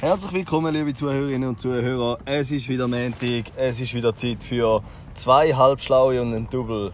Herzlich 0.00 0.32
willkommen, 0.32 0.74
liebe 0.74 0.92
Zuhörerinnen 0.92 1.48
und 1.48 1.60
Zuhörer. 1.60 2.18
Es 2.26 2.50
ist 2.50 2.68
wieder 2.68 2.86
Montag, 2.86 3.44
es 3.56 3.80
ist 3.80 3.94
wieder 3.94 4.14
Zeit 4.14 4.42
für 4.42 4.82
zwei 5.14 5.52
Halbschlaue 5.52 6.20
und 6.20 6.34
ein 6.34 6.48
Double. 6.50 6.92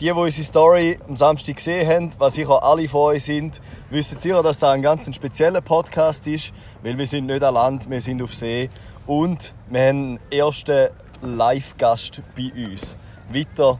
Die, 0.00 0.06
die 0.06 0.10
unsere 0.12 0.44
Story 0.44 0.98
am 1.08 1.16
Samstag 1.16 1.56
gesehen 1.56 1.88
haben, 1.88 2.10
was 2.18 2.34
sicher 2.34 2.62
alle 2.62 2.88
von 2.88 3.00
euch 3.14 3.24
sind, 3.24 3.60
wissen 3.90 4.18
sicher, 4.18 4.42
dass 4.42 4.58
das 4.58 4.70
ein 4.70 4.82
ganz 4.82 5.12
spezieller 5.14 5.60
Podcast 5.60 6.26
ist, 6.26 6.52
weil 6.82 6.96
wir 6.98 7.06
sind 7.06 7.26
nicht 7.26 7.42
an 7.42 7.54
Land, 7.54 7.88
wir 7.90 8.00
sind 8.00 8.22
auf 8.22 8.34
See 8.34 8.70
und 9.06 9.54
wir 9.70 9.80
haben 9.88 9.88
einen 9.98 10.18
ersten 10.30 10.88
Live-Gast 11.22 12.22
bei 12.36 12.52
uns. 12.66 12.96
Weiter, 13.32 13.78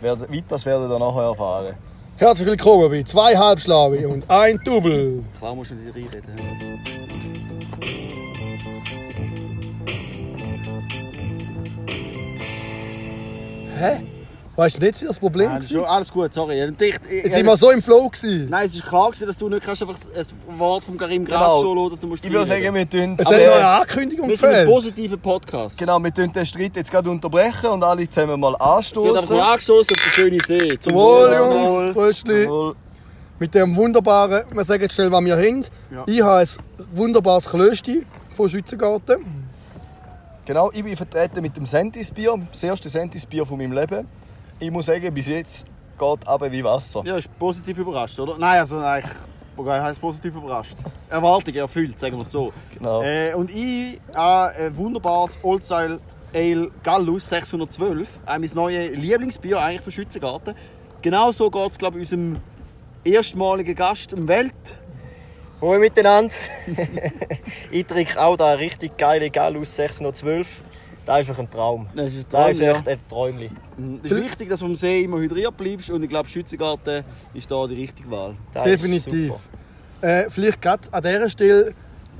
werdet- 0.00 0.32
weiteres 0.32 0.64
werdet 0.66 0.90
ihr 0.90 0.98
nachher 0.98 1.22
erfahren. 1.22 1.74
Herzlich 2.16 2.46
willkommen 2.48 2.90
bei 2.90 3.02
zwei 3.02 3.36
Halbschlaue 3.36 4.08
und 4.08 4.28
ein 4.30 4.58
Double. 4.64 5.22
Klar 5.38 5.54
musst 5.54 5.70
du 5.70 5.74
nicht 5.74 5.94
reinreden. 5.94 6.34
Hä? 13.76 14.06
Weißt 14.58 14.80
du 14.80 14.86
nicht, 14.86 15.02
wie 15.02 15.06
das 15.06 15.18
Problem 15.18 15.48
Nein, 15.50 15.56
das 15.58 15.66
ist 15.66 15.74
war? 15.74 15.80
schon 15.82 15.90
alles 15.90 16.10
gut, 16.10 16.32
sorry. 16.32 16.64
Und 16.64 16.80
ich, 16.80 16.96
ich, 17.10 17.24
Es 17.26 17.44
war 17.44 17.56
so 17.58 17.70
im 17.70 17.82
Flow. 17.82 18.08
Gewesen. 18.08 18.48
Nein, 18.48 18.64
es 18.64 18.80
war 18.80 18.88
klar, 18.88 19.10
gewesen, 19.10 19.26
dass 19.26 19.36
du 19.36 19.48
nicht 19.50 19.62
kannst 19.62 19.82
einfach 19.82 19.98
ein 20.16 20.58
Wort 20.58 20.82
von 20.84 20.96
Karim 20.96 21.26
Graf 21.26 21.40
Genau. 21.40 21.60
solo, 21.60 21.90
dass 21.90 22.00
du 22.00 22.06
musst 22.06 22.24
Ich 22.24 22.32
würde 22.32 22.46
sagen, 22.46 22.64
reinreden. 22.64 22.78
wir 22.90 23.16
tun 23.16 23.16
Es 23.18 23.26
hat 23.26 23.46
noch 23.46 23.54
eine 23.54 23.66
Ankündigung 23.68 24.28
wir 24.30 24.36
sind 24.38 24.48
ein 24.54 24.66
positiver 24.66 25.18
Podcast. 25.18 25.76
genau, 25.76 25.98
wir 26.02 26.14
tun 26.14 26.32
den 26.32 26.46
Streit 26.46 26.74
jetzt 26.74 26.90
gerade 26.90 27.10
unterbrechen 27.10 27.66
und 27.68 27.84
alle 27.84 28.08
zusammen 28.08 28.40
mal 28.40 28.52
Sie 28.52 28.54
hat 28.54 28.62
einfach 28.62 28.76
anstoßen. 28.78 29.36
mal 29.36 29.42
angestoßen 29.52 29.94
auf 29.94 30.02
den 30.02 30.10
schönen 30.10 30.40
See. 30.40 30.78
Zum 30.78 30.92
Wohl. 30.94 31.34
Jungs. 31.36 31.92
Fröschli. 31.92 32.48
Wohl. 32.48 32.74
Mit 33.38 33.54
dem 33.54 33.76
wunderbaren, 33.76 34.44
wir 34.50 34.64
sagen 34.64 34.82
jetzt 34.84 34.94
schnell, 34.94 35.12
was 35.12 35.22
wir 35.22 35.36
haben. 35.36 35.66
Ja. 35.90 36.04
Ich 36.06 36.22
habe 36.22 36.40
ein 36.40 36.48
wunderbares 36.94 37.44
Klösti 37.46 38.06
von 38.34 38.48
Schützengarten. 38.48 39.35
Genau, 40.46 40.70
ich 40.72 40.84
bin 40.84 40.96
vertreten 40.96 41.42
mit 41.42 41.56
dem 41.56 41.66
Sentis-Bier, 41.66 42.38
das 42.52 42.62
erste 42.62 42.88
Sentis-Bier 42.88 43.44
von 43.44 43.58
meinem 43.58 43.72
Leben. 43.72 44.06
Ich 44.60 44.70
muss 44.70 44.86
sagen, 44.86 45.12
bis 45.12 45.26
jetzt 45.26 45.66
geht 45.98 46.28
aber 46.28 46.52
wie 46.52 46.62
Wasser. 46.62 47.02
Ja, 47.04 47.16
ist 47.16 47.36
positiv 47.36 47.78
überrascht, 47.78 48.16
oder? 48.20 48.38
Nein, 48.38 48.60
also 48.60 48.78
eigentlich. 48.78 49.12
Wobei 49.56 49.82
heißt 49.82 50.00
positiv 50.00 50.36
überrascht. 50.36 50.76
Erwartung 51.08 51.52
erfüllt, 51.52 51.98
sagen 51.98 52.14
wir 52.14 52.22
es 52.22 52.30
so. 52.30 52.52
Genau. 52.78 53.02
Äh, 53.02 53.34
und 53.34 53.50
ich 53.50 54.00
habe 54.14 54.54
ein 54.54 54.76
wunderbares 54.76 55.36
Old 55.42 55.64
Style 55.64 55.98
Ale 56.32 56.70
Gallus 56.84 57.28
612. 57.28 58.20
Äh, 58.24 58.38
mein 58.38 58.50
neues 58.54 58.96
Lieblingsbier 58.96 59.60
eigentlich 59.60 59.82
von 59.82 59.92
Schützengarten. 59.92 60.54
Genau 61.02 61.32
so 61.32 61.50
geht 61.50 61.72
es, 61.72 61.78
glaube 61.78 61.98
ich, 61.98 62.02
unserem 62.02 62.40
erstmaligen 63.02 63.74
Gast 63.74 64.12
im 64.12 64.28
Welt. 64.28 64.54
Hallo 65.58 65.78
miteinander. 65.78 66.34
ich 67.70 67.86
trinke 67.86 68.20
auch 68.20 68.36
da 68.36 68.52
richtig 68.52 68.98
geile 68.98 69.30
Gallus 69.30 69.74
612. 69.76 70.46
Das 71.06 71.20
ist 71.20 71.28
einfach 71.30 71.38
ein 71.38 71.50
Traum. 71.50 71.86
Das 71.94 72.12
ist 72.12 72.26
ein 72.26 72.30
Das 72.30 72.40
Traum, 72.40 72.50
ist 72.50 72.60
ja. 72.60 72.72
echt 72.72 72.88
ein 72.88 72.98
Träumchen. 73.08 73.56
Es 74.04 74.10
ist 74.10 74.24
wichtig, 74.24 74.50
dass 74.50 74.60
du 74.60 74.66
vom 74.66 74.76
See 74.76 75.02
immer 75.02 75.18
hydriert 75.18 75.56
bleibst 75.56 75.88
und 75.88 76.02
ich 76.02 76.10
glaube, 76.10 76.28
Schützengarten 76.28 77.04
ist 77.32 77.50
da 77.50 77.66
die 77.66 77.74
richtige 77.74 78.10
Wahl. 78.10 78.34
Das 78.52 78.64
Definitiv. 78.64 79.32
Äh, 80.02 80.28
vielleicht 80.28 80.60
gerade 80.60 80.92
an 80.92 81.02
dieser 81.02 81.30
Stelle, 81.30 81.74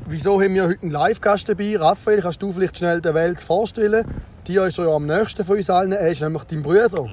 wieso 0.06 0.40
haben 0.40 0.54
wir 0.54 0.64
heute 0.64 0.82
einen 0.82 0.92
Live-Gast 0.92 1.46
dabei? 1.46 1.76
Raphael, 1.76 2.22
kannst 2.22 2.40
du 2.40 2.52
vielleicht 2.52 2.78
schnell 2.78 3.02
der 3.02 3.12
Welt 3.12 3.42
vorstellen? 3.42 4.06
Dir 4.46 4.64
ist 4.64 4.78
ja 4.78 4.86
am 4.86 5.04
nächsten 5.04 5.44
von 5.44 5.58
uns 5.58 5.68
allen, 5.68 5.92
er 5.92 6.08
ist 6.08 6.22
nämlich 6.22 6.44
dein 6.44 6.62
Bruder. 6.62 7.06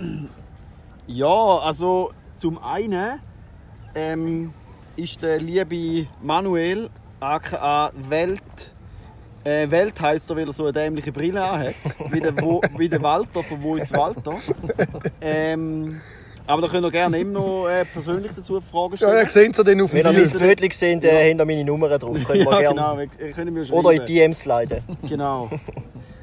Ja, 1.05 1.57
also 1.57 2.11
zum 2.37 2.63
einen 2.63 3.19
ähm, 3.95 4.53
ist 4.95 5.21
der 5.21 5.39
liebe 5.39 6.07
Manuel 6.21 6.89
aka 7.19 7.91
Welt. 8.09 8.41
Äh, 9.43 9.69
Welt 9.71 9.99
heisst 9.99 10.29
er, 10.29 10.37
weil 10.37 10.47
er 10.47 10.53
so 10.53 10.63
eine 10.63 10.71
dämliche 10.73 11.11
Brille 11.11 11.41
hat. 11.41 11.73
wie, 12.09 12.21
der, 12.21 12.39
wo, 12.41 12.61
wie 12.77 12.87
der 12.87 13.01
Walter 13.01 13.43
von 13.43 13.61
Wo 13.61 13.75
ist 13.75 13.91
Walter. 13.95 14.35
Ähm, 15.21 15.99
aber 16.45 16.61
da 16.63 16.67
könnt 16.67 16.85
ihr 16.85 16.91
gerne 16.91 17.19
ihm 17.19 17.31
noch 17.31 17.67
äh, 17.67 17.85
persönlich 17.85 18.31
dazu 18.35 18.59
Fragen 18.59 18.91
Ja, 18.93 18.97
stellen. 18.97 19.17
ihr 19.17 19.29
seht 19.29 19.67
dann 19.67 19.81
auf 19.81 19.93
Wenn 19.93 20.05
ihr 20.05 20.11
mein. 20.11 20.27
Viertel 20.27 20.71
seht, 20.73 21.03
äh, 21.05 21.29
habt 21.31 21.39
ihr 21.39 21.45
meine 21.45 21.63
Nummer 21.63 21.97
drauf. 21.97 22.17
Könnt 22.25 22.43
ja, 22.45 22.71
genau. 22.71 22.97
Können 23.33 23.53
mir. 23.53 23.69
Oder 23.71 23.93
in 23.93 24.05
DMs 24.05 24.45
leiten. 24.45 24.81
Genau. 25.07 25.49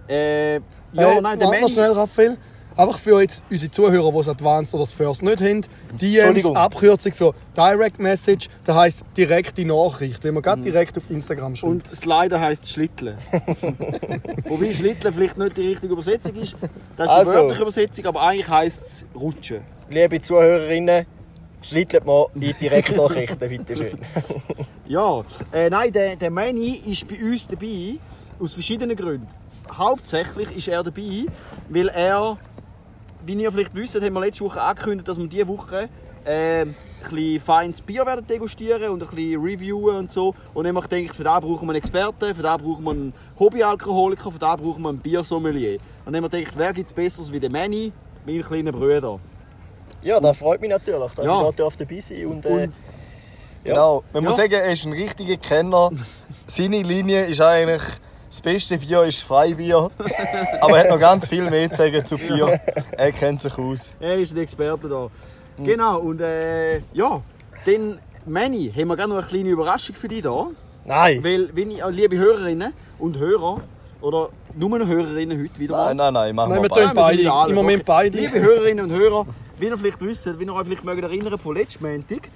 Äh, 0.08 0.54
ja, 0.56 0.60
Hey, 0.92 1.20
nein, 1.20 1.38
der 1.38 1.46
Manny... 1.48 1.68
schnell, 1.68 1.92
Raphael. 1.92 2.36
Einfach 2.80 2.98
für 2.98 3.20
jetzt 3.20 3.42
unsere 3.50 3.70
Zuhörer, 3.70 4.10
die 4.10 4.16
das 4.16 4.28
Advanced 4.30 4.72
oder 4.72 4.84
das 4.84 4.92
First 4.94 5.22
nicht 5.22 5.42
haben. 5.42 5.60
DMs. 6.00 6.46
Abkürzung 6.46 7.12
für 7.12 7.34
Direct 7.54 7.98
Message, 7.98 8.48
das 8.64 8.74
heisst 8.74 9.04
direkte 9.14 9.66
Nachricht, 9.66 10.24
wenn 10.24 10.32
man 10.32 10.42
gerade 10.42 10.62
direkt 10.62 10.96
auf 10.96 11.02
Instagram 11.10 11.56
schreibt. 11.56 11.70
Und 11.70 11.86
Slider 11.88 12.40
heisst 12.40 12.70
Schlittle. 12.70 13.18
Wobei 14.48 14.72
Schlittle 14.72 15.12
vielleicht 15.12 15.36
nicht 15.36 15.58
die 15.58 15.68
richtige 15.68 15.92
Übersetzung 15.92 16.34
ist. 16.36 16.54
Das 16.54 16.70
ist 16.70 16.70
die 16.96 17.08
Also. 17.10 17.32
wörtliche 17.34 17.62
Übersetzung, 17.62 18.06
aber 18.06 18.22
eigentlich 18.22 18.48
heisst 18.48 18.82
es 18.86 19.04
Rutschen. 19.14 19.60
Liebe 19.90 20.18
Zuhörerinnen, 20.22 21.04
schlittelt 21.60 22.06
mal 22.06 22.28
in 22.34 22.54
Direktnachrichten, 22.58 23.46
bitteschön. 23.50 23.98
Ja, 24.86 25.22
äh, 25.52 25.68
nein, 25.68 25.92
der, 25.92 26.16
der 26.16 26.30
Manny 26.30 26.80
ist 26.86 27.06
bei 27.06 27.22
uns 27.22 27.46
dabei, 27.46 27.98
aus 28.40 28.54
verschiedenen 28.54 28.96
Gründen. 28.96 29.28
Hauptsächlich 29.70 30.56
ist 30.56 30.68
er 30.68 30.82
dabei, 30.82 31.26
weil 31.68 31.88
er, 31.88 32.38
wie 33.26 33.34
ihr 33.34 33.50
vielleicht 33.52 33.74
wisst, 33.74 33.94
haben 34.00 34.12
wir 34.14 34.20
letzte 34.20 34.44
Woche 34.44 34.60
angekündigt, 34.60 35.08
dass 35.08 35.18
wir 35.18 35.26
diese 35.26 35.48
Woche 35.48 35.88
äh, 36.24 36.62
ein 36.62 36.74
bisschen 37.02 37.40
feines 37.40 37.80
Bier 37.80 38.04
werden 38.04 38.26
degustieren 38.26 38.90
und 38.90 39.02
ein 39.02 39.08
bisschen 39.08 39.42
reviewen 39.42 39.96
und 39.96 40.12
so. 40.12 40.34
Und 40.54 40.66
ich 40.66 40.86
denke, 40.86 41.14
für 41.14 41.24
das 41.24 41.40
brauchen 41.40 41.66
wir 41.66 41.72
einen 41.72 41.76
Experten, 41.78 42.34
für 42.34 42.42
das 42.42 42.58
brauchen 42.58 42.84
wir 42.84 42.90
einen 42.90 43.12
Hobbyalkoholiker, 43.38 44.30
für 44.30 44.38
das 44.38 44.56
brauchen 44.60 44.82
wir 44.82 44.88
einen 44.90 44.98
Biersommelier. 44.98 45.78
Und 46.04 46.12
dann 46.12 46.16
haben 46.16 46.30
wir 46.32 46.38
gedacht, 46.40 46.54
wer 46.58 46.72
gibt 46.72 46.88
es 46.88 46.92
Besseres 46.92 47.32
wie 47.32 47.40
der 47.40 47.50
Manny, 47.50 47.92
mein 48.26 48.42
kleiner 48.42 48.72
Bruder. 48.72 49.18
Ja, 50.02 50.20
das 50.20 50.36
freut 50.38 50.60
mich 50.60 50.70
natürlich, 50.70 51.12
dass 51.14 51.24
Ja. 51.24 51.48
ich 51.48 51.56
da 51.56 51.68
dabei 51.68 52.00
sein 52.00 52.18
darf. 52.24 52.30
Und, 52.32 52.46
äh, 52.46 52.48
Und 52.64 52.74
Ja. 53.62 53.74
Genau, 53.74 54.04
man 54.14 54.24
muss 54.24 54.36
Ja. 54.38 54.44
sagen, 54.44 54.54
er 54.54 54.72
ist 54.72 54.86
ein 54.86 54.92
richtiger 54.94 55.36
Kenner. 55.36 55.90
Seine 56.46 56.82
Linie 56.82 57.26
ist 57.26 57.40
eigentlich, 57.42 57.82
das 58.30 58.40
beste 58.40 58.78
Bier 58.78 59.02
ist 59.02 59.24
Freibier. 59.24 59.90
Aber 60.60 60.76
er 60.78 60.84
hat 60.84 60.90
noch 60.90 61.00
ganz 61.00 61.28
viel 61.28 61.50
mehr 61.50 61.68
zu 61.68 61.76
sagen 61.78 62.04
zu 62.04 62.16
Bier. 62.16 62.60
Er 62.92 63.10
kennt 63.10 63.42
sich 63.42 63.58
aus. 63.58 63.94
Er 63.98 64.18
ist 64.18 64.34
der 64.36 64.44
Experte 64.44 64.88
da. 64.88 65.08
Genau, 65.58 65.98
und 65.98 66.20
äh, 66.20 66.78
ja, 66.92 67.20
dann, 67.66 67.98
Manny, 68.24 68.72
haben 68.74 68.86
wir 68.88 68.96
gerne 68.96 69.12
noch 69.14 69.20
eine 69.20 69.28
kleine 69.28 69.48
Überraschung 69.50 69.96
für 69.96 70.06
dich 70.08 70.22
da. 70.22 70.46
nein, 70.84 71.22
Weil, 71.24 71.50
wenn 71.54 71.72
ich, 71.72 71.82
äh, 71.82 71.90
liebe 71.90 72.16
Hörerinnen 72.16 72.72
und 73.00 73.18
Hörer, 73.18 73.60
oder 74.00 74.30
nur 74.56 74.78
noch 74.78 74.86
Hörerinnen 74.86 75.42
heute 75.42 75.58
wieder 75.58 75.76
mal. 75.76 75.94
Nein, 75.94 75.96
nein, 75.96 76.14
nein, 76.14 76.34
machen 76.34 76.52
Nein, 76.52 76.62
wir 76.62 76.70
wir 76.70 76.86
tun 76.86 76.90
beide. 76.94 77.22
Im 77.50 77.54
Moment 77.54 77.84
beide. 77.84 78.16
Liebe 78.16 78.40
Hörerinnen 78.40 78.84
und 78.84 78.92
Hörer, 78.92 79.26
wie 79.60 79.66
ihr 79.66 79.76
vielleicht 79.76 80.00
wisst, 80.00 80.38
wie 80.38 80.44
ihr 80.44 80.54
euch 80.54 80.66
vielleicht 80.66 80.84
mögt 80.84 81.02
erinnern 81.02 81.38
von 81.38 81.54
letzten 81.54 81.84
Montag, 81.84 82.30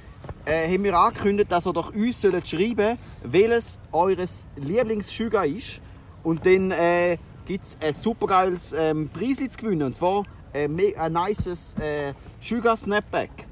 äh, 0.44 0.70
haben 0.70 0.84
wir 0.84 0.94
angekündigt, 0.94 1.50
dass 1.50 1.66
ihr 1.66 1.72
doch 1.72 1.94
uns 1.94 2.20
sollt 2.20 2.46
schreiben 2.46 2.98
welches 3.22 3.78
eures 3.92 4.44
Lieblingssugar 4.56 5.46
ist. 5.46 5.80
Und 6.22 6.44
dann 6.44 6.70
äh, 6.70 7.16
gibt 7.46 7.64
es 7.64 7.78
ein 7.80 7.92
supergeiles 7.92 8.74
ähm, 8.76 9.08
Preis 9.08 9.36
zu 9.36 9.58
gewinnen. 9.58 9.82
Und 9.82 9.96
zwar 9.96 10.24
äh, 10.52 10.68
ein 10.96 11.12
nices 11.12 11.74
äh, 11.80 12.12
Sugar 12.40 12.76
Snapback. 12.76 13.46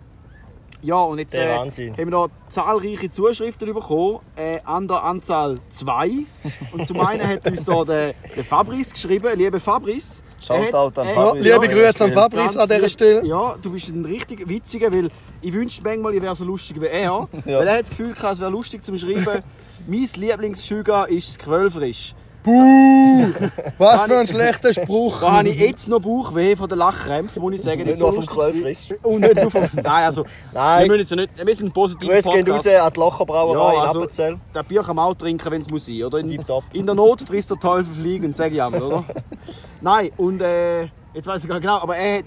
Ja, 0.82 0.97
und 0.97 1.19
jetzt 1.19 1.34
äh, 1.34 1.56
haben 1.56 1.97
wir 1.97 2.06
da 2.10 2.26
zahlreiche 2.48 3.09
Zuschriften 3.10 3.72
bekommen, 3.72 4.19
äh, 4.34 4.59
an 4.65 4.88
der 4.88 5.03
Anzahl 5.04 5.60
zwei. 5.69 6.10
Und 6.72 6.87
zum 6.88 6.98
einen 7.00 7.26
hat 7.26 7.47
uns 7.48 7.62
da 7.62 7.84
der, 7.84 8.15
der 8.37 8.44
Fabrice 8.44 8.92
geschrieben, 8.92 9.28
liebe 9.37 9.60
Fabrice. 9.60 10.22
Shoutout 10.41 11.00
an 11.00 11.06
hat- 11.06 11.15
Ja, 11.16 11.22
Fabrice. 11.22 11.42
liebe 11.44 11.69
Grüße 11.69 12.04
an 12.04 12.10
Ja, 12.10 12.21
Fabrice 12.21 12.56
an 12.56 12.69
dieser 12.69 12.88
Stelle. 12.88 13.25
Ja, 13.26 13.54
du 13.62 13.71
bist 13.71 13.88
ein 13.91 14.04
richtig 14.04 14.48
witziger, 14.48 14.92
weil 14.92 15.09
ich 15.41 15.53
wünschte 15.53 15.84
manchmal, 15.84 16.15
ich 16.15 16.22
wäre 16.22 16.34
so 16.34 16.44
lustig 16.44 16.81
wie 16.81 16.87
er. 16.87 17.28
Weil 17.44 17.66
er 17.69 17.75
hat 17.75 17.82
das 17.82 17.91
Gefühl 17.91 18.12
gehabt, 18.12 18.34
es 18.34 18.41
wäre 18.41 18.50
lustig 18.50 18.84
zum 18.84 18.98
Schreiben, 18.98 19.25
mein 19.87 20.09
Lieblingssugar 20.16 21.09
ist 21.09 21.28
das 21.28 21.38
Quellfrisch. 21.38 22.15
Buh! 22.42 23.33
Was 23.78 24.03
für 24.03 24.18
ein 24.18 24.27
schlechter 24.27 24.72
Spruch. 24.72 25.21
Da 25.21 25.33
habe 25.33 25.48
ich 25.48 25.60
jetzt 25.60 25.89
noch 25.89 26.00
Bauchweh 26.00 26.56
von 26.56 26.68
den 26.68 26.78
Lachkrämpfen, 26.78 27.41
muss 27.41 27.54
ich 27.54 27.62
sagen. 27.62 27.83
Nicht 27.83 27.94
ist 27.94 28.00
nur 28.00 28.12
so 28.12 28.22
vom 28.22 28.36
Quellfrisch. 28.36 28.89
Und 29.03 29.21
nicht 29.21 29.36
nur 29.36 29.50
vom... 29.50 29.62
Nein, 29.74 29.86
also... 29.86 30.24
Nein. 30.53 30.83
Wir 30.83 30.89
müssen 30.89 31.00
jetzt 31.00 31.10
ja 31.10 31.16
nicht... 31.16 31.47
Wir 31.47 31.54
sind 31.54 31.66
ein 31.66 31.72
positiver 31.72 32.12
Grüße 32.12 32.30
gehen 32.33 32.50
raus 32.50 32.66
an 32.66 32.92
die 32.92 33.00
Locherbrauerei 33.00 33.74
Ja, 33.74 33.83
in 33.83 33.89
also, 33.89 34.00
Appenzell. 34.00 34.36
das 34.53 34.66
Bier 34.66 34.83
kann 34.83 34.97
man 34.97 35.06
auch 35.06 35.15
trinken, 35.15 35.50
wenn 35.50 35.60
es 35.60 35.71
muss 35.71 35.86
sein, 35.86 36.03
oder? 36.03 36.18
In, 36.18 36.30
in 36.72 36.86
der 36.86 36.94
Not 36.94 37.21
frisst 37.22 37.50
der 37.50 37.60
Teufel 37.60 37.94
fliegen, 37.94 38.33
sage 38.33 38.54
ich 38.54 38.62
einmal, 38.62 38.83
oder? 38.83 39.04
Nein, 39.80 40.10
und 40.16 40.41
äh, 40.42 40.83
jetzt 41.15 41.27
weiß 41.27 41.42
ich 41.42 41.48
gar 41.48 41.56
nicht 41.56 41.62
genau, 41.62 41.78
aber 41.78 41.97
er 41.97 42.18
hat, 42.18 42.24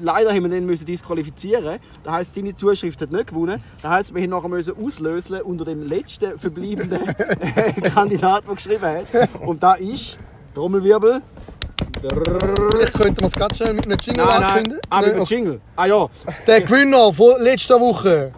leider 0.00 0.30
haben 0.30 0.42
wir 0.42 0.50
den 0.50 0.66
müssen 0.66 0.86
disqualifizieren. 0.86 1.78
Das 2.04 2.12
heisst, 2.12 2.34
seine 2.34 2.54
Zuschrift 2.54 3.00
hat 3.00 3.10
nicht 3.10 3.28
gewonnen. 3.28 3.62
Das 3.82 3.90
heisst, 3.90 4.14
wir 4.14 4.22
haben 4.22 4.30
nachher 4.30 4.48
müssen 4.48 4.74
auslösen 4.82 5.40
unter 5.42 5.64
dem 5.64 5.82
letzten 5.86 6.38
verbleibenden 6.38 7.00
Kandidat, 7.94 8.44
der 8.46 8.54
geschrieben 8.54 8.82
hat. 8.84 9.06
Und 9.40 9.62
da 9.62 9.74
ist 9.74 10.18
Trommelwirbel. 10.54 11.22
Vielleicht 12.00 12.94
könnten 12.94 13.20
wir 13.20 13.26
es 13.26 13.34
ganz 13.34 13.56
schnell 13.56 13.74
mit 13.74 13.86
einem 13.86 13.98
Jingle 14.00 14.24
Nein, 14.24 14.40
nein, 14.40 14.78
ah, 14.88 15.00
mit 15.00 15.08
Nein, 15.08 15.16
dem 15.18 15.24
Jingle. 15.24 15.60
Ah 15.76 15.86
ja, 15.86 16.08
Der 16.46 16.60
Gewinner 16.62 17.12
von 17.12 17.42
letzter 17.42 17.80
Woche. 17.80 18.32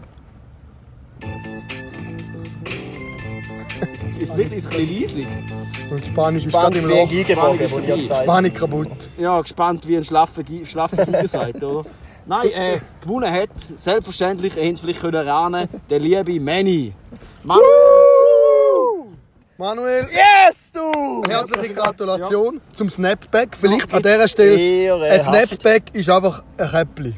Vielleicht 4.35 4.53
ist 4.53 4.67
es 4.67 4.73
ein 4.73 4.87
bisschen 4.87 5.03
leislich. 5.03 5.62
Und 5.90 6.05
Spanisch 6.06 6.46
ist 6.46 6.52
gerade 6.52 6.79
im 6.79 6.87
Loch. 6.88 7.08
Spanisch 7.11 7.61
ist 7.73 7.87
ja 7.88 7.96
gesagt 7.96 8.23
Spanisch 8.25 8.55
kaputt. 8.55 8.88
Ja, 9.19 9.40
gespannt 9.40 9.87
wie 9.87 9.96
ein 9.96 10.05
schlaffer, 10.05 10.43
Gi- 10.43 10.64
schlaffer 10.64 11.05
Tiger 11.05 11.29
sagt, 11.29 11.62
oder? 11.62 11.84
Nein, 12.25 12.49
äh, 12.55 12.79
gewonnen 13.02 13.31
hat, 13.32 13.49
selbstverständlich, 13.79 14.56
ihr 14.56 14.76
vielleicht 14.76 15.00
können 15.00 15.14
erahnen, 15.26 15.69
der 15.90 15.99
liebe 15.99 16.38
Manny. 16.40 16.93
Mann, 17.43 17.58
Manuel, 19.58 20.06
Yes, 20.11 20.70
du! 20.73 21.23
herzliche 21.29 21.75
Gratulation 21.75 22.61
zum 22.73 22.88
Snapback. 22.90 23.50
Vielleicht 23.61 23.93
an 23.93 24.02
dieser 24.02 24.26
Stelle. 24.28 24.94
Ein. 25.11 25.20
Snapback 25.23 25.82
ist 25.93 26.08
einfach 26.08 26.43
ein 26.56 26.69
Käppli. 26.70 27.14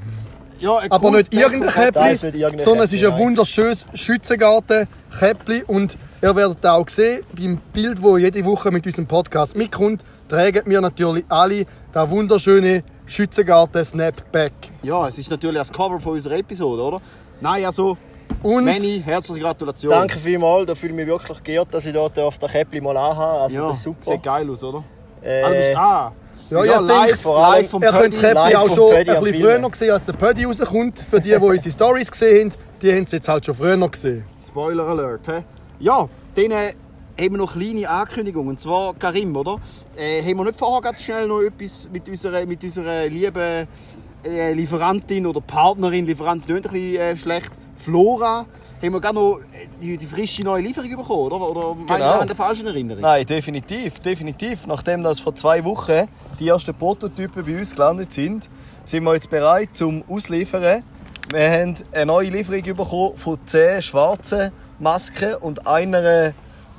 ja, 0.58 0.76
ein 0.78 0.90
Aber 0.90 1.10
nicht 1.12 1.32
irgendein 1.32 1.70
Käppli, 1.70 2.16
sondern 2.58 2.86
es 2.86 2.92
ist 2.92 3.04
ein 3.04 3.16
wunderschönes 3.16 3.86
Schützengarten-Käppli. 3.94 5.64
Und 5.66 5.96
ihr 6.24 6.34
werdet 6.34 6.64
auch 6.66 6.88
sehen, 6.88 7.22
beim 7.36 7.58
Bild, 7.72 7.98
das 8.02 8.18
jede 8.18 8.44
Woche 8.46 8.70
mit 8.70 8.86
unserem 8.86 9.06
Podcast 9.06 9.54
mitkommt, 9.56 10.02
tragen 10.28 10.62
wir 10.64 10.80
natürlich 10.80 11.24
alle 11.28 11.66
das 11.92 12.10
wunderschöne 12.10 12.82
Schützengarten-Snapback. 13.06 14.52
Ja, 14.82 15.06
es 15.06 15.18
ist 15.18 15.30
natürlich 15.30 15.58
das 15.58 15.70
Cover 15.72 16.00
von 16.00 16.12
unserer 16.14 16.38
Episode, 16.38 16.82
oder? 16.82 17.00
Nein, 17.42 17.66
also, 17.66 17.98
Und 18.42 18.64
Manny, 18.64 19.02
herzliche 19.04 19.42
Gratulation. 19.42 19.90
Danke 19.90 20.18
vielmals, 20.18 20.66
da 20.66 20.74
fühle 20.74 20.92
ich 20.92 20.96
mich 20.96 21.06
wirklich 21.06 21.42
geehrt, 21.42 21.68
dass 21.72 21.84
ich 21.84 21.92
dort 21.92 22.18
auf 22.18 22.38
der 22.38 22.48
Käppli 22.48 22.80
mal 22.80 22.96
anhabe. 22.96 23.40
Also 23.42 23.56
Ja, 23.58 23.68
das 23.68 23.76
ist 23.76 23.82
super. 23.82 24.04
sieht 24.12 24.22
geil 24.22 24.48
aus, 24.50 24.64
oder? 24.64 24.82
Äh, 25.22 25.56
bist, 25.58 25.76
ah, 25.76 26.12
Ja, 26.50 26.64
ja, 26.64 26.80
ich 26.80 26.86
live, 26.88 27.06
denke, 27.06 27.18
vor 27.22 27.38
allem- 27.46 27.60
live 27.62 27.70
vom 27.70 27.82
ihr 27.82 27.90
könnt 27.90 28.14
das. 28.14 28.20
Käppli 28.20 28.56
auch 28.56 28.66
vom 28.68 28.76
schon 28.76 28.90
Pödi 28.90 28.98
ein 28.98 29.04
bisschen 29.06 29.34
Filmen. 29.42 29.62
früher 29.62 29.74
sehen, 29.74 29.90
als 29.92 30.04
der 30.04 30.12
Pödi 30.14 30.44
rauskommt. 30.44 30.98
Für 30.98 31.20
die, 31.20 31.28
die 31.30 31.36
unsere 31.36 31.70
Stories 31.70 32.10
gesehen 32.10 32.50
haben, 32.50 32.58
die 32.80 32.92
haben 32.92 33.04
es 33.04 33.12
jetzt 33.12 33.28
halt 33.28 33.44
schon 33.44 33.54
früher 33.54 33.88
gesehen. 33.88 34.24
Spoiler 34.46 34.84
Alert. 34.86 35.26
He? 35.26 35.42
Ja, 35.80 36.08
dann 36.34 36.50
äh, 36.50 36.74
haben 37.20 37.32
wir 37.32 37.38
noch 37.38 37.54
eine 37.54 37.64
kleine 37.64 37.88
Ankündigung. 37.88 38.48
Und 38.48 38.60
zwar 38.60 38.94
Karim, 38.94 39.34
oder? 39.36 39.58
Äh, 39.96 40.22
haben 40.22 40.36
wir 40.38 40.44
nicht 40.44 40.58
vorher 40.58 40.80
ganz 40.80 41.02
schnell 41.02 41.26
noch 41.28 41.40
etwas 41.40 41.88
mit 41.92 42.08
unserer, 42.08 42.44
mit 42.46 42.62
unserer 42.62 43.06
lieben 43.08 43.66
äh, 44.24 44.52
Lieferantin 44.52 45.26
oder 45.26 45.40
Partnerin, 45.40 46.06
Lieferantin 46.06 46.54
nicht 46.54 46.66
ein 46.66 46.72
bisschen 46.72 46.96
äh, 46.96 47.16
schlecht, 47.16 47.52
Flora, 47.76 48.46
haben 48.82 48.92
wir 48.92 49.00
gerade 49.00 49.14
noch 49.16 49.38
äh, 49.38 49.66
die, 49.82 49.96
die 49.98 50.06
frische 50.06 50.42
neue 50.42 50.62
Lieferung 50.62 50.90
bekommen, 50.90 51.32
oder? 51.32 51.48
Oder 51.50 51.74
meine 51.74 51.86
Genau. 51.86 52.14
ich 52.14 52.20
an 52.22 52.26
der 52.26 52.36
falschen 52.36 52.66
Erinnerung? 52.66 53.02
Nein, 53.02 53.26
definitiv, 53.26 53.98
definitiv. 54.00 54.66
Nachdem 54.66 55.02
das 55.02 55.20
vor 55.20 55.34
zwei 55.34 55.62
Wochen 55.64 56.08
die 56.40 56.48
ersten 56.48 56.74
Prototypen 56.74 57.44
bei 57.44 57.58
uns 57.58 57.72
gelandet 57.72 58.12
sind, 58.12 58.48
sind 58.84 59.04
wir 59.04 59.14
jetzt 59.14 59.28
bereit 59.30 59.70
zum 59.72 60.02
Ausliefern. 60.08 60.82
Wir 61.30 61.50
haben 61.50 61.76
eine 61.92 62.06
neue 62.06 62.30
Lieferung 62.30 62.62
bekommen 62.62 63.16
von 63.16 63.38
10 63.46 63.82
schwarzen 63.82 64.52
Masken 64.78 65.34
und 65.36 65.66
einer, 65.66 66.34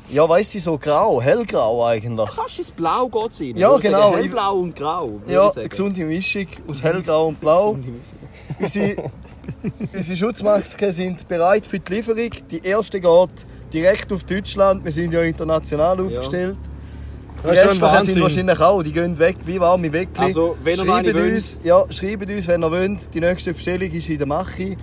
ja 0.10 0.30
weiss 0.30 0.54
ich, 0.54 0.64
so 0.64 0.78
grau, 0.78 1.22
hellgrau 1.22 1.86
eigentlich. 1.86 2.30
Fast 2.30 2.60
ins 2.60 2.72
Blau 2.72 3.08
geht 3.08 3.32
es 3.32 3.42
rein. 3.42 3.58
Ja, 3.58 3.76
genau. 3.78 4.12
sagen, 4.12 4.18
Hellblau 4.18 4.56
und 4.60 4.76
Grau. 4.76 5.20
Ja, 5.26 5.52
eine 5.52 5.70
gesunde 5.70 6.06
Mischung 6.06 6.48
aus 6.68 6.84
hellgrau 6.84 7.28
und 7.28 7.40
blau. 7.40 7.78
unsere, 8.60 9.12
unsere 9.94 10.18
Schutzmasken 10.18 10.92
sind 10.92 11.28
bereit 11.28 11.66
für 11.66 11.80
die 11.80 11.94
Lieferung. 11.94 12.30
Die 12.52 12.64
erste 12.64 13.02
geht 13.02 13.46
direkt 13.74 14.12
auf 14.14 14.24
Deutschland. 14.24 14.86
Wir 14.86 14.92
sind 14.92 15.12
ja 15.14 15.22
international 15.22 16.00
aufgestellt. 16.00 16.58
Die 17.52 17.56
Das 17.56 17.66
restlichen 17.68 18.06
sind 18.06 18.22
wahrscheinlich 18.22 18.60
auch. 18.60 18.84
Die 18.84 18.92
gehen 18.92 19.18
weg 19.18 19.38
wie 19.46 19.60
warme 19.60 19.92
Weckli. 19.92 20.26
Also, 20.26 20.58
wenn 20.64 20.76
schreibt 20.76 21.14
uns, 21.16 21.58
ja, 21.64 21.84
schreibt 21.90 22.30
uns, 22.30 22.48
wenn 22.48 22.64
ihr 22.64 22.72
wollt. 22.72 23.14
Die 23.14 23.20
nächste 23.20 23.54
Bestellung 23.54 23.92
ist 23.92 24.10
in 24.10 24.18
der 24.18 24.28
Mache. 24.28 24.76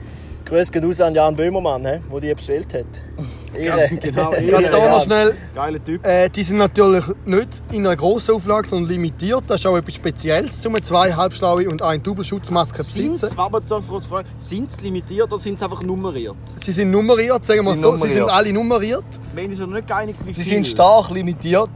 Grüß 0.45 0.71
gehen 0.71 0.85
raus 0.85 1.01
an 1.01 1.15
Jan 1.15 1.35
Böhmermann, 1.35 1.83
der 1.83 2.01
die 2.21 2.35
bestellt 2.35 2.75
hat. 2.75 2.85
Ehre. 3.55 3.89
Genau, 4.01 4.31
Gerade 4.41 4.69
hier 4.77 4.91
noch 4.91 5.03
schnell 5.03 5.35
Geiler 5.55 5.85
Typ. 5.85 6.05
Äh, 6.07 6.29
die 6.29 6.43
sind 6.43 6.57
natürlich 6.59 7.05
nicht 7.25 7.63
in 7.71 7.87
einer 7.87 7.97
grossen 7.97 8.35
Auflage, 8.35 8.69
sondern 8.69 8.91
limitiert. 8.91 9.45
Das 9.47 9.61
ist 9.61 9.67
auch 9.67 9.77
etwas 9.77 9.95
Spezielles, 9.95 10.65
um 10.67 10.83
zwei 10.83 11.13
halbschlaue 11.13 11.69
und 11.69 11.83
eine 11.83 12.03
Doppelschutzmaske 12.03 12.83
zu 12.83 12.93
Sind 12.93 13.13
besitzen. 13.13 13.37
sind 14.39 14.73
sie 14.73 14.85
limitiert 14.85 15.33
oder 15.33 15.39
sind 15.41 15.59
sie 15.59 15.65
einfach 15.65 15.83
nummeriert? 15.83 16.37
Sie 16.61 16.73
sind 16.73 16.91
nummeriert, 16.91 17.45
sagen 17.45 17.65
wir 17.65 17.75
so. 17.75 17.93
sind 17.97 18.03
Sie 18.03 18.09
sind 18.09 18.19
nummeriert. 18.21 18.31
alle 18.31 18.53
nummeriert. 18.53 19.05
Wir 19.35 19.43
haben 19.45 19.51
uns 19.51 19.59
noch 19.59 19.67
nicht 19.69 19.87
geeinigt, 19.87 20.19
wie 20.25 20.33
Sie 20.33 20.43
viel. 20.43 20.53
sind 20.55 20.67
stark 20.69 21.11
limitiert, 21.11 21.71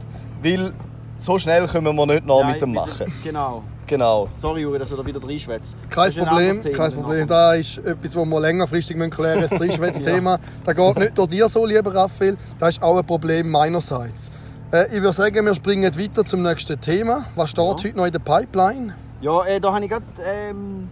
weil 0.47 0.73
so 1.17 1.39
schnell 1.39 1.67
können 1.67 1.95
wir 1.95 2.05
nicht 2.05 2.25
noch 2.25 2.41
Nein, 2.41 2.53
mit 2.53 2.61
dem 2.61 2.73
machen. 2.73 3.11
Genau. 3.23 3.63
Genau. 3.87 4.27
Sorry, 4.35 4.61
Juri, 4.61 4.79
dass 4.79 4.89
du 4.89 4.97
da 4.97 5.05
wieder 5.05 5.23
reinschwätzt. 5.23 5.77
Kein 5.89 6.11
Problem, 6.13 6.61
kein 6.61 6.91
Problem. 6.91 7.25
nachher. 7.25 7.25
Das 7.25 7.59
ist 7.59 7.77
etwas, 7.77 8.11
das 8.11 8.25
wir 8.25 8.39
längerfristig 8.41 8.97
müssen 8.97 9.11
klären 9.11 9.39
müssen. 9.39 9.57
Das 9.57 9.59
Dreischwätz-Thema. 9.67 10.39
Das 10.65 10.75
geht 10.75 10.97
nicht 10.99 11.17
durch 11.17 11.29
dir 11.29 11.47
so, 11.47 11.65
lieber 11.65 11.95
Raphael. 11.95 12.37
Das 12.59 12.75
ist 12.75 12.83
auch 12.83 12.97
ein 12.97 13.05
Problem 13.05 13.49
meinerseits. 13.49 14.29
Äh, 14.71 14.87
ich 14.87 15.01
würde 15.01 15.13
sagen, 15.13 15.45
wir 15.45 15.55
springen 15.55 15.97
weiter 15.97 16.25
zum 16.25 16.41
nächsten 16.41 16.79
Thema. 16.81 17.25
Was 17.35 17.51
steht 17.51 17.63
heute 17.63 17.95
noch 17.95 18.05
in 18.05 18.11
der 18.11 18.19
Pipeline? 18.19 18.93
Ja, 19.21 19.45
äh, 19.45 19.59
da 19.61 19.73
habe 19.73 19.85
ich 19.85 19.89
gerade 19.89 20.05
ähm, 20.21 20.89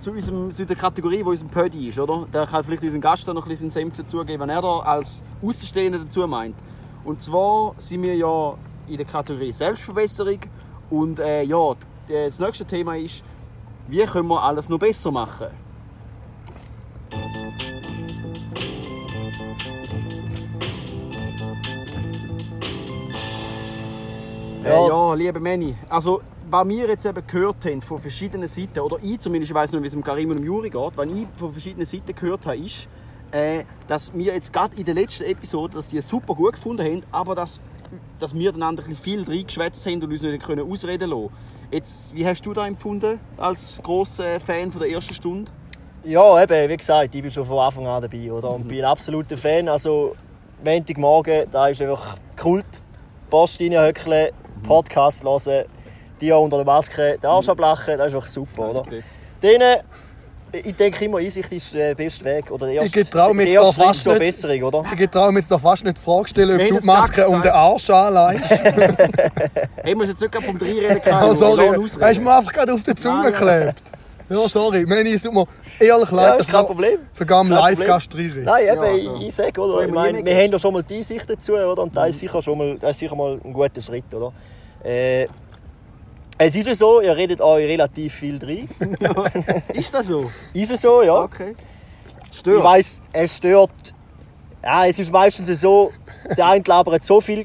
zu, 0.00 0.10
unserem, 0.10 0.50
zu 0.50 0.62
unserer 0.62 0.78
Kategorie, 0.78 1.24
wo 1.24 1.30
unser 1.30 1.46
Pödi 1.46 1.88
ist, 1.88 2.00
oder? 2.00 2.26
Da 2.32 2.46
kann 2.46 2.64
vielleicht 2.64 2.82
unseren 2.82 3.00
Gast 3.00 3.28
da 3.28 3.32
noch 3.32 3.44
ein 3.44 3.48
bisschen 3.48 3.70
Senf 3.70 3.96
dazugeben, 3.96 4.40
wenn 4.40 4.50
er 4.50 4.60
da 4.60 4.80
als 4.80 5.22
Außenstehender 5.40 6.00
dazu 6.00 6.26
meint. 6.26 6.56
Und 7.04 7.22
zwar 7.22 7.74
sind 7.78 8.02
wir 8.02 8.16
ja 8.16 8.54
in 8.90 8.96
der 8.96 9.06
Kategorie 9.06 9.52
Selbstverbesserung 9.52 10.40
und 10.90 11.18
äh, 11.18 11.42
ja, 11.42 11.72
äh, 12.08 12.26
das 12.26 12.38
nächste 12.38 12.64
Thema 12.64 12.96
ist, 12.96 13.22
wie 13.88 14.04
können 14.04 14.28
wir 14.28 14.42
alles 14.42 14.68
noch 14.68 14.78
besser 14.78 15.10
machen? 15.10 15.48
Ja, 24.64 24.70
Ja. 24.70 24.84
äh, 24.84 24.88
ja 24.88 25.14
liebe 25.14 25.40
Manny, 25.40 25.74
also 25.88 26.20
was 26.50 26.66
wir 26.68 26.88
jetzt 26.88 27.04
eben 27.04 27.26
gehört 27.26 27.64
haben 27.64 27.82
von 27.82 27.98
verschiedenen 27.98 28.48
Seiten, 28.48 28.80
oder 28.80 28.96
ich 29.02 29.20
zumindest, 29.20 29.50
ich 29.50 29.54
weiß 29.54 29.72
nicht, 29.72 29.82
wie 29.82 29.86
es 29.86 29.92
dem 29.92 30.02
Karim 30.02 30.30
und 30.30 30.42
Juri 30.42 30.70
geht, 30.70 30.96
was 30.96 31.06
ich 31.06 31.26
von 31.36 31.52
verschiedenen 31.52 31.86
Seiten 31.86 32.14
gehört 32.14 32.46
habe, 32.46 32.56
ist, 32.56 32.88
äh, 33.30 33.64
dass 33.86 34.12
wir 34.14 34.32
jetzt 34.32 34.52
gerade 34.52 34.74
in 34.76 34.84
der 34.84 34.94
letzten 34.94 35.24
Episode, 35.24 35.74
dass 35.74 35.90
die 35.90 35.98
es 35.98 36.08
super 36.08 36.34
gut 36.34 36.52
gefunden 36.54 36.82
haben, 36.82 37.02
aber 37.12 37.34
dass, 37.34 37.60
dass 38.18 38.34
wir 38.34 38.52
dann 38.52 38.62
ein 38.62 38.76
bisschen 38.76 38.96
viel 38.96 39.24
reingeschwätzt 39.24 39.86
haben 39.86 40.02
und 40.02 40.10
uns 40.10 40.22
nicht 40.22 40.44
können 40.44 40.70
ausreden 40.70 41.10
lassen. 41.10 41.30
Jetzt, 41.70 42.14
wie 42.14 42.26
hast 42.26 42.44
du 42.44 42.52
das 42.52 42.66
empfunden 42.66 43.20
als 43.36 43.80
grosser 43.82 44.40
Fan 44.40 44.72
von 44.72 44.80
der 44.80 44.90
ersten 44.90 45.14
Stunde? 45.14 45.50
Ja, 46.04 46.42
eben, 46.42 46.70
wie 46.70 46.76
gesagt, 46.76 47.14
ich 47.14 47.22
bin 47.22 47.30
schon 47.30 47.44
von 47.44 47.58
Anfang 47.58 47.86
an 47.86 48.00
dabei 48.00 48.32
oder? 48.32 48.50
und 48.50 48.66
bin 48.66 48.78
ein 48.78 48.84
absoluter 48.84 49.36
Fan. 49.36 49.68
Also, 49.68 50.16
Montagmorgen, 50.64 51.46
da 51.50 51.68
ist 51.68 51.82
einfach 51.82 52.16
Kult. 52.36 52.82
Post 53.30 53.60
reinhöckeln, 53.60 54.30
Podcast 54.62 55.22
hören, 55.22 55.66
die 56.20 56.32
unter 56.32 56.56
der 56.56 56.64
Maske 56.64 57.18
den 57.22 57.26
Arsch 57.28 57.48
ablachen, 57.48 57.98
das 57.98 58.08
ist 58.08 58.14
einfach 58.14 58.28
super, 58.28 58.70
oder? 58.70 58.82
Denen, 59.42 59.82
ich 60.52 60.74
denke 60.76 61.04
immer, 61.04 61.18
Einsicht 61.18 61.52
ist 61.52 61.74
der 61.74 61.94
beste 61.94 62.24
Weg. 62.24 62.50
Oder 62.50 62.66
der 62.66 62.74
erste, 62.76 62.86
Ich 62.86 62.92
getraue 62.92 63.34
mich 63.34 63.48
jetzt 63.52 63.74
Schritt 63.74 63.74
fast 63.86 64.06
nicht. 64.06 64.18
Besserung, 64.18 64.62
oder? 64.62 64.84
Ich 64.98 65.08
traue 65.10 65.32
mir 65.32 65.38
jetzt 65.40 65.50
da 65.50 65.58
fast 65.58 65.84
nicht 65.84 65.96
die 65.96 66.00
Frage 66.02 66.28
stellen, 66.28 66.52
ob 66.52 66.58
du 66.58 66.64
die 66.66 66.74
das 66.74 66.84
Maske 66.84 67.28
um 67.28 67.42
den 67.42 67.50
Arsch. 67.52 67.88
Haben 67.88 68.40
wir 68.40 70.00
es 70.02 70.08
jetzt 70.08 70.20
nicht 70.20 70.32
gerade 70.32 70.44
vom 70.46 70.58
Dreireden 70.58 71.02
gehabt? 71.04 71.26
Oh, 71.28 71.34
sorry, 71.34 71.68
hast 72.00 72.16
du 72.18 72.22
mir 72.22 72.36
einfach 72.36 72.52
gerade 72.52 72.72
auf 72.72 72.82
die 72.82 72.94
Zunge 72.94 73.32
geklebt. 73.32 73.80
Ja, 74.30 74.38
sorry. 74.46 74.84
Manny, 74.86 75.12
es 75.14 75.22
tut 75.22 75.32
mir 75.32 75.46
ehrlich 75.80 76.10
Ja, 76.10 76.16
leid, 76.16 76.40
ist 76.40 76.50
kein 76.50 76.66
Problem. 76.66 76.98
sogar 77.14 77.40
am. 77.40 77.48
Live-Gast. 77.48 78.14
Nein, 78.14 78.36
eben, 78.36 78.44
Ja, 78.44 78.72
also. 78.82 79.16
ich, 79.16 79.26
ich 79.28 79.34
sage, 79.34 79.52
So 79.56 79.62
oder? 79.62 79.72
haben 79.74 79.80
Ich 79.84 79.88
wir 79.88 79.94
meine, 79.94 80.24
wir 80.24 80.36
haben 80.36 80.52
ja 80.52 80.58
schon 80.58 80.74
mal 80.74 80.82
die 80.82 80.96
Einsicht 80.96 81.30
dazu, 81.30 81.52
oder? 81.54 81.82
Und 81.82 81.96
das 81.96 82.08
ist 82.10 82.18
sicher 82.20 82.42
schon 82.42 82.58
mal, 82.58 82.76
das 82.78 82.90
ist 82.90 82.98
sicher 82.98 83.14
mal 83.14 83.40
ein 83.42 83.52
guter 83.54 83.80
Schritt, 83.80 84.04
oder? 84.12 84.32
Äh, 84.84 85.26
es 86.38 86.54
ist 86.54 86.66
ja 86.66 86.74
so, 86.74 87.00
ihr 87.00 87.16
redet 87.16 87.40
euch 87.40 87.66
relativ 87.66 88.14
viel 88.14 88.38
drin. 88.38 88.68
Ist 89.74 89.92
das 89.92 90.06
so? 90.06 90.30
Ist 90.54 90.70
es 90.70 90.80
so, 90.82 91.02
ja? 91.02 91.22
Okay. 91.22 91.54
Ich 92.30 92.38
Stört. 92.38 92.62
weiss, 92.62 93.00
es 93.12 93.36
stört. 93.36 93.70
Ja, 94.62 94.86
es 94.86 94.98
ist 94.98 95.10
meistens 95.12 95.60
so, 95.60 95.92
der 96.36 96.46
eine 96.46 96.62
labert 96.64 97.04
so 97.04 97.20
viel 97.20 97.44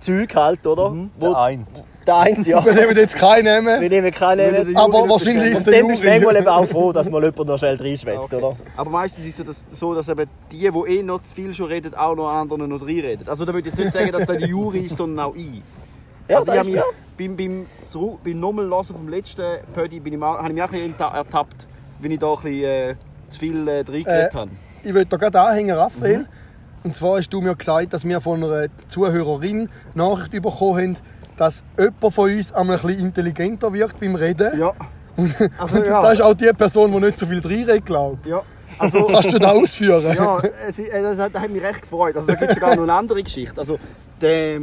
Zeug 0.00 0.34
halt, 0.34 0.66
oder? 0.66 0.92
Wo, 1.18 1.28
Der 1.28 1.38
eine. 1.38 1.66
der 2.06 2.16
eine, 2.16 2.42
ja. 2.44 2.64
Wir 2.64 2.72
nehmen 2.72 2.96
jetzt 2.96 3.16
keinen 3.16 3.44
Wir 3.44 3.60
Namen, 3.60 3.88
nehmen 3.88 4.10
keinen. 4.12 4.76
aber 4.76 4.98
Juri 4.98 5.08
wahrscheinlich 5.10 5.52
ist 5.52 5.58
Und 5.66 5.72
der 5.72 5.80
dann 5.80 5.88
bist 5.88 6.02
du 6.02 6.06
manchmal 6.08 6.36
eben 6.36 6.44
Juri. 6.46 6.56
auch 6.56 6.66
froh, 6.66 6.92
dass 6.92 7.10
man 7.10 7.22
jemand 7.22 7.46
noch 7.48 7.58
schnell 7.58 7.76
reinschwätzt, 7.76 8.32
Okay. 8.32 8.44
oder? 8.44 8.56
Aber 8.76 8.90
meistens 8.90 9.26
ist 9.26 9.40
es 9.46 9.66
so, 9.78 9.94
dass, 9.94 10.08
eben 10.08 10.26
die, 10.50 10.58
die 10.58 10.66
eh 10.66 11.02
noch 11.02 11.22
zu 11.22 11.34
viel 11.34 11.54
schon 11.54 11.66
reden, 11.66 11.94
auch 11.94 12.14
noch 12.16 12.28
anderen 12.28 12.68
noch 12.68 12.82
reinreden. 12.82 13.28
Also 13.28 13.44
da 13.44 13.52
würde 13.52 13.68
ich 13.68 13.74
jetzt 13.74 13.84
nicht 13.84 13.92
sagen, 13.92 14.10
dass 14.10 14.26
das 14.26 14.38
die 14.38 14.46
Jury 14.46 14.80
ist, 14.86 14.96
sondern 14.96 15.26
auch 15.26 15.34
ich. 15.36 15.62
Ja, 16.28 16.38
also 16.38 16.52
das 16.52 16.66
ich 16.66 16.74
ist, 16.74 16.76
ja. 16.76 16.84
Beim, 17.18 17.36
beim, 17.36 17.66
zurück- 17.82 18.20
beim 18.24 18.38
Nochmal 18.40 18.68
hören 18.68 18.84
vom 18.84 19.08
letzten 19.08 19.42
Pödi 19.74 20.00
bin 20.00 20.12
ich, 20.14 20.18
mal- 20.18 20.38
habe 20.38 20.48
ich 20.48 20.54
mich 20.54 20.62
auch 20.62 20.72
ein 20.72 20.92
bisschen 20.92 21.00
ertappt, 21.14 21.66
wenn 22.00 22.10
ich 22.12 22.18
da 22.18 22.32
ein 22.32 22.36
bisschen 22.42 22.64
äh, 22.64 22.94
zu 23.28 23.38
viel 23.40 23.68
äh, 23.68 23.76
reingeredet 23.78 24.06
Äh, 24.06 24.36
habe. 24.36 24.50
Ich 24.82 24.94
will 24.94 25.04
da 25.04 25.16
gerade 25.16 25.40
anhängen, 25.40 25.76
Raphael. 25.76 26.18
Mhm. 26.20 26.26
Und 26.84 26.94
zwar 26.94 27.18
hast 27.18 27.28
du 27.30 27.40
mir 27.40 27.54
gesagt, 27.56 27.92
dass 27.92 28.04
wir 28.06 28.20
von 28.20 28.42
einer 28.42 28.68
Zuhörerin 28.86 29.68
Nachricht 29.94 30.30
bekommen 30.30 30.78
haben, 30.78 30.96
dass 31.36 31.64
jemand 31.76 32.14
von 32.14 32.30
uns 32.30 32.52
einmal 32.52 32.76
ein 32.76 32.82
bisschen 32.86 33.04
intelligenter 33.06 33.72
wirkt 33.72 34.00
beim 34.00 34.14
Reden. 34.14 34.58
Ja. 34.58 34.72
Also, 35.58 35.78
Und 35.78 35.86
ja. 35.86 36.00
das 36.02 36.12
ist 36.12 36.20
auch 36.20 36.34
die 36.34 36.46
Person, 36.56 36.92
die 36.92 37.00
nicht 37.00 37.18
so 37.18 37.26
viel 37.26 37.40
reinredet, 37.40 37.84
glaube 37.84 38.18
ja. 38.28 38.40
Also, 38.78 39.04
Kannst 39.12 39.32
du 39.32 39.38
das 39.40 39.50
ausführen? 39.52 40.14
ja, 40.16 40.38
äh, 40.38 41.02
das 41.02 41.18
hat, 41.18 41.34
das 41.34 41.42
hat 41.42 41.50
mich 41.50 41.60
recht 41.60 41.82
gefreut. 41.82 42.14
Also, 42.14 42.28
da 42.28 42.34
gibt 42.34 42.50
es 42.50 42.54
sogar 42.54 42.76
noch 42.76 42.84
eine 42.84 42.92
andere 42.92 43.20
Geschichte. 43.24 43.58
Also, 43.58 43.80
der 44.20 44.60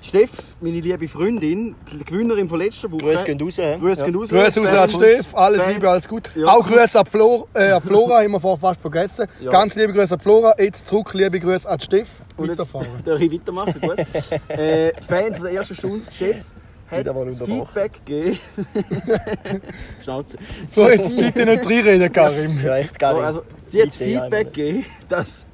Steff, 0.00 0.30
meine 0.60 0.78
liebe 0.78 1.08
Freundin, 1.08 1.74
die 1.92 2.04
Gewinnerin 2.04 2.48
von 2.48 2.60
letzter 2.60 2.90
Woche. 2.92 3.02
Grüß 3.02 3.24
gehen 3.24 3.40
raus. 3.40 3.58
hä? 3.58 3.76
Grüß 3.80 4.04
gehen 4.04 4.14
raus. 4.14 4.28
Grüße 4.28 4.60
raus 4.60 4.72
an 4.72 4.88
Steff, 4.90 5.34
alles 5.34 5.60
Fan- 5.62 5.72
Liebe, 5.74 5.90
alles 5.90 6.08
gut. 6.08 6.30
Ja. 6.36 6.46
Auch 6.46 6.64
Grüße 6.68 7.00
an 7.00 7.06
Flora, 7.06 7.44
äh, 7.54 7.70
an 7.72 7.82
Flora 7.82 8.18
haben 8.22 8.30
wir 8.30 8.40
vorher 8.40 8.60
fast 8.60 8.80
vergessen. 8.80 9.26
Ja. 9.40 9.50
Ganz 9.50 9.74
liebe 9.74 9.92
Grüße 9.92 10.14
an 10.14 10.20
Flora, 10.20 10.54
jetzt 10.58 10.86
zurück, 10.86 11.12
liebe 11.14 11.40
Grüße 11.40 11.68
an 11.68 11.80
Steff. 11.80 12.08
Und 12.36 12.46
jetzt 12.48 12.58
Weiterfahren. 12.60 12.88
darf 13.04 13.20
ich 13.20 13.32
weitermachen, 13.32 13.80
gut. 13.80 13.98
äh, 14.56 14.92
Fan 15.02 15.34
von 15.34 15.42
der 15.44 15.52
ersten 15.54 15.74
Stunde, 15.74 16.06
Chef, 16.12 16.36
hat 16.88 17.04
das. 17.06 17.42
Feedback 17.42 18.00
gegeben. 18.06 18.38
Schnauze. 20.02 20.38
So, 20.68 20.88
jetzt 20.88 21.16
bitte 21.16 21.44
nicht 21.44 21.66
reinreden, 21.66 22.12
Karim. 22.12 22.58
Ja, 22.64 22.76
echt 22.78 22.92
So, 22.92 22.98
geil. 22.98 23.16
also, 23.16 23.42
sie 23.64 23.80
hat 23.80 23.88
das 23.88 23.96
Feedback 23.96 24.54
gegeben, 24.54 24.84
dass 25.08 25.44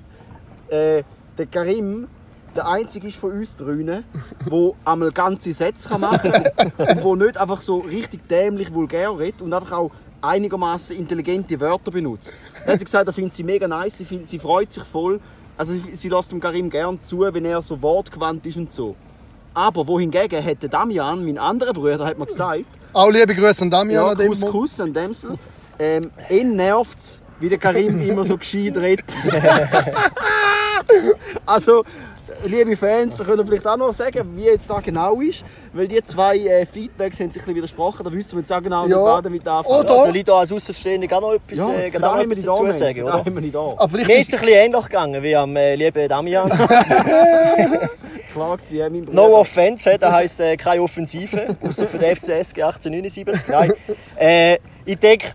äh, 0.68 1.02
der 1.38 1.46
Karim 1.50 2.08
der 2.56 2.68
einzige 2.68 3.08
ist 3.08 3.16
von 3.16 3.32
uns 3.32 3.56
drinnen, 3.56 4.04
der 4.50 4.70
einmal 4.84 5.12
ganze 5.12 5.52
Sätze 5.52 5.98
machen 5.98 6.32
kann 6.32 6.72
und 6.96 7.04
wo 7.04 7.14
nicht 7.14 7.38
einfach 7.38 7.60
so 7.60 7.78
richtig 7.78 8.28
dämlich 8.28 8.72
vulgär 8.72 9.16
redet 9.18 9.42
und 9.42 9.52
einfach 9.52 9.72
auch 9.72 9.90
einigermaßen 10.22 10.96
intelligente 10.96 11.58
Wörter 11.60 11.90
benutzt. 11.90 12.34
Dann 12.64 12.74
hat 12.74 12.78
sie 12.78 12.84
gesagt, 12.84 13.06
er 13.06 13.12
findet 13.12 13.34
sie 13.34 13.44
mega 13.44 13.68
nice, 13.68 13.98
sie, 13.98 14.04
findet, 14.04 14.28
sie 14.28 14.38
freut 14.38 14.72
sich 14.72 14.84
voll. 14.84 15.20
Also 15.56 15.72
sie, 15.72 15.96
sie 15.96 16.08
lässt 16.08 16.32
dem 16.32 16.40
Karim 16.40 16.70
gern 16.70 16.98
zu, 17.02 17.20
wenn 17.20 17.44
er 17.44 17.62
so 17.62 17.80
wortgewandt 17.80 18.44
ist 18.46 18.56
und 18.56 18.72
so. 18.72 18.96
Aber 19.52 19.86
wohingegen 19.86 20.42
hätte 20.42 20.68
Damian, 20.68 21.24
mein 21.24 21.38
anderer 21.38 21.72
Bruder, 21.72 22.04
hat 22.04 22.18
mir 22.18 22.26
gesagt, 22.26 22.64
Auch 22.92 23.10
liebe 23.10 23.34
Grüße 23.34 23.62
an 23.62 23.70
Damian 23.70 24.04
ja, 24.04 24.12
an 24.12 24.26
Kuss, 24.26 24.40
Kuss 24.40 24.80
an 24.80 24.92
Dämsel. 24.92 25.38
Ähm, 25.78 26.10
ihn 26.28 26.56
nervt 26.56 27.20
wie 27.40 27.48
der 27.48 27.58
Karim 27.58 28.00
immer 28.00 28.24
so 28.24 28.36
gescheit 28.36 28.76
redet. 28.76 29.04
also, 31.46 31.84
liebe 32.46 32.76
Fans, 32.76 33.16
da 33.16 33.24
können 33.24 33.38
wir 33.38 33.46
vielleicht 33.46 33.66
auch 33.66 33.76
noch 33.76 33.92
sagen, 33.94 34.36
wie 34.36 34.44
jetzt 34.44 34.68
da 34.68 34.80
genau 34.80 35.20
ist. 35.20 35.44
Weil 35.72 35.88
die 35.88 36.02
zwei 36.02 36.36
äh, 36.38 36.66
Feedbacks 36.66 37.20
haben 37.20 37.30
sich 37.30 37.42
ein 37.42 37.44
bisschen 37.46 37.56
widersprochen. 37.56 38.04
Da 38.04 38.12
wissen 38.12 38.32
wir 38.32 38.40
jetzt 38.40 38.52
auch 38.52 38.62
genau, 38.62 38.86
Ja. 38.86 39.20
damit 39.22 39.46
anfangen. 39.46 39.80
Oder- 39.80 39.98
Soll 39.98 40.16
ich 40.16 40.24
da 40.24 40.38
als 40.38 40.52
Außenstehender 40.52 41.16
auch 41.16 41.20
noch 41.20 41.32
etwas, 41.34 41.58
ja, 41.58 41.72
äh, 41.74 41.90
genau 41.90 42.14
da 42.14 42.20
etwas 42.22 42.40
da, 42.42 42.46
dazu 42.46 42.62
Mann. 42.62 42.72
sagen, 42.72 42.96
da 42.98 43.04
oder? 43.04 43.12
haben 43.24 43.34
wir 43.34 43.40
die 43.42 43.50
da. 43.50 43.60
Aber 43.60 43.88
vielleicht 43.88 44.08
Mir 44.08 44.18
ist 44.18 44.28
es 44.28 44.34
ein 44.34 44.40
bisschen 44.40 44.56
ähnlich 44.58 44.84
gegangen 44.84 45.22
wie 45.22 45.36
am 45.36 45.56
äh, 45.56 45.74
lieben 45.74 46.08
Damian. 46.08 46.48
Klar 48.32 48.58
ja, 48.70 48.90
mein 48.90 49.04
Bruder. 49.04 49.14
No 49.14 49.36
offense, 49.38 49.96
das 49.98 50.12
heisst 50.12 50.40
äh, 50.40 50.56
keine 50.56 50.82
Offensive, 50.82 51.56
außer 51.62 51.86
für 51.86 51.98
den 51.98 52.16
FCSG 52.16 52.62
1879. 52.62 53.48
Nein. 53.48 53.72
Äh, 54.18 54.58
ich 54.84 54.98
denke, 54.98 55.28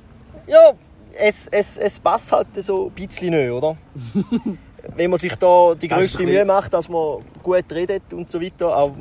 ja, 0.47 0.73
es, 1.17 1.47
es, 1.49 1.77
es 1.77 1.99
passt 1.99 2.31
halt 2.31 2.47
so 2.55 2.87
ein 2.87 2.91
bisschen 2.91 3.29
nicht, 3.31 3.49
oder? 3.51 3.77
Wenn 4.95 5.09
man 5.09 5.19
sich 5.19 5.35
da 5.35 5.75
die 5.75 5.87
größte 5.87 6.23
Mühe 6.23 6.45
macht, 6.45 6.73
dass 6.73 6.89
man 6.89 7.19
gut 7.41 7.65
redet 7.71 8.13
und 8.13 8.29
so 8.29 8.41
weiter. 8.41 8.73
Aber, 8.73 8.95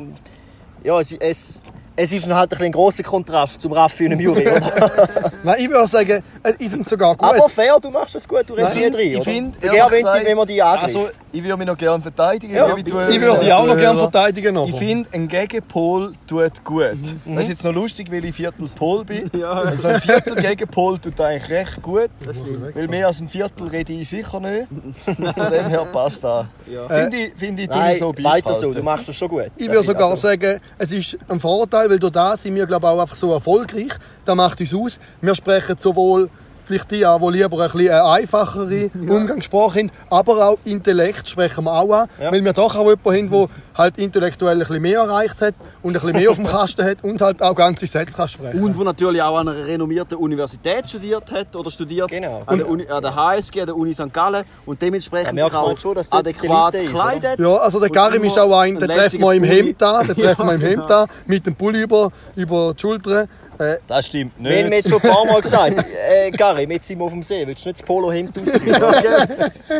ja, 0.85 1.01
es, 1.01 1.13
es, 1.13 1.63
es 2.01 2.13
ist 2.13 2.27
halt 2.29 2.37
ein, 2.45 2.49
bisschen 2.49 2.65
ein 2.67 2.73
grosser 2.73 3.03
Kontrast 3.03 3.61
zum 3.61 3.73
Raffi 3.73 4.05
und 4.05 4.11
dem 4.11 4.21
Juri, 4.21 4.47
oder? 4.49 4.91
Nein, 5.43 5.57
ich 5.59 5.69
würde 5.69 5.87
sagen, 5.89 6.23
äh, 6.43 6.53
ich 6.59 6.69
finde 6.69 6.83
es 6.85 6.89
sogar 6.91 7.17
gut. 7.17 7.29
Aber 7.29 7.49
fair, 7.49 7.77
du 7.83 7.91
machst 7.91 8.15
es 8.15 8.27
gut, 8.29 8.45
du 8.47 8.55
redest 8.55 8.77
nie 8.77 8.91
drin, 8.91 9.09
ich 9.13 9.17
oder? 9.21 9.25
find, 9.31 9.61
so 9.61 9.69
gerne, 9.69 9.91
wenn, 9.91 9.97
gesagt- 9.99 10.23
die- 10.23 10.27
wenn 10.27 10.37
man 10.37 10.47
die 10.47 10.63
angreift. 10.63 10.85
Also, 10.97 11.09
ich 11.33 11.43
würde 11.43 11.57
mich 11.59 11.67
noch 11.67 11.77
gerne 11.77 12.03
verteidigen, 12.03 12.55
Ja, 12.55 12.67
ich 12.77 12.91
würde 12.91 13.41
dich 13.41 13.53
auch 13.53 13.67
noch 13.67 13.77
gerne 13.77 13.99
verteidigen. 13.99 14.57
Ich 14.65 14.71
Aber. 14.71 14.79
finde, 14.79 15.09
ein 15.13 15.29
Gegenpol 15.29 16.13
tut 16.27 16.65
gut. 16.65 16.97
Das 17.27 17.43
ist 17.43 17.49
jetzt 17.49 17.65
noch 17.65 17.73
lustig, 17.75 18.11
weil 18.11 18.25
ich 18.25 18.35
Viertel 18.35 18.69
Pol 18.75 19.05
bin. 19.05 19.31
Ja. 19.39 19.51
Also 19.53 19.89
ein 19.89 20.01
Viertel 20.01 20.37
Gegenpol 20.37 20.99
tut 20.99 21.21
eigentlich 21.21 21.51
recht 21.51 21.83
gut. 21.83 22.09
stimmt. 22.23 22.75
Weil 22.75 22.89
mehr 22.89 23.07
als 23.09 23.21
ein 23.21 23.29
Viertel 23.29 23.69
rede 23.69 23.93
ich 23.93 24.09
sicher 24.09 24.41
nicht. 24.41 24.67
Von 25.05 25.17
dem 25.17 25.67
her 25.67 25.87
passt 25.93 26.25
das. 26.25 26.47
Ja. 26.67 26.87
Finde 26.89 27.17
ich, 27.17 27.33
finde 27.37 27.63
ich, 27.63 27.69
Nein, 27.69 27.93
ich 27.93 27.99
so 27.99 28.13
weiter 28.17 28.55
so, 28.55 28.61
du 28.61 28.67
beibehalten. 28.69 28.85
machst 28.85 29.09
das 29.09 29.17
schon 29.17 29.29
gut. 29.29 29.51
Ich 29.57 29.69
würde 29.69 29.83
sogar 29.83 30.11
Also, 30.11 30.29
sagen, 30.29 30.61
es 30.79 30.93
ist 30.93 31.19
ein 31.29 31.41
Vorteil, 31.41 31.88
weil 31.89 31.99
durch 31.99 32.13
das 32.13 32.43
sind 32.43 32.55
wir 32.55 32.67
glaube 32.67 32.87
ich, 32.87 32.93
auch 32.93 33.01
einfach 33.01 33.17
so 33.17 33.33
erfolgreich. 33.33 33.93
Das 34.25 34.35
macht 34.37 34.61
uns 34.61 34.75
aus. 34.75 35.01
Wir 35.21 35.35
sprechen 35.35 35.77
sowohl 35.79 36.29
vielleicht 36.65 36.91
die 36.91 37.05
an, 37.07 37.21
die 37.21 37.31
lieber 37.39 37.61
ein 37.61 37.71
bisschen 37.71 37.89
eine 37.91 38.05
einfachere 38.05 38.91
Umgangssprache 38.95 39.79
haben, 39.79 39.91
aber 40.11 40.49
auch 40.49 40.59
Intellekt 40.65 41.29
sprechen 41.29 41.65
wir 41.65 41.73
auch 41.73 41.93
an, 42.03 42.09
Ja. 42.21 42.31
weil 42.31 42.45
wir 42.45 42.53
doch 42.53 42.77
auch 42.77 42.87
jemanden 42.89 43.31
haben, 43.31 43.31
der 43.31 43.49
halt 43.79 43.97
intellektuell 43.97 44.55
ein 44.55 44.59
bisschen 44.59 44.83
mehr 44.83 44.99
erreicht 45.01 45.41
hat 45.41 45.55
und 45.83 45.91
ein 45.91 46.01
bisschen 46.01 46.17
mehr 46.17 46.31
auf 46.31 46.37
dem 46.37 46.47
Kasten 46.47 46.85
hat 46.85 46.99
und 47.03 47.21
halt 47.21 47.41
auch 47.41 47.55
ganze 47.55 47.87
Sätze 47.87 48.17
kann 48.17 48.29
sprechen 48.29 48.61
Und 48.63 48.77
wo 48.77 48.83
natürlich 48.83 49.23
auch 49.23 49.37
an 49.39 49.49
einer 49.49 49.67
renommierten 49.67 50.19
Universität 50.19 50.89
studiert 50.91 51.31
hat 51.31 51.55
oder 51.55 51.71
studiert. 51.71 52.09
Genau. 52.09 52.43
An 52.45 52.59
der, 52.59 52.69
Uni, 52.69 52.87
an 52.89 53.01
der 53.01 53.15
HSG, 53.15 53.61
an 53.61 53.67
der 53.67 53.77
Uni 53.77 53.95
St. 53.95 54.13
Gallen. 54.13 54.45
Und 54.67 54.83
dementsprechend 54.83 55.41
sich 55.41 55.53
man 55.53 55.63
auch 55.63 55.79
schon, 55.79 55.95
dass 55.95 56.11
adäquat 56.11 56.75
ist, 56.75 56.87
gekleidet. 56.87 57.39
Ja, 57.39 57.57
also 57.57 57.79
der 57.79 57.91
Karim 57.91 58.25
ist 58.25 58.39
auch 58.39 58.59
ein, 58.59 58.79
den 58.79 58.89
treffen 58.89 59.21
wir 59.21 59.33
im 59.33 59.45
Hemd 59.45 59.81
da, 59.81 60.03
den 60.03 60.17
treffen 60.17 60.47
wir 60.47 60.55
im 60.55 60.61
Hemd 60.61 60.85
da, 60.89 61.07
mit 61.27 61.47
dem 61.47 61.55
Pulli 61.55 61.83
über, 61.83 62.11
über 62.35 62.75
die 62.75 62.81
Schultern. 62.81 63.29
Äh, 63.59 63.79
Das 63.89 64.07
stimmt 64.07 64.33
Wir 64.39 64.51
haben 64.59 64.69
nicht. 64.69 64.85
jetzt 64.85 64.89
schon 64.89 65.03
ein 65.03 65.11
paar 65.11 65.25
Mal 65.25 65.41
gesagt, 65.41 65.85
äh, 66.09 66.31
Karim, 66.31 66.71
jetzt 66.71 66.87
sind 66.87 66.99
wir 66.99 67.05
auf 67.07 67.13
dem 67.13 67.23
See, 67.25 67.45
willst 67.45 67.65
du 67.65 67.69
nicht 67.71 67.81
das 67.81 67.87
Polohemd 67.87 68.39
ausziehen? 68.39 68.77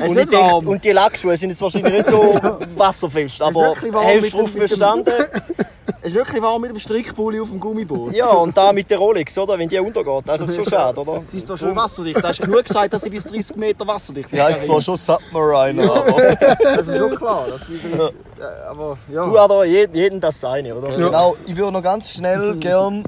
Und, 0.09 0.15
nicht 0.17 0.35
und 0.35 0.85
die 0.85 0.91
Lackschuhe 0.91 1.37
sind 1.37 1.51
jetzt 1.51 1.63
wahrscheinlich 1.63 1.93
nicht 1.93 2.09
so 2.09 2.19
wasserfest, 2.77 3.41
aber 3.41 3.75
wirklich 3.93 3.95
warm 3.95 4.07
hast 4.17 4.23
mit 4.23 4.33
du 4.33 4.37
drauf 4.39 4.51
dem- 4.53 4.59
mit 4.61 4.71
dem- 4.71 4.75
bestanden? 4.79 5.15
Es 6.01 6.09
ist 6.09 6.15
wirklich 6.15 6.43
warm 6.43 6.63
mit 6.63 6.71
dem 6.71 6.79
Strickpulli 6.79 7.41
auf 7.41 7.49
dem 7.49 7.59
Gummiboot. 7.61 8.13
Ja, 8.15 8.29
und 8.31 8.57
da 8.57 8.73
mit 8.73 8.91
der 8.91 8.99
Rolex, 8.99 9.37
oder? 9.39 9.59
Wenn 9.59 9.69
die 9.69 9.79
untergeht, 9.79 10.23
das 10.27 10.41
ist 10.43 10.55
schon 10.57 10.65
schade, 10.67 11.01
oder? 11.01 11.23
Sie 11.29 11.39
ist 11.39 11.49
doch 11.51 11.57
schon 11.59 11.75
wasserdicht. 11.75 12.19
Du 12.19 12.23
hast 12.29 12.41
genug 12.41 12.65
gesagt, 12.65 12.93
dass 12.95 13.03
sie 13.03 13.11
bis 13.11 13.25
30 13.25 13.57
Meter 13.57 13.87
wasserdicht 13.87 14.29
Sie 14.29 14.41
heisst 14.41 14.65
zwar 14.65 14.81
schon 14.81 14.97
Submariner, 14.97 15.93
aber 15.93 16.23
Das 16.63 16.87
ist 16.87 16.97
schon 16.99 17.15
klar. 17.17 17.47
Das 17.51 17.61
ist 17.63 17.69
übrigens, 17.69 18.03
äh, 18.39 18.69
aber 18.71 18.99
ja. 19.13 19.25
Du 19.27 19.39
aber 19.39 19.65
jeden, 19.65 19.95
jeden 19.97 20.21
das 20.21 20.41
seine, 20.41 20.75
oder? 20.75 20.89
genau, 20.97 21.37
ich 21.47 21.57
würde 21.57 21.73
noch 21.73 21.83
ganz 21.83 22.11
schnell 22.13 22.57
gerne 22.57 23.05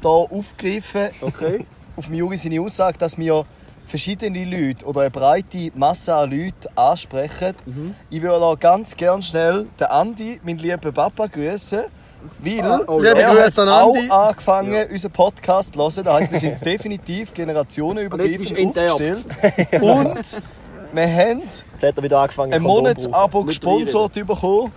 hier 0.00 0.10
aufgreifen, 0.10 1.10
Okay. 1.20 1.64
auf 1.96 2.06
dem 2.06 2.14
Juri 2.14 2.36
seine 2.36 2.60
Aussage, 2.60 2.98
dass 2.98 3.16
wir 3.18 3.44
verschiedene 3.86 4.44
Leute 4.44 4.84
oder 4.86 5.02
eine 5.02 5.10
breite 5.10 5.70
Masse 5.74 6.14
an 6.14 6.30
Leuten 6.30 6.68
ansprechen. 6.76 7.54
Ich 8.10 8.22
würde 8.22 8.44
auch 8.44 8.58
ganz 8.58 8.96
gerne 8.96 9.22
schnell 9.22 9.66
den 9.78 9.86
Andi, 9.86 10.40
meinen 10.44 10.58
lieben 10.58 10.92
Papa, 10.92 11.26
grüßen. 11.26 11.82
Weil 12.38 12.84
oh, 12.86 13.02
ja. 13.02 13.12
er 13.14 13.46
hat 13.46 13.58
an 13.58 13.68
auch 13.68 13.94
Andi. 13.94 14.10
angefangen, 14.10 14.86
unseren 14.90 15.10
Podcast 15.10 15.74
zu 15.74 15.80
hören. 15.80 16.04
Das 16.04 16.14
heisst, 16.14 16.30
wir 16.30 16.38
sind 16.38 16.64
definitiv 16.64 17.34
generationenübergreifend 17.34 18.78
aufgestellt. 18.78 19.24
Und 19.82 20.42
wir 20.92 21.06
haben 21.06 21.40
Jetzt 21.40 21.82
hat 21.82 21.96
er 21.96 22.02
wieder 22.02 22.20
angefangen, 22.20 22.52
ein 22.52 22.62
Monatsabo 22.62 23.44
gesponsert 23.44 24.12
bekommen 24.12 24.72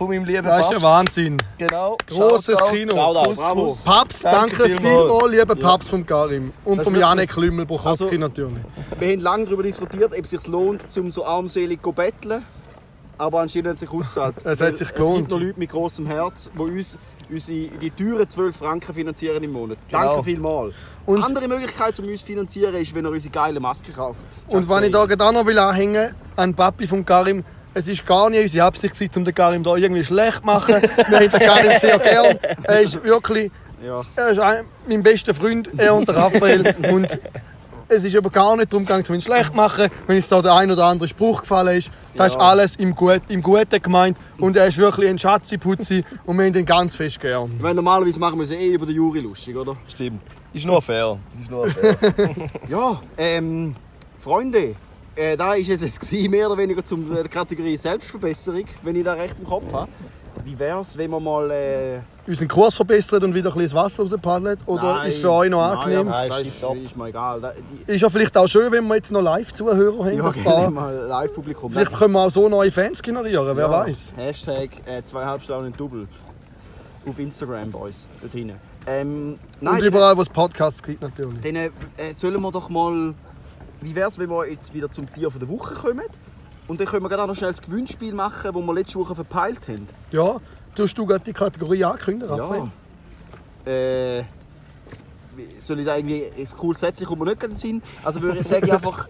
von 0.00 0.08
meinem 0.08 0.24
lieben 0.24 0.44
das 0.44 0.62
ist 0.66 0.70
Paps. 0.72 0.82
Wahnsinn. 0.82 1.36
Genau. 1.58 1.96
Großes 2.08 2.58
Shoutout. 2.58 2.72
Kino. 2.74 2.92
Shoutout. 2.94 3.28
Kuss, 3.28 3.38
Bravo. 3.38 3.62
Kuss. 3.66 3.84
Paps, 3.84 4.20
Danke 4.22 4.38
danke, 4.56 4.56
vielmals. 4.64 4.80
vielmals, 4.82 5.30
lieber 5.32 5.54
Paps 5.56 5.88
vom 5.88 6.06
Karim. 6.06 6.52
Und 6.64 6.78
Das 6.78 6.84
vom 6.84 6.94
ist 6.94 7.00
Janek 7.00 7.28
Klümmel, 7.30 7.66
Buchowski 7.66 8.04
Also- 8.04 8.16
natürlich. 8.16 8.62
Wir 8.98 9.08
haben 9.12 9.20
lange 9.20 9.44
darüber 9.44 9.62
diskutiert, 9.62 10.12
ob 10.18 10.24
es 10.24 10.30
sich 10.30 10.46
lohnt, 10.46 10.84
um 10.96 11.10
so 11.10 11.24
armselig 11.26 11.82
zu 11.82 11.92
betteln. 11.92 12.42
Aber 13.18 13.40
anscheinend 13.40 13.68
hat 13.68 13.74
es 13.74 13.80
sich 13.80 13.90
ausgezahlt. 13.92 14.36
Es 14.44 14.60
hat 14.60 14.68
Weil 14.68 14.76
sich 14.76 14.88
Es 14.88 14.94
gelohnt. 14.94 15.16
gibt 15.18 15.30
noch 15.32 15.38
Leute 15.38 15.58
mit 15.58 15.70
grossem 15.70 16.06
Herz, 16.06 16.50
die 16.54 16.58
uns 16.58 16.98
unsere, 17.30 17.68
die 17.78 17.90
teuren 17.90 18.26
12 18.26 18.56
Franken 18.56 18.94
finanzieren 18.94 19.44
im 19.44 19.52
Monat. 19.52 19.76
Genau. 19.90 20.02
Danke 20.06 20.24
vielmals. 20.24 20.74
Und- 21.04 21.22
Andere 21.22 21.46
Möglichkeit, 21.46 21.98
um 22.00 22.06
uns 22.08 22.20
zu 22.20 22.26
finanzieren, 22.26 22.74
ist, 22.76 22.94
wenn 22.94 23.04
ihr 23.04 23.10
unsere 23.10 23.30
geile 23.30 23.60
Maske 23.60 23.92
kauft. 23.92 24.18
Und 24.48 24.66
wenn 24.68 24.84
ich 24.84 24.90
da 24.92 25.04
gerade 25.04 25.22
auch 25.26 25.32
noch 25.32 25.44
will 25.46 25.58
anhängen 25.58 26.14
an 26.36 26.50
den 26.52 26.56
Papi 26.56 26.86
vom 26.86 27.04
Karim, 27.04 27.44
es 27.74 27.88
ist 27.88 28.06
gar 28.06 28.30
nicht 28.30 28.42
unsere 28.42 28.64
Absicht, 28.66 28.94
gewesen, 28.94 29.12
um 29.16 29.24
den 29.24 29.34
Karim 29.34 29.62
da 29.62 29.76
irgendwie 29.76 30.04
schlecht 30.04 30.38
zu 30.38 30.46
machen. 30.46 30.76
Wir 31.08 31.18
haben 31.18 31.30
den 31.30 31.40
Karim 31.40 31.78
sehr 31.78 31.98
gern. 31.98 32.38
Er 32.64 32.80
ist 32.80 33.02
wirklich 33.04 33.50
Ja. 33.84 34.02
er 34.16 34.28
ist 34.30 34.38
ein, 34.38 34.64
mein 34.88 35.02
bester 35.02 35.34
Freund, 35.34 35.68
er 35.76 35.94
und 35.94 36.08
der 36.08 36.16
Raphael. 36.16 36.74
Und 36.92 37.18
es 37.88 38.04
ist 38.04 38.14
aber 38.16 38.30
gar 38.30 38.56
nicht 38.56 38.72
darum 38.72 38.84
gegangen, 38.84 39.04
um 39.08 39.14
ihn 39.14 39.20
schlecht 39.20 39.50
zu 39.50 39.56
machen. 39.56 39.88
Wenn 40.06 40.16
uns 40.16 40.28
da 40.28 40.40
der 40.42 40.54
ein 40.54 40.70
oder 40.70 40.84
andere 40.84 41.08
Spruch 41.08 41.40
gefallen 41.42 41.76
ist, 41.78 41.90
das 42.14 42.34
Ja. 42.34 42.38
ist 42.38 42.44
alles 42.44 42.76
im, 42.76 42.94
Gut, 42.94 43.22
im 43.28 43.40
Guten 43.42 43.80
gemeint. 43.82 44.16
Und 44.38 44.56
er 44.56 44.66
ist 44.66 44.76
wirklich 44.78 45.08
ein 45.08 45.18
Schatzi-Putzi 45.18 46.04
und 46.26 46.36
wir 46.38 46.46
haben 46.46 46.54
ihn 46.54 46.64
ganz 46.66 46.94
fest 46.94 47.20
gern. 47.20 47.50
Weil 47.60 47.74
normalerweise 47.74 48.18
machen 48.20 48.38
wir 48.38 48.44
es 48.44 48.50
eh 48.50 48.68
über 48.74 48.86
den 48.86 48.94
Juri 48.96 49.20
lustig, 49.20 49.56
oder? 49.56 49.76
Stimmt. 49.88 50.20
Ist 50.52 50.66
nur 50.66 50.82
fair. 50.82 51.18
Ist 51.40 51.50
nur 51.50 51.68
fair. 51.68 51.96
Ja, 52.68 53.00
ähm, 53.16 53.74
Freunde, 54.18 54.74
äh, 55.20 55.36
da 55.36 55.54
ist 55.54 55.68
es 55.68 55.82
jetzt 55.82 56.00
gewesen, 56.08 56.30
mehr 56.30 56.46
oder 56.48 56.58
weniger 56.58 56.84
zum 56.84 57.12
äh, 57.12 57.16
der 57.16 57.28
Kategorie 57.28 57.76
Selbstverbesserung, 57.76 58.64
wenn 58.82 58.96
ich 58.96 59.04
da 59.04 59.12
recht 59.12 59.36
im 59.38 59.44
Kopf 59.44 59.70
habe. 59.72 59.90
Wie 60.44 60.58
wäre 60.58 60.80
es, 60.80 60.96
wenn 60.96 61.10
wir 61.10 61.20
mal... 61.20 61.50
Äh, 61.50 61.98
Unseren 62.26 62.48
Kurs 62.48 62.74
verbessert 62.74 63.22
und 63.22 63.34
wieder 63.34 63.50
ein 63.50 63.58
bisschen 63.58 63.76
das 63.76 63.84
Wasser 63.98 64.02
rauspaddelt? 64.02 64.60
Oder 64.64 64.94
nein, 64.94 65.08
ist 65.10 65.18
für 65.18 65.30
euch 65.30 65.50
noch 65.50 65.60
nein, 65.60 65.78
angenehm? 65.78 66.06
Nein, 66.06 66.28
das 66.30 66.40
ist 66.40 66.62
ist, 66.62 66.84
ist 66.84 66.96
mir 66.96 67.08
egal. 67.08 67.40
Da, 67.40 67.52
die, 67.52 67.92
Ist 67.92 68.00
ja 68.00 68.08
vielleicht 68.08 68.36
auch 68.38 68.46
schön, 68.46 68.72
wenn 68.72 68.86
wir 68.86 68.94
jetzt 68.94 69.12
noch 69.12 69.20
Live-Zuhörer 69.20 70.04
haben. 70.06 70.16
ja, 70.16 70.24
ein 70.24 70.44
paar. 70.44 70.70
mal 70.70 70.94
Live-Publikum. 70.94 71.70
Vielleicht 71.72 71.92
können 71.92 72.12
wir 72.14 72.20
auch 72.20 72.30
so 72.30 72.48
neue 72.48 72.70
Fans 72.70 73.02
generieren, 73.02 73.54
wer 73.54 73.70
weiß. 73.70 74.14
Hashtag 74.16 74.70
äh, 74.86 75.02
zweieinhalb 75.04 75.42
Stunden 75.42 75.74
Double. 75.76 76.08
Auf 77.06 77.18
Instagram, 77.18 77.70
Boys. 77.70 78.06
Dort 78.22 78.32
hinten. 78.32 78.56
Ähm, 78.86 79.38
nein, 79.60 79.80
Und 79.80 79.84
überall, 79.84 80.16
wo 80.16 80.22
es 80.22 80.28
Podcasts 80.28 80.82
gibt, 80.82 81.02
natürlich. 81.02 81.40
dann, 81.42 81.54
dann 81.54 81.64
äh, 81.98 82.14
sollen 82.14 82.40
wir 82.40 82.52
doch 82.52 82.70
mal 82.70 83.14
wie 83.80 83.94
wäre 83.94 84.10
es, 84.10 84.18
wenn 84.18 84.30
wir 84.30 84.46
jetzt 84.48 84.74
wieder 84.74 84.90
zum 84.90 85.12
Tier 85.12 85.30
von 85.30 85.40
der 85.40 85.48
Woche 85.48 85.74
kommen? 85.74 86.02
Und 86.68 86.78
dann 86.78 86.86
können 86.86 87.02
wir 87.02 87.08
gerade 87.08 87.22
auch 87.24 87.26
noch 87.26 87.36
schnell 87.36 87.50
das 87.50 87.62
Gewinnspiel 87.62 88.14
machen, 88.14 88.52
das 88.52 88.54
wir 88.54 88.74
letzte 88.74 88.98
Woche 88.98 89.14
verpeilt 89.14 89.66
haben. 89.68 89.88
Ja, 90.12 90.40
tust 90.74 90.96
du 90.96 91.06
gerade 91.06 91.24
die 91.24 91.32
Kategorie 91.32 91.84
ankündigen, 91.84 92.32
Raphael? 92.38 92.70
Ja. 93.66 93.72
Äh, 93.72 94.24
soll 95.58 95.80
ich 95.80 95.86
da 95.86 95.96
irgendwie 95.96 96.26
ein 96.36 96.48
cooles 96.56 96.80
Sätzchen 96.80 97.06
kommt 97.06 97.20
mir 97.20 97.26
nicht 97.26 97.40
gerade 97.40 97.52
in 97.52 97.58
Sinn? 97.58 97.82
Also 98.04 98.22
würde 98.22 98.40
ich 98.40 98.46
sagen 98.46 98.70
einfach... 98.70 99.08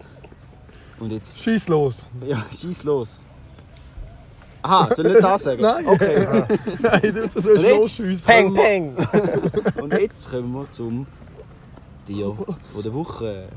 Und 0.99 1.11
jetzt... 1.11 1.41
Schieß 1.41 1.67
los. 1.67 2.07
Ja, 2.25 2.43
schieß 2.51 2.83
los. 2.83 3.21
Aha, 4.63 4.89
soll 4.95 5.07
ich 5.07 5.13
nicht 5.13 5.23
das 5.23 5.43
sagen? 5.43 5.61
Nein. 5.61 5.87
Okay. 5.87 6.27
Nein, 6.79 7.01
du 7.01 7.41
sollst 7.41 7.63
losschiessen. 7.63 8.25
Peng, 8.25 8.53
peng! 8.53 8.95
Und 9.81 9.93
jetzt 9.93 10.29
kommen 10.29 10.51
wir 10.53 10.69
zum 10.69 11.07
Tier 12.13 12.35
von 12.73 12.83
der 12.83 12.93
Woche. 12.93 13.47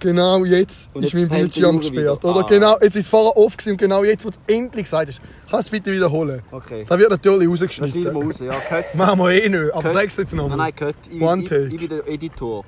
Genau 0.00 0.44
jetzt 0.44 0.90
Und 0.92 1.02
ist 1.04 1.12
jetzt 1.12 1.20
mein 1.30 1.40
Bildschirm 1.40 1.78
gesperrt. 1.80 2.24
Oder 2.24 2.40
Ah. 2.40 2.46
genau, 2.48 2.72
jetzt 2.74 2.96
ist 2.96 3.04
es 3.04 3.08
vorher 3.08 3.36
off 3.36 3.56
und 3.66 3.76
genau 3.78 4.04
jetzt, 4.04 4.24
wo 4.26 4.30
du 4.30 4.36
es 4.46 4.54
endlich 4.54 4.84
gesagt 4.84 5.08
hast. 5.08 5.20
Kannst 5.50 5.52
du 5.52 5.58
es 5.58 5.70
bitte 5.70 5.92
wiederholen? 5.92 6.42
Okay. 6.50 6.84
Das 6.86 6.98
wird 6.98 7.10
natürlich 7.10 7.48
Das 7.48 7.62
rausgeschnitten. 7.62 8.04
wir 8.04 8.12
raus. 8.24 8.40
Ja, 8.40 8.52
Cut. 8.54 8.84
Machen 8.94 9.18
wir 9.20 9.30
eh 9.30 9.48
nicht, 9.48 9.72
aber 9.72 9.82
Cut. 9.82 9.92
sag's 9.92 10.16
jetzt 10.16 10.32
Nein, 10.34 10.36
nochmal. 10.42 10.58
nein, 10.58 10.74
Cut. 10.74 10.94
Ich, 11.10 11.20
One 11.22 11.42
ich, 11.42 11.48
take. 11.48 11.66
ich 11.68 11.76
bin 11.76 11.88
der 11.88 12.08
Editor. 12.08 12.64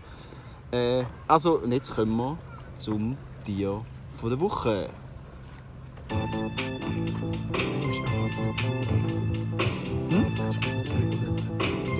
Äh, 0.71 1.03
also, 1.29 1.59
und 1.59 1.73
jetzt 1.73 1.95
kommen 1.95 2.17
wir 2.17 2.38
zum 2.75 3.17
Tier 3.45 3.83
von 4.21 4.31
der 4.31 4.41
Woche. 4.41 4.88
Hm? 10.11 10.26
Ja, 10.37 10.53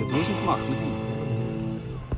du 0.05 0.13
hast 0.13 0.29
ihn 0.29 0.39
gemacht, 0.39 0.69
nicht 0.69 0.81
ich. 0.81 1.06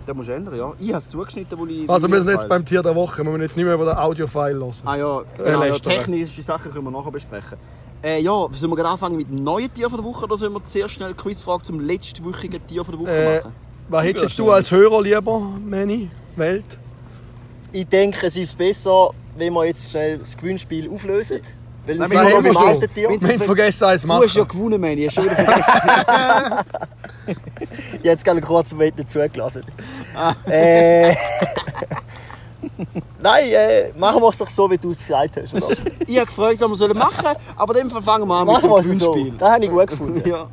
Den 0.09 0.17
musst 0.17 0.27
du 0.27 0.33
ändern, 0.33 0.57
ja. 0.57 0.73
Ich 0.79 0.89
habe 0.89 0.97
es 0.97 1.07
zugeschnitten, 1.07 1.55
wo 1.59 1.67
ich... 1.67 1.87
Also 1.87 2.09
wir 2.09 2.17
sind 2.17 2.29
jetzt 2.31 2.49
beim 2.49 2.65
Tier 2.65 2.81
der 2.81 2.95
Woche. 2.95 3.17
Wir 3.23 3.25
müssen 3.25 3.43
jetzt 3.43 3.55
nicht 3.55 3.65
mehr 3.65 3.75
über 3.75 3.85
den 3.85 3.95
Audio-File 3.95 4.55
hören. 4.57 4.73
Ah 4.83 4.95
ja, 4.95 5.21
genau, 5.37 5.63
ja, 5.63 5.73
technische 5.77 6.41
Sachen 6.41 6.71
können 6.71 6.85
wir 6.85 6.89
nachher 6.89 7.11
besprechen. 7.11 7.59
Äh, 8.01 8.19
ja, 8.19 8.31
sollen 8.51 8.71
wir 8.71 8.75
gerade 8.75 8.89
anfangen 8.89 9.17
mit 9.17 9.29
dem 9.29 9.43
neuen 9.43 9.71
Tier 9.71 9.87
von 9.87 9.99
der 9.99 10.05
Woche 10.05 10.23
oder 10.25 10.35
sollen 10.35 10.53
wir 10.53 10.65
zuerst 10.65 10.95
schnell 10.95 11.09
eine 11.09 11.15
Quizfrage 11.15 11.61
zum 11.61 11.79
letztwöchigen 11.79 12.65
Tier 12.65 12.83
von 12.83 12.95
der 12.95 13.01
Woche 13.01 13.11
Äh, 13.11 13.35
machen? 13.37 13.51
Was 13.89 14.03
hättest 14.03 14.39
du 14.39 14.49
als 14.49 14.71
Hörer 14.71 14.99
lieber, 15.03 15.41
Manny? 15.63 16.09
Welt? 16.35 16.79
Ich 17.71 17.85
denke, 17.85 18.25
es 18.25 18.35
ist 18.35 18.57
besser, 18.57 19.11
wenn 19.35 19.53
wir 19.53 19.65
jetzt 19.65 19.91
schnell 19.91 20.17
das 20.17 20.35
Gewinnspiel 20.35 20.89
auflösen. 20.89 21.41
Weil 21.85 21.95
Nein, 21.97 22.11
wir 22.11 22.19
haben 22.19 22.43
Tier. 22.93 23.09
Wenn- 23.09 23.21
Wir 23.21 23.29
haben 23.29 23.39
vergessen, 23.39 23.83
eins 23.85 24.01
zu 24.01 24.07
Du 24.07 24.13
hast 24.13 24.35
ja 24.35 24.43
machen. 24.43 24.57
gewonnen, 24.57 24.81
Manni, 24.81 25.05
hast 25.05 25.17
du 25.17 25.21
schon 25.21 25.31
wieder 25.31 25.43
vergessen. 25.43 25.73
Ich 28.03 28.09
habe 28.09 28.23
gerade 28.23 28.41
kurz 28.41 28.71
Moment 28.71 28.99
dazugelassen. 28.99 29.63
Äh, 30.47 31.15
Nein, 33.21 33.49
äh, 33.49 33.91
machen 33.97 34.21
wir 34.21 34.29
es 34.29 34.37
doch 34.37 34.49
so, 34.49 34.69
wie 34.69 34.77
du 34.77 34.91
es 34.91 34.99
gesagt 35.05 35.37
hast. 35.37 35.53
Oder? 35.53 35.67
ich 36.07 36.17
habe 36.17 36.25
gefragt, 36.27 36.61
was 36.61 36.69
wir 36.69 36.75
sollen 36.75 36.97
machen 36.97 37.25
aber 37.55 37.73
dann 37.73 37.89
fangen 37.89 38.27
wir 38.27 38.35
an 38.35 38.45
mit 38.45 38.55
Machen 38.55 38.69
wir 38.69 38.81
dem 38.81 38.91
es 38.91 38.99
so. 38.99 39.11
Gewinnspiel. 39.11 39.37
Das 39.39 39.49
habe 39.51 39.65
ich 39.65 39.71
gut 39.71 39.87
gefunden. 39.87 40.23
Ja. 40.29 40.47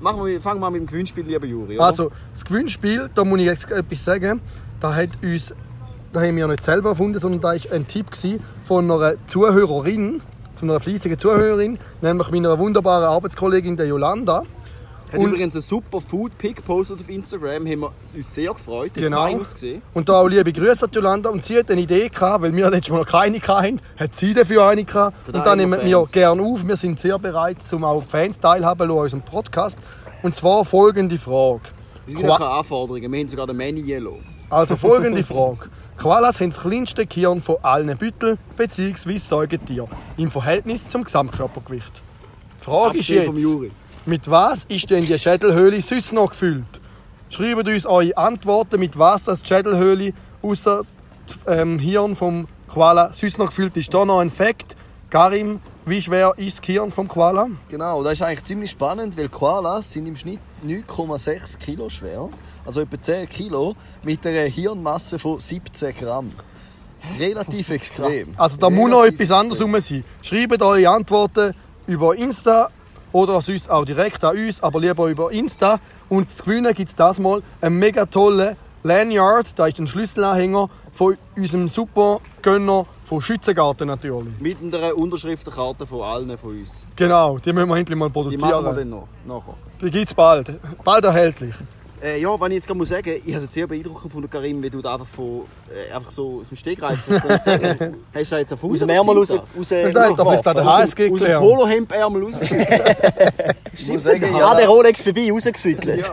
Machen 0.00 0.26
wir, 0.26 0.40
fangen 0.42 0.60
wir 0.60 0.66
an 0.66 0.72
mit 0.74 0.82
dem 0.82 0.86
Gewinnspiel, 0.86 1.24
lieber 1.24 1.46
Juri. 1.46 1.76
Oder? 1.76 1.86
Also, 1.86 2.10
das 2.32 2.44
Gewinnspiel, 2.44 3.08
da 3.14 3.24
muss 3.24 3.38
ich 3.40 3.46
jetzt 3.46 3.70
etwas 3.70 4.04
sagen. 4.04 4.40
Da 4.80 4.94
hat 4.94 5.08
uns, 5.22 5.54
da 6.12 6.20
haben 6.20 6.36
wir 6.36 6.46
nicht 6.48 6.62
selber 6.62 6.90
erfunden, 6.90 7.18
sondern 7.18 7.40
da 7.40 7.48
war 7.48 7.72
ein 7.74 7.86
Tipp 7.86 8.06
von 8.64 8.90
einer 8.90 9.14
Zuhörerin, 9.26 10.20
von 10.58 10.70
einer 10.70 10.80
fleissigen 10.80 11.18
Zuhörerin, 11.18 11.78
nämlich 12.00 12.30
meiner 12.30 12.58
wunderbaren 12.58 13.04
Arbeitskollegin 13.04 13.76
der 13.76 13.86
Jolanda. 13.86 14.42
hat 15.12 15.20
und- 15.20 15.28
übrigens 15.28 15.54
einen 15.54 15.62
super 15.62 16.00
Food-Pick 16.00 16.56
gepostet 16.56 17.00
auf 17.00 17.08
Instagram, 17.08 17.64
haben 17.66 17.80
wir 17.80 17.92
uns 18.14 18.34
sehr 18.34 18.52
gefreut. 18.52 18.92
Genau. 18.94 19.38
Und 19.94 20.08
da 20.08 20.20
auch 20.20 20.26
liebe 20.26 20.52
Grüße 20.52 20.84
an 20.86 20.90
Jolanda. 20.92 21.30
Und 21.30 21.44
sie 21.44 21.58
hat 21.58 21.70
eine 21.70 21.80
Idee 21.80 22.08
gehabt, 22.08 22.42
weil 22.42 22.54
wir 22.56 22.68
letztes 22.70 22.90
Mal 22.92 22.98
noch 22.98 23.06
keine 23.06 23.40
hatten, 23.40 23.80
hat 23.96 24.16
sie 24.16 24.34
dafür 24.34 24.66
eine 24.66 24.84
gehabt. 24.84 25.28
Und 25.28 25.46
da 25.46 25.54
nehmen 25.54 25.80
wir 25.84 26.06
gerne 26.06 26.42
auf. 26.42 26.66
Wir 26.66 26.76
sind 26.76 26.98
sehr 26.98 27.18
bereit, 27.20 27.58
um 27.70 27.84
auch 27.84 28.02
Fans 28.02 28.40
teilhaben 28.40 28.88
zu 28.88 28.94
an 28.96 29.02
unserem 29.04 29.22
Podcast. 29.22 29.78
Und 30.24 30.34
zwar 30.34 30.64
folgende 30.64 31.18
Frage. 31.18 31.60
Das 32.06 32.14
sind 32.16 32.28
keine 32.28 32.50
Anforderungen, 32.50 33.12
wir 33.12 33.20
haben 33.20 33.28
sogar 33.28 33.46
den 33.46 33.56
Manny 33.56 33.82
Yellow. 33.82 34.18
Also 34.50 34.76
folgende 34.76 35.24
Frage. 35.24 35.70
Koalas 35.96 36.40
haben 36.40 36.50
das 36.50 36.60
kleinste 36.60 37.06
Gehirn 37.06 37.40
von 37.40 37.56
allen 37.62 37.96
Bütteln 37.96 38.38
bzw. 38.56 39.16
Säugetieren 39.16 39.88
im 40.16 40.30
Verhältnis 40.30 40.86
zum 40.86 41.04
Gesamtkörpergewicht. 41.04 42.02
Die 42.60 42.64
Frage 42.64 42.98
ist 42.98 43.10
Abgesehen 43.10 43.24
vom 43.24 43.34
jetzt, 43.34 43.42
Juri. 43.42 43.70
mit 44.04 44.30
was 44.30 44.64
ist 44.64 44.90
denn 44.90 45.04
die 45.04 45.18
Schädelhöhle 45.18 45.80
sonst 45.80 46.12
noch 46.12 46.30
gefüllt? 46.30 46.64
Schreibt 47.28 47.66
uns 47.66 47.86
eure 47.86 48.16
Antworten, 48.16 48.78
mit 48.78 48.98
was 48.98 49.24
das 49.24 49.42
die 49.42 49.48
Schädelhöhle 49.48 50.12
außer 50.42 50.82
ähm, 51.46 51.78
Hirn 51.78 52.14
vom 52.14 52.46
Koala 52.68 53.12
sonst 53.12 53.38
noch 53.38 53.46
gefüllt 53.46 53.76
ist. 53.76 53.92
Da 53.92 54.04
noch 54.04 54.20
ein 54.20 54.30
Fakt. 54.30 54.76
Karim, 55.10 55.60
wie 55.86 56.02
schwer 56.02 56.34
ist 56.36 56.58
das 56.58 56.62
Gehirn 56.62 56.90
vom 56.90 57.06
Koala? 57.06 57.48
Genau, 57.68 58.02
das 58.02 58.14
ist 58.14 58.22
eigentlich 58.22 58.42
ziemlich 58.42 58.72
spannend, 58.72 59.16
weil 59.16 59.28
Koalas 59.28 59.92
sind 59.92 60.08
im 60.08 60.16
Schnitt 60.16 60.40
9,6 60.66 61.58
Kilo 61.58 61.88
schwer, 61.88 62.28
also 62.64 62.80
etwa 62.80 63.00
10 63.00 63.28
Kilo, 63.28 63.74
mit 64.02 64.26
einer 64.26 64.42
Hirnmasse 64.42 65.20
von 65.20 65.38
17 65.38 65.94
Gramm. 65.94 66.30
Relativ 67.20 67.70
extrem. 67.70 68.34
Also 68.36 68.56
da 68.56 68.68
muss 68.68 68.90
noch 68.90 69.04
etwas 69.04 69.30
anderes 69.30 69.62
rum 69.62 69.78
sein. 69.78 70.02
Schreibt 70.22 70.60
eure 70.60 70.88
Antworten 70.88 71.54
über 71.86 72.16
Insta 72.16 72.68
oder 73.12 73.40
sonst 73.40 73.70
auch 73.70 73.84
direkt 73.84 74.24
an 74.24 74.36
uns, 74.36 74.60
aber 74.60 74.80
lieber 74.80 75.06
über 75.06 75.30
Insta. 75.30 75.78
Und 76.08 76.28
zu 76.30 76.42
gewinnen 76.42 76.74
gibt 76.74 76.88
es 76.88 76.96
das 76.96 77.20
mal 77.20 77.44
einen 77.60 77.78
mega 77.78 78.06
tollen 78.06 78.56
Lanyard, 78.82 79.56
da 79.56 79.68
ist 79.68 79.78
ein 79.78 79.86
Schlüsselanhänger 79.86 80.68
von 80.92 81.16
unserem 81.36 81.68
super 81.68 82.20
Gönner 82.42 82.86
von 83.06 83.22
Schützengarten 83.22 83.86
natürlich. 83.86 84.34
Mit 84.40 84.58
einer 84.74 84.96
Unterschriftenkarte 84.96 85.86
von 85.86 86.02
allen 86.02 86.36
von 86.36 86.50
uns. 86.58 86.86
Genau, 86.96 87.38
die 87.38 87.52
müssen 87.52 87.68
wir 87.68 87.76
endlich 87.76 87.96
mal 87.98 88.10
Die 88.10 88.18
machen 88.18 88.32
wir 88.32 88.40
produzieren. 88.50 88.76
dann 88.76 88.90
noch. 88.90 89.08
Nachher. 89.26 89.54
Die 89.80 89.90
gibt 89.90 90.08
es 90.08 90.14
bald. 90.14 90.52
Bald 90.84 91.04
erhältlich. 91.04 91.54
Äh, 92.02 92.20
ja, 92.20 92.38
wenn 92.38 92.50
ich 92.50 92.56
jetzt 92.56 92.66
gerade 92.66 92.76
muss 92.76 92.90
sagen, 92.90 93.10
ich 93.24 93.34
habe 93.34 93.44
es 93.44 93.52
sehr 93.54 93.66
beeindruckend 93.66 94.12
von 94.12 94.28
Karim, 94.28 94.62
wie 94.62 94.68
du 94.68 94.82
da 94.82 94.94
einfach, 94.94 95.06
von, 95.06 95.42
äh, 95.70 95.94
einfach 95.94 96.10
so 96.10 96.40
aus 96.40 96.48
dem 96.48 96.56
Stegreif 96.56 96.98
sagen. 97.42 97.96
Hast 98.14 98.32
du 98.32 98.34
da 98.34 98.38
jetzt 98.38 98.52
auf 98.52 98.60
dem 98.60 98.88
Ärmel 98.90 99.16
raus, 99.16 99.32
raus, 99.32 99.68
dann 99.70 99.86
hat 99.94 100.18
er 100.18 100.26
vielleicht 100.26 100.46
den 100.46 100.58
Aus 100.58 100.78
HSG 100.78 101.04
dem, 101.04 101.12
aus 101.14 101.20
dem 101.20 101.26
gelernt. 101.26 101.46
Polohemdärmel 101.46 102.24
rausgeschickt. 102.24 102.70
Ich 103.72 103.88
muss 103.88 104.02
sagen, 104.02 104.24
Ah, 104.34 104.50
habe 104.50 104.56
der 104.60 104.68
Rolex 104.68 105.00
vorbei, 105.00 105.30
rausgeschüttelt. 105.30 106.10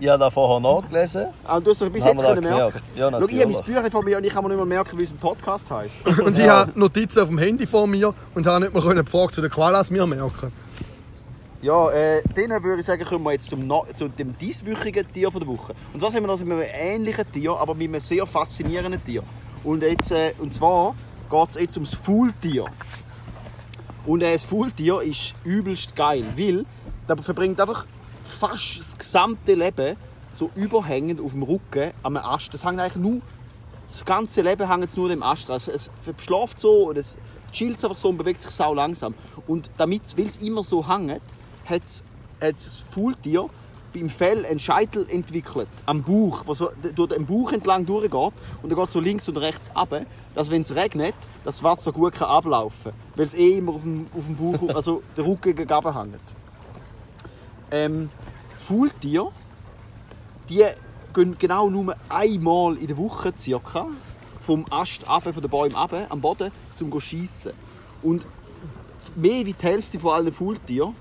Ich 0.00 0.08
habe 0.08 0.18
das 0.18 0.32
vorher 0.34 0.60
nachgelesen. 0.60 1.26
Ah, 1.44 1.58
und 1.58 1.66
du 1.66 1.70
hast 1.70 1.82
doch 1.82 1.90
bis 1.90 2.04
Haben 2.04 2.12
jetzt 2.18 2.22
wir 2.22 2.34
können 2.34 2.42
das 2.42 2.52
merken. 2.56 2.72
gemerkt? 2.72 2.82
Ja, 2.96 3.10
Schau, 3.10 3.18
ich 3.18 3.20
habe 3.20 3.30
mein 3.30 3.40
natürlich. 3.52 3.66
Büchlein 3.66 3.90
vor 3.90 4.02
mir 4.04 4.16
und 4.16 4.26
ich 4.26 4.32
kann 4.32 4.42
mir 4.42 4.48
nicht 4.48 4.56
mehr 4.56 4.66
merken, 4.66 4.98
wie 4.98 5.02
unser 5.02 5.14
Podcast 5.16 5.70
heisst. 5.70 6.06
Und 6.24 6.38
ich 6.38 6.48
habe 6.48 6.78
Notizen 6.78 7.20
auf 7.22 7.28
dem 7.28 7.38
Handy 7.38 7.66
vor 7.66 7.86
mir 7.86 8.14
und 8.34 8.46
habe 8.46 8.60
nicht 8.64 8.72
mehr 8.74 8.82
können 8.82 9.04
die 9.04 9.10
Frage 9.10 9.32
zu 9.32 9.40
den 9.40 9.50
Koalas 9.50 9.90
mir 9.90 10.06
merken. 10.06 10.52
Ja, 11.62 11.90
äh, 11.90 12.22
dann 12.34 12.64
würde 12.64 12.80
ich 12.80 12.86
sagen, 12.86 13.04
kommen 13.04 13.24
wir 13.24 13.32
jetzt 13.32 13.50
zum, 13.50 13.70
zu 13.94 14.08
dem 14.08 14.36
dieswöchigen 14.38 15.12
Tier 15.12 15.30
von 15.30 15.40
der 15.40 15.48
Woche. 15.48 15.74
Und 15.92 16.00
zwar 16.00 16.10
sind 16.10 16.24
wir 16.24 16.30
also 16.30 16.44
mit 16.46 16.54
einem 16.58 16.66
ähnlichen 16.72 17.30
Tier, 17.30 17.52
aber 17.52 17.74
mit 17.74 17.88
einem 17.88 18.00
sehr 18.00 18.26
faszinierenden 18.26 19.04
Tier. 19.04 19.22
Und, 19.62 19.82
jetzt, 19.82 20.10
äh, 20.10 20.32
und 20.38 20.54
zwar 20.54 20.94
geht 21.30 21.48
es 21.50 21.54
jetzt 21.56 21.76
ums 21.76 21.94
Faultier. 21.94 22.64
Und 24.06 24.22
äh, 24.22 24.32
das 24.32 24.44
Faultier 24.44 25.02
ist 25.02 25.34
übelst 25.44 25.94
geil, 25.94 26.24
weil 26.34 26.64
der 27.06 27.18
verbringt 27.18 27.60
einfach 27.60 27.84
fast 28.30 28.78
das 28.78 28.98
gesamte 28.98 29.54
Leben 29.54 29.96
so 30.32 30.50
überhängend 30.54 31.20
auf 31.20 31.32
dem 31.32 31.42
Rücken 31.42 31.92
am 32.02 32.16
Ast. 32.16 32.54
Das 32.54 32.64
hängt 32.64 32.80
eigentlich 32.80 32.96
nur, 32.96 33.20
das 33.84 34.04
ganze 34.04 34.42
Leben 34.42 34.68
hängt 34.68 34.96
nur 34.96 35.08
dem 35.08 35.22
Ast. 35.22 35.50
Also 35.50 35.72
es 35.72 35.90
verschlaft 36.02 36.58
so 36.58 36.88
und 36.88 36.96
es 36.96 37.16
chillt 37.52 37.82
einfach 37.82 37.96
so 37.96 38.08
und 38.08 38.16
bewegt 38.16 38.42
sich 38.42 38.50
sau 38.50 38.74
langsam. 38.74 39.14
Und 39.46 39.70
damit, 39.76 40.16
weil 40.16 40.26
es 40.26 40.38
immer 40.38 40.62
so 40.62 40.86
hängt, 40.86 41.22
hat 41.64 41.82
das 42.40 42.78
Faultier 42.78 43.48
beim 43.92 44.08
Fell 44.08 44.46
einen 44.46 44.58
Scheitel 44.58 45.06
entwickelt, 45.10 45.68
am 45.86 46.02
Bauch, 46.02 46.44
der 46.44 46.54
so 46.54 46.70
durch 46.94 47.10
den 47.10 47.26
Bauch 47.26 47.52
entlang 47.52 47.86
durchgeht 47.86 48.12
und 48.62 48.70
dann 48.70 48.78
geht 48.78 48.90
so 48.90 49.00
links 49.00 49.28
und 49.28 49.36
rechts 49.36 49.70
ab, 49.74 49.94
dass 50.34 50.50
wenn 50.50 50.62
es 50.62 50.74
regnet, 50.74 51.14
das 51.44 51.62
Wasser 51.62 51.92
gut 51.92 52.14
kann 52.14 52.28
ablaufen 52.28 52.92
weil 53.16 53.24
es 53.24 53.34
eh 53.34 53.58
immer 53.58 53.72
auf 53.72 53.82
dem, 53.82 54.06
auf 54.16 54.24
dem 54.26 54.36
Bauch, 54.36 54.74
also 54.74 55.02
der 55.16 55.26
Rücken 55.26 55.54
gegen 55.54 55.72
oben 55.72 55.94
hängt. 55.94 56.20
Ähm, 57.72 58.10
Faultier, 58.70 59.26
die 60.48 60.64
gehen 61.12 61.36
genau 61.36 61.68
nur 61.68 61.96
einmal 62.08 62.76
in 62.76 62.86
der 62.86 62.96
Woche 62.96 63.32
circa 63.36 63.88
vom 64.40 64.64
Ast 64.70 65.08
ab, 65.08 65.24
von 65.24 65.42
den 65.42 65.50
Bäumen 65.50 65.74
ab, 65.74 65.92
am 66.08 66.20
Boden, 66.20 66.52
zum 66.74 66.92
zu 66.92 67.00
schiessen. 67.00 67.50
Und 68.00 68.24
mehr 69.16 69.44
wie 69.44 69.54
die 69.54 69.66
Hälfte 69.66 69.98
von 69.98 70.12
allen 70.12 70.32
Faultieren 70.32 70.94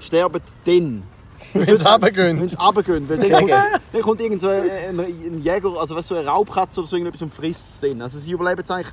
sterben 0.00 0.40
dann. 0.64 1.04
Wenn 1.52 1.76
sie 1.76 1.88
runtergehen. 1.88 2.40
Wenn 2.40 2.48
sie 2.48 2.56
runtergehen. 2.56 3.08
Weil 3.08 3.18
dann, 3.18 3.30
kommt, 3.30 3.52
dann 3.92 4.02
kommt 4.02 4.20
irgend 4.20 4.40
so 4.40 4.48
ein, 4.48 4.98
ein, 4.98 5.40
Jäger, 5.40 5.78
also 5.78 5.94
weißt, 5.94 6.08
so 6.08 6.16
eine 6.16 6.26
Raubkatze 6.26 6.80
oder 6.80 6.88
so 6.88 6.96
irgendetwas 6.96 7.22
und 7.22 7.32
frisst 7.32 7.74
es 7.74 7.88
dann. 7.88 8.02
Also 8.02 8.18
sie 8.18 8.32
überleben 8.32 8.58
jetzt 8.58 8.72
eigentlich 8.72 8.92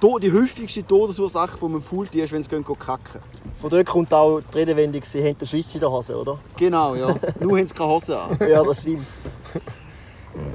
die 0.00 0.32
häufigste 0.32 0.86
Todesursache 0.86 1.58
von 1.58 1.72
einem 1.72 1.82
Faultier 1.82 2.24
ist, 2.24 2.32
wenn 2.32 2.42
sie 2.42 2.48
gehen 2.48 2.64
gehen 2.64 2.78
kacken. 2.78 3.20
Von 3.60 3.70
dort 3.70 3.86
kommt 3.86 4.14
auch 4.14 4.40
die 4.52 4.58
Redewendung, 4.58 5.02
sie 5.04 5.22
haben 5.22 5.36
den 5.36 5.46
Schiss 5.46 5.74
in 5.74 5.80
der 5.80 5.90
Hose, 5.90 6.16
oder? 6.16 6.38
Genau, 6.56 6.94
ja. 6.94 7.14
Nur 7.40 7.58
haben 7.58 7.66
sie 7.66 7.74
keine 7.74 7.90
Hose 7.90 8.18
an. 8.18 8.38
Ja, 8.48 8.62
das 8.62 8.82
stimmt. 8.82 9.06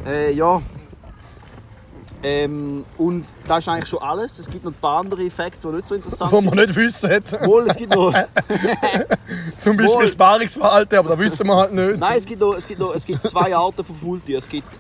Äh, 0.06 0.32
ja. 0.34 0.62
Ähm, 2.25 2.86
und 2.97 3.25
das 3.45 3.60
ist 3.60 3.67
eigentlich 3.67 3.89
schon 3.89 4.01
alles. 4.01 4.39
Es 4.39 4.49
gibt 4.49 4.63
noch 4.63 4.71
ein 4.71 4.79
paar 4.79 4.99
andere 4.99 5.29
Facts, 5.29 5.63
die 5.63 5.67
nicht 5.67 5.86
so 5.86 5.95
interessant 5.95 6.32
Wo 6.32 6.39
sind. 6.39 6.56
man 6.56 6.65
nicht 6.65 6.75
wissen. 6.75 7.10
Wohl, 7.41 7.65
es 7.67 7.75
gibt 7.75 7.93
noch... 7.93 8.13
Zum 9.58 9.75
Beispiel 9.75 9.95
Wohl. 9.95 10.06
das 10.06 10.15
Paarungsverhalten, 10.15 10.99
aber 10.99 11.10
das 11.10 11.19
wissen 11.19 11.47
wir 11.47 11.56
halt 11.58 11.73
nicht. 11.73 11.99
Nein, 11.99 12.17
es 12.17 12.25
gibt, 12.25 12.39
noch, 12.39 12.53
es 12.53 12.65
gibt, 12.65 12.79
noch, 12.79 12.95
es 12.95 13.06
gibt 13.06 13.23
zwei 13.25 13.53
Arten 13.53 13.84
von 13.84 13.93
Faultieren. 13.93 14.41
Es 14.41 14.47
gibt 14.47 14.79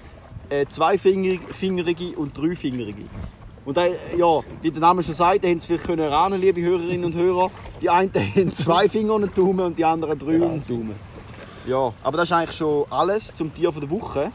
äh, 0.49 0.65
zweifingerige 0.67 2.17
und 2.17 2.37
dreifingerige. 2.37 3.03
Und 3.65 3.77
da, 3.77 3.85
ja, 3.85 4.41
wie 4.61 4.71
der 4.71 4.81
Name 4.81 5.01
schon 5.03 5.13
sagt, 5.13 5.45
haben 5.45 5.59
Sie 5.59 5.67
vielleicht 5.67 5.85
können 5.85 6.01
erahnen, 6.01 6.39
liebe 6.41 6.61
Hörerinnen 6.61 7.05
und 7.05 7.15
Hörer. 7.15 7.49
Die 7.81 7.89
einen 7.89 8.11
haben 8.35 8.53
zwei 8.53 8.89
Finger 8.89 9.13
und 9.13 9.23
einen 9.23 9.33
Daumen 9.33 9.61
und 9.65 9.77
die 9.77 9.85
anderen 9.85 10.17
drei 10.19 10.35
und 10.35 10.43
einen 10.43 10.61
Daumen. 10.61 10.95
Ja, 11.65 11.93
aber 12.03 12.17
das 12.17 12.27
ist 12.29 12.33
eigentlich 12.33 12.57
schon 12.57 12.85
alles 12.89 13.35
zum 13.35 13.53
Tier 13.53 13.71
der 13.71 13.89
Woche. 13.89 14.31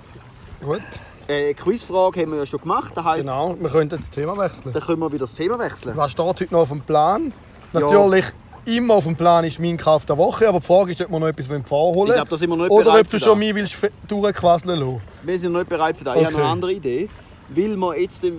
Gut, 0.65 0.81
Äh, 1.29 1.53
Quizfrage 1.53 2.23
haben 2.23 2.31
wir 2.33 2.39
ja 2.39 2.47
schon 2.47 2.61
gemacht, 2.63 2.93
das 2.97 3.05
heisst, 3.05 3.27
genau. 3.29 3.55
Wir 3.61 3.69
könnten 3.69 3.97
jetzt 3.97 4.09
das 4.09 4.15
Thema 4.15 4.37
wechseln. 4.39 4.73
dann 4.73 4.83
können 4.83 4.99
wir 5.01 5.09
wieder 5.13 5.27
das 5.27 5.35
Thema 5.35 5.59
wechseln. 5.59 5.95
Was 5.95 6.13
steht 6.13 6.25
heute 6.25 6.47
noch 6.51 6.61
auf 6.61 6.69
dem 6.71 6.81
Plan? 6.81 7.33
Natürlich, 7.75 8.25
immer 8.65 8.95
auf 8.95 9.05
dem 9.05 9.15
Plan 9.15 9.45
ist 9.45 9.61
mein 9.61 9.77
Kauf 9.77 10.07
der 10.07 10.17
Woche, 10.17 10.49
aber 10.49 10.61
die 10.61 10.67
Frage 10.67 10.93
ist, 10.93 11.03
ob 11.03 11.11
wir 11.11 11.21
noch 11.21 11.27
etwas 11.29 11.47
vorholen 11.69 12.09
Ich 12.09 12.15
glaube, 12.15 12.31
da 12.31 12.37
sind 12.39 12.49
wir 12.49 12.57
noch 12.57 12.65
nicht 12.65 12.73
Oder 12.73 12.85
bereit 12.93 13.05
ob 13.05 13.11
du 13.11 13.19
schon 13.21 13.39
mich 13.39 13.55
willst 13.55 13.77
durchquasseln 14.09 14.81
lassen 14.81 15.01
Wir 15.23 15.39
sind 15.39 15.53
noch 15.53 15.59
nicht 15.61 15.69
bereit 15.69 15.99
für 15.99 16.05
das. 16.05 16.17
Ich 16.17 16.23
habe 16.25 16.33
noch 16.33 16.39
Okay. 16.39 16.43
eine 16.45 16.53
andere 16.53 16.73
Idee. 16.73 17.09
Weil 17.51 17.77
wir 17.77 18.01
jetzt 18.01 18.23
je- 18.23 18.33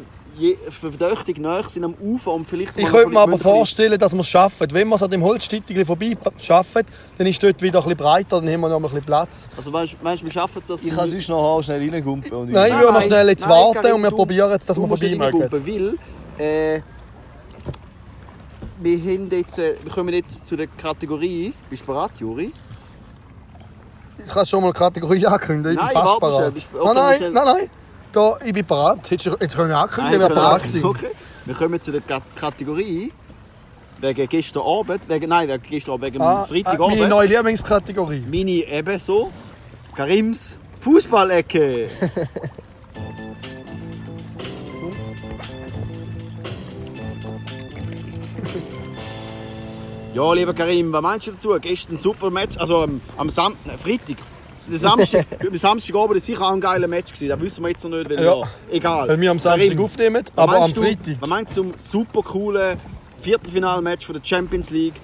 verdächtig 0.69 1.37
nahe 1.39 1.67
sind 1.67 1.83
am 1.83 1.93
Ufer 2.01 2.33
und 2.33 2.45
vielleicht... 2.47 2.77
Ich 2.77 2.85
könnte 2.85 3.09
mir 3.09 3.19
aber 3.19 3.37
vorstellen, 3.37 3.97
dass 3.99 4.13
wir 4.13 4.19
es 4.21 4.27
schaffen. 4.27 4.67
Wenn 4.71 4.87
wir 4.87 4.95
es 4.95 5.03
an 5.03 5.11
dem 5.11 5.23
Holzstittigli 5.23 5.83
vorbei 5.85 6.17
schaffen, 6.41 6.83
dann 7.17 7.27
ist 7.27 7.41
dort 7.43 7.61
wieder 7.61 7.79
ein 7.79 7.83
bisschen 7.83 7.97
breiter, 7.97 8.39
dann 8.41 8.49
haben 8.49 8.61
wir 8.61 8.69
noch 8.69 8.75
ein 8.77 8.81
bisschen 8.83 9.03
Platz. 9.03 9.49
Also 9.57 9.71
meinst 9.71 9.97
meinst 10.01 10.21
du, 10.21 10.25
wir 10.27 10.31
schaffen 10.33 10.59
es, 10.61 10.67
dass... 10.67 10.83
Ich 10.83 10.95
kann 10.95 11.07
sonst 11.07 11.29
noch 11.29 11.61
schnell 11.63 11.89
reingumpen. 11.89 12.31
und- 12.31 12.51
Nein, 12.51 12.71
ich 12.71 12.73
würde 12.77 12.85
noch 12.87 12.99
nein, 12.99 13.07
schnell 13.07 13.27
jetzt 13.29 13.41
nein, 13.41 13.49
warten 13.49 13.73
Karin, 13.81 13.93
und 13.93 14.03
wir 14.03 14.11
probieren 14.11 14.51
jetzt, 14.51 14.69
dass 14.69 14.77
wir 14.79 14.87
vorbei 14.87 15.15
mögen. 15.15 15.49
Weil... 15.51 15.95
Äh, 16.45 16.81
wir, 18.81 18.97
haben 18.97 19.29
jetzt, 19.31 19.59
äh, 19.59 19.75
wir 19.83 19.91
kommen 19.91 20.13
jetzt 20.13 20.45
zu 20.45 20.55
der 20.55 20.67
Kategorie... 20.67 21.53
Bist 21.69 21.81
du 21.83 21.87
bereit, 21.87 22.11
Juri? 22.19 22.53
Ich 24.25 24.31
kann 24.33 24.45
schon 24.45 24.61
mal 24.63 24.71
die 24.73 24.77
Kategorie 24.79 25.25
ankündigen. 25.25 25.71
Ich 25.73 25.77
Nein, 25.77 25.87
bin 25.87 25.95
fast 26.01 26.07
warte 26.07 26.19
bereit. 26.19 26.35
schnell, 26.35 26.51
bist- 26.51 26.67
Nein, 26.73 26.83
okay, 26.97 27.19
nein, 27.21 27.33
nein, 27.33 27.45
nein. 27.45 27.69
Da, 28.11 28.37
ich 28.43 28.53
bin 28.53 28.65
bereit. 28.65 29.09
Jetzt, 29.11 29.25
jetzt 29.25 29.55
können 29.55 29.69
wir 29.69 29.77
ankündigen, 29.77 30.13
ich 30.15 30.19
wäre 30.19 30.33
bereit 30.33 30.63
gewesen. 30.63 30.85
Okay. 30.85 31.11
Wir 31.45 31.53
kommen 31.55 31.79
zu 31.81 31.91
der 31.91 32.01
Ka- 32.01 32.21
Kategorie... 32.35 33.11
Wegen 34.01 34.29
gestern 34.29 34.63
Abend... 34.63 35.09
Wegen, 35.09 35.27
nein, 35.29 35.49
wegen 35.49 35.61
gestern 35.61 35.91
Abend, 35.95 36.05
wegen 36.05 36.21
Ah, 36.21 36.45
Freitagabend. 36.45 36.97
meine 36.99 37.09
neue 37.09 37.27
Lieblingskategorie. 37.27 38.23
Meine 38.31 38.65
ebenso. 38.65 39.29
Karims 39.93 40.57
Fußballecke. 40.79 41.89
ja, 50.13 50.33
lieber 50.33 50.53
Karim, 50.53 50.91
was 50.91 51.01
meinst 51.01 51.27
du 51.27 51.31
dazu? 51.31 51.57
Gestern 51.61 51.93
ein 51.95 51.97
super 51.97 52.29
Match, 52.29 52.57
also 52.57 52.83
am, 52.83 53.01
am 53.17 53.29
Sam 53.29 53.55
Freitag. 53.81 54.17
Der 54.69 54.79
Samstag, 54.79 55.25
am 55.47 55.57
Samstagabend 55.57 56.15
war 56.15 56.19
sicher 56.21 56.41
auch 56.41 56.51
ein 56.51 56.61
geiler 56.61 56.87
Match. 56.87 57.11
Gewesen. 57.13 57.29
Das 57.29 57.39
wissen 57.41 57.63
wir 57.63 57.69
jetzt 57.69 57.83
noch 57.83 57.97
nicht, 57.97 58.09
weil 58.09 58.23
Ja. 58.23 58.41
egal. 58.71 59.07
Weil 59.09 59.19
wir 59.21 59.31
am 59.31 59.39
Samstag 59.39 59.67
Karim, 59.67 59.83
aufnehmen, 59.83 60.23
aber 60.35 60.61
am 60.61 60.73
du- 60.73 60.81
Freitag. 60.81 61.15
Was 61.19 61.29
meinst 61.29 61.51
du 61.57 61.61
zum 61.63 61.73
super 61.77 62.21
coolen 62.21 62.77
Viertelfinalmatch 63.21 64.05
von 64.05 64.15
der 64.15 64.23
Champions 64.23 64.69
League 64.69 64.95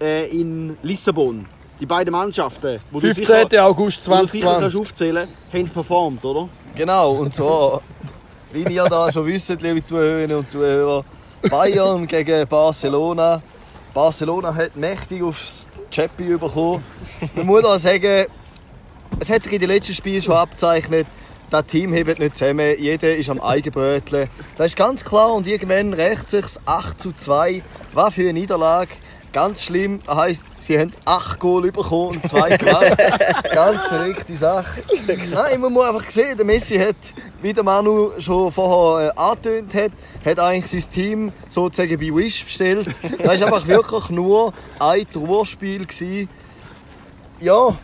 äh, 0.00 0.26
in 0.30 0.76
Lissabon? 0.82 1.46
Die 1.80 1.86
beiden 1.86 2.10
Mannschaften, 2.12 2.80
wo 2.90 2.98
du 3.00 3.06
15. 3.14 3.24
sicher, 3.50 3.64
August 3.66 4.08
wo 4.08 4.16
du 4.16 4.26
sicher 4.26 4.46
kannst 4.46 4.72
2020. 4.72 4.80
aufzählen 4.80 5.28
haben 5.52 5.68
performt, 5.68 6.24
oder? 6.24 6.48
Genau, 6.74 7.12
und 7.12 7.32
zwar, 7.34 7.80
wie 8.52 8.62
ihr 8.64 8.84
da 8.84 9.10
schon 9.12 9.26
wisst, 9.26 9.60
liebe 9.62 9.82
Zuhörerinnen 9.84 10.38
und 10.38 10.50
Zuhörer, 10.50 11.04
Bayern 11.48 12.06
gegen 12.06 12.46
Barcelona. 12.48 13.40
Barcelona 13.94 14.54
hat 14.54 14.76
mächtig 14.76 15.22
aufs 15.22 15.68
Chappi 15.90 16.36
bekommen. 16.36 16.82
Man 17.36 17.46
muss 17.46 17.64
auch 17.64 17.78
sagen, 17.78 18.26
es 19.20 19.30
hat 19.30 19.44
sich 19.44 19.52
in 19.52 19.60
den 19.60 19.68
letzten 19.68 19.94
Spielen 19.94 20.22
schon 20.22 20.34
abgezeichnet, 20.34 21.06
das 21.50 21.64
Team 21.64 21.92
hebt 21.94 22.18
nicht 22.18 22.36
zusammen, 22.36 22.74
jeder 22.78 23.16
ist 23.16 23.30
am 23.30 23.40
Eigenbröteln. 23.40 24.28
Das 24.56 24.66
ist 24.66 24.76
ganz 24.76 25.04
klar 25.04 25.32
und 25.32 25.46
irgendwann 25.46 25.94
rächt 25.94 26.28
sich 26.28 26.44
8 26.66 27.00
zu 27.00 27.12
2. 27.12 27.62
Was 27.94 28.14
für 28.14 28.22
eine 28.22 28.34
Niederlage. 28.34 28.90
Ganz 29.32 29.62
schlimm, 29.64 30.00
das 30.06 30.16
heisst, 30.16 30.46
sie 30.58 30.78
haben 30.78 30.90
8 31.04 31.38
Goal 31.38 31.70
bekommen 31.70 32.16
und 32.16 32.28
2 32.28 32.56
gemacht. 32.56 32.96
Ganz 33.52 33.86
verrückte 33.86 34.34
Sache. 34.34 34.82
Nein, 35.06 35.60
man 35.60 35.72
muss 35.72 35.86
einfach 35.86 36.10
sehen, 36.10 36.36
der 36.36 36.46
Messi 36.46 36.78
hat, 36.78 36.96
wie 37.42 37.52
der 37.52 37.62
Manu 37.62 38.12
schon 38.18 38.50
vorher 38.50 39.08
äh, 39.08 39.18
angetönt 39.18 39.74
hat, 39.74 39.92
hat 40.24 40.38
eigentlich 40.38 40.82
sein 40.82 40.92
Team 40.92 41.32
sozusagen 41.48 41.98
bei 41.98 42.14
Wish 42.14 42.44
bestellt. 42.44 42.88
Das 43.18 43.40
war 43.40 43.48
einfach 43.48 43.66
wirklich 43.66 44.08
nur 44.10 44.52
ein 44.80 45.06
Trauerspiel. 45.12 45.84
gewesen. 45.84 46.28
Ja, 47.38 47.76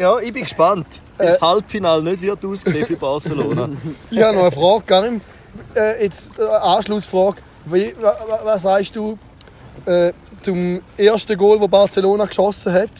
ja, 0.00 0.18
ich 0.18 0.32
bin 0.32 0.42
gespannt. 0.42 0.86
Das 1.18 1.38
Halbfinale 1.40 2.02
nicht 2.02 2.22
wird 2.22 2.42
aussehen 2.44 2.86
für 2.86 2.96
Barcelona. 2.96 3.68
Ich 4.10 4.22
habe 4.22 4.34
noch 4.34 4.42
eine 4.44 4.52
Frage, 4.52 4.84
Karim. 4.86 5.20
Äh, 5.76 6.04
jetzt 6.04 6.38
äh, 6.38 6.42
Anschlussfrage. 6.42 7.36
Wie, 7.66 7.94
wa, 8.00 8.16
wa, 8.26 8.40
was 8.44 8.62
sagst 8.62 8.96
du 8.96 9.18
äh, 9.84 10.12
zum 10.40 10.80
ersten 10.96 11.36
Goal, 11.36 11.58
das 11.58 11.68
Barcelona 11.68 12.24
geschossen 12.24 12.72
hat? 12.72 12.90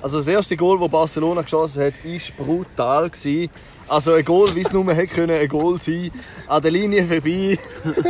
Also 0.00 0.18
das 0.18 0.28
erste 0.28 0.56
Goal, 0.56 0.78
das 0.78 0.88
Barcelona 0.88 1.42
geschossen 1.42 1.82
hat, 1.82 1.94
war 2.04 2.44
brutal. 2.46 3.10
gewesen. 3.10 3.50
Also 3.88 4.12
ein 4.12 4.24
Goal, 4.24 4.54
wie 4.54 4.60
es 4.60 4.72
nur 4.72 4.86
hätte 4.94 5.08
können, 5.08 5.36
ein 5.36 5.48
Goal 5.48 5.80
sein 5.80 6.10
An 6.46 6.62
der 6.62 6.70
Linie 6.70 7.04
vorbei, 7.06 7.58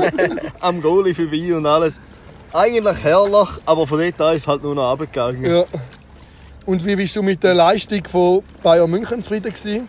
am 0.61 0.83
Goalie 0.83 1.15
vorbei 1.15 1.57
und 1.57 1.67
alles. 1.67 2.01
Eigentlich 2.53 3.03
herrlich, 3.03 3.49
aber 3.65 3.87
von 3.87 3.99
dort 3.99 4.21
an 4.21 4.37
ist 4.37 4.43
es 4.43 4.49
halt 4.49 4.63
nur 4.63 4.75
noch 4.75 4.91
runtergegangen. 4.91 5.45
Ja. 5.51 5.65
Und 6.67 6.85
wie 6.87 6.97
bist 6.97 7.15
du 7.15 7.23
mit 7.23 7.43
der 7.43 7.55
Leistung 7.55 8.03
von 8.09 8.43
Bayern 8.63 8.91
München 8.91 9.23
zufrieden 9.23 9.53
gewesen? 9.53 9.89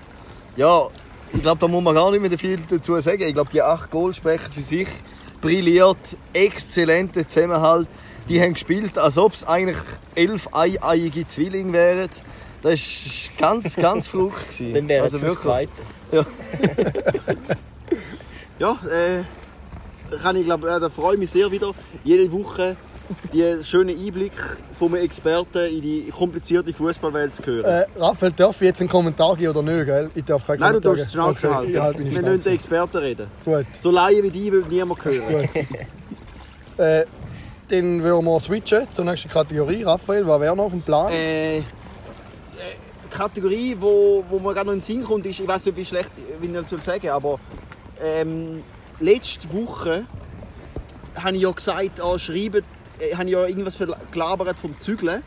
Ja, 0.58 0.88
ich 1.32 1.42
glaube, 1.42 1.60
da 1.60 1.68
muss 1.68 1.84
man 1.84 1.96
gar 1.96 2.12
nicht 2.12 2.22
mehr 2.22 2.38
viel 2.38 2.60
dazu 2.68 3.00
sagen. 3.00 3.24
Ich 3.24 3.34
glaube, 3.34 3.50
die 3.52 3.62
acht 3.62 3.90
Goals 3.92 4.18
sprechen 4.18 4.52
für 4.52 4.62
sich. 4.62 4.88
Brilliert, 5.42 5.98
exzellenter 6.34 7.28
Zusammenhalt. 7.28 7.88
Die 8.28 8.42
haben 8.42 8.54
gespielt, 8.54 8.98
als 8.98 9.18
ob 9.18 9.34
es 9.34 9.46
eigentlich 9.46 9.78
elf 10.16 10.50
eieiige 10.54 11.26
Zwillinge 11.26 11.74
wären. 11.74 12.10
Das 12.62 13.30
war 13.40 13.54
ganz, 13.54 13.76
ganz 13.78 14.12
gewesen. 14.12 14.74
Dann 14.74 14.88
wäre 14.88 15.04
also 15.04 15.22
wirklich. 15.22 15.40
Zweite. 15.40 15.72
Ja, 18.58 18.72
äh, 18.90 19.24
da, 20.10 20.18
kann 20.18 20.38
ich, 20.38 20.46
glaub, 20.46 20.64
äh, 20.64 20.80
da 20.80 20.90
freue 20.90 21.16
ich 21.16 21.20
mich 21.20 21.30
sehr 21.30 21.52
wieder, 21.52 21.74
jede 22.06 22.32
Woche 22.32 22.78
die 23.34 23.64
schönen 23.64 23.98
Einblick 23.98 24.34
von 24.78 24.94
einem 24.94 25.04
Experten 25.04 25.66
in 25.66 25.82
die 25.82 26.12
komplizierte 26.16 26.74
Fußballwelt 26.74 27.36
zu 27.36 27.46
hören. 27.46 27.66
Äh, 27.66 27.86
Raphael, 27.98 28.32
darf 28.32 28.56
ich 28.62 28.68
jetzt 28.68 28.82
einen 28.82 28.90
Kommentar 28.90 29.36
geben 29.36 29.56
oder 29.56 29.62
nicht? 29.62 29.86
Gell? 29.86 30.10
Ich 30.16 30.24
darf 30.26 30.46
keinen 30.46 30.60
Nein, 30.60 30.74
du 30.74 30.82
Kommentar 30.82 30.96
darfst 30.96 31.06
die 31.06 31.14
Schnauze 31.14 31.48
Okay, 31.48 31.56
halten. 31.56 31.72
Ich 31.72 31.80
halte 31.80 32.00
meine 32.02 32.16
Wir 32.16 32.32
müssen. 32.32 32.54
Experten 32.54 32.98
reden. 32.98 33.28
Gut. 33.44 33.66
So 33.80 33.92
Laien 33.92 34.24
wie 34.24 34.32
die 34.32 34.52
will 34.52 34.66
niemand 34.70 35.04
hören. 35.06 35.50
Äh, 36.78 37.06
dann 37.70 38.04
würden 38.04 38.26
wir 38.26 38.40
switchen 38.42 38.92
zur 38.92 39.06
nächsten 39.06 39.30
Kategorie. 39.30 39.84
Raphael, 39.84 40.28
was 40.28 40.42
wäre 40.42 40.56
noch 40.56 40.66
auf 40.66 40.72
dem 40.72 40.82
Plan? 40.82 41.10
Äh, 41.12 41.60
äh, 41.60 41.64
Kategorie, 43.10 43.78
wo, 43.80 44.26
wo 44.30 44.40
mir 44.40 44.54
gerade 44.54 44.66
noch 44.68 44.74
in 44.74 44.80
den 44.80 44.84
Sinn 44.84 45.04
kommt, 45.04 45.26
ist, 45.26 45.40
ich 45.40 45.48
weiß 45.48 45.68
nicht, 45.68 45.78
wie 45.78 45.86
schlecht 45.86 46.12
wie 46.42 46.48
ich 46.48 46.54
das 46.54 46.70
soll 46.70 46.82
sagen 46.82 47.10
aber 47.10 47.40
ähm, 48.04 48.62
letzte 49.00 49.52
Woche 49.54 50.06
habe 51.16 51.36
ich 51.36 51.44
ja 51.44 51.52
gesagt, 51.52 52.02
ah, 52.02 52.20
schreiben, 52.20 52.62
äh, 53.00 53.14
habe 53.16 53.26
ich 53.26 53.32
ja 53.32 53.46
irgendwas 53.46 53.78
gelabert 54.12 54.58
vom 54.60 54.78
Zügeln. 54.80 55.24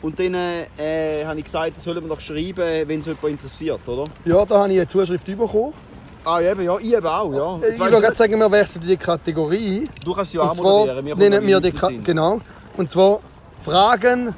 Und 0.00 0.18
dann 0.18 0.34
äh, 0.34 1.24
habe 1.24 1.38
ich 1.38 1.44
gesagt, 1.44 1.76
das 1.76 1.82
sollen 1.84 2.02
wir 2.02 2.08
doch 2.08 2.20
schreiben, 2.20 2.88
wenn 2.88 3.00
es 3.00 3.06
jemand 3.06 3.24
interessiert, 3.24 3.80
oder? 3.88 4.04
Ja, 4.24 4.44
da 4.44 4.60
habe 4.60 4.72
ich 4.72 4.78
eine 4.78 4.86
Zuschrift 4.86 5.24
bekommen. 5.26 5.72
Ah, 6.24 6.40
ja, 6.40 6.52
eben, 6.52 6.62
ja, 6.62 6.78
ich 6.78 6.92
eben 6.92 7.06
auch, 7.06 7.32
ja. 7.32 7.56
Äh, 7.56 7.60
Das 7.60 7.70
Ich 7.74 7.80
würde 7.80 8.00
gerade 8.00 8.14
sagen, 8.14 8.38
wir 8.38 8.50
wechseln 8.50 8.84
die 8.86 8.96
Kategorie. 8.96 9.88
Du 10.04 10.14
kannst 10.14 10.32
sie 10.32 10.36
ja 10.38 10.44
auch 10.50 10.56
moderieren. 10.56 11.18
nennen 11.18 11.46
wir 11.46 11.58
nichts 11.60 11.72
die 11.74 11.80
Ka 11.80 11.86
Sinn. 11.88 12.04
genau. 12.04 12.40
Und 12.76 12.90
zwar 12.90 13.20
Fragen 13.62 14.34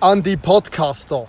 an 0.00 0.22
die 0.22 0.36
Podcaster. 0.36 1.26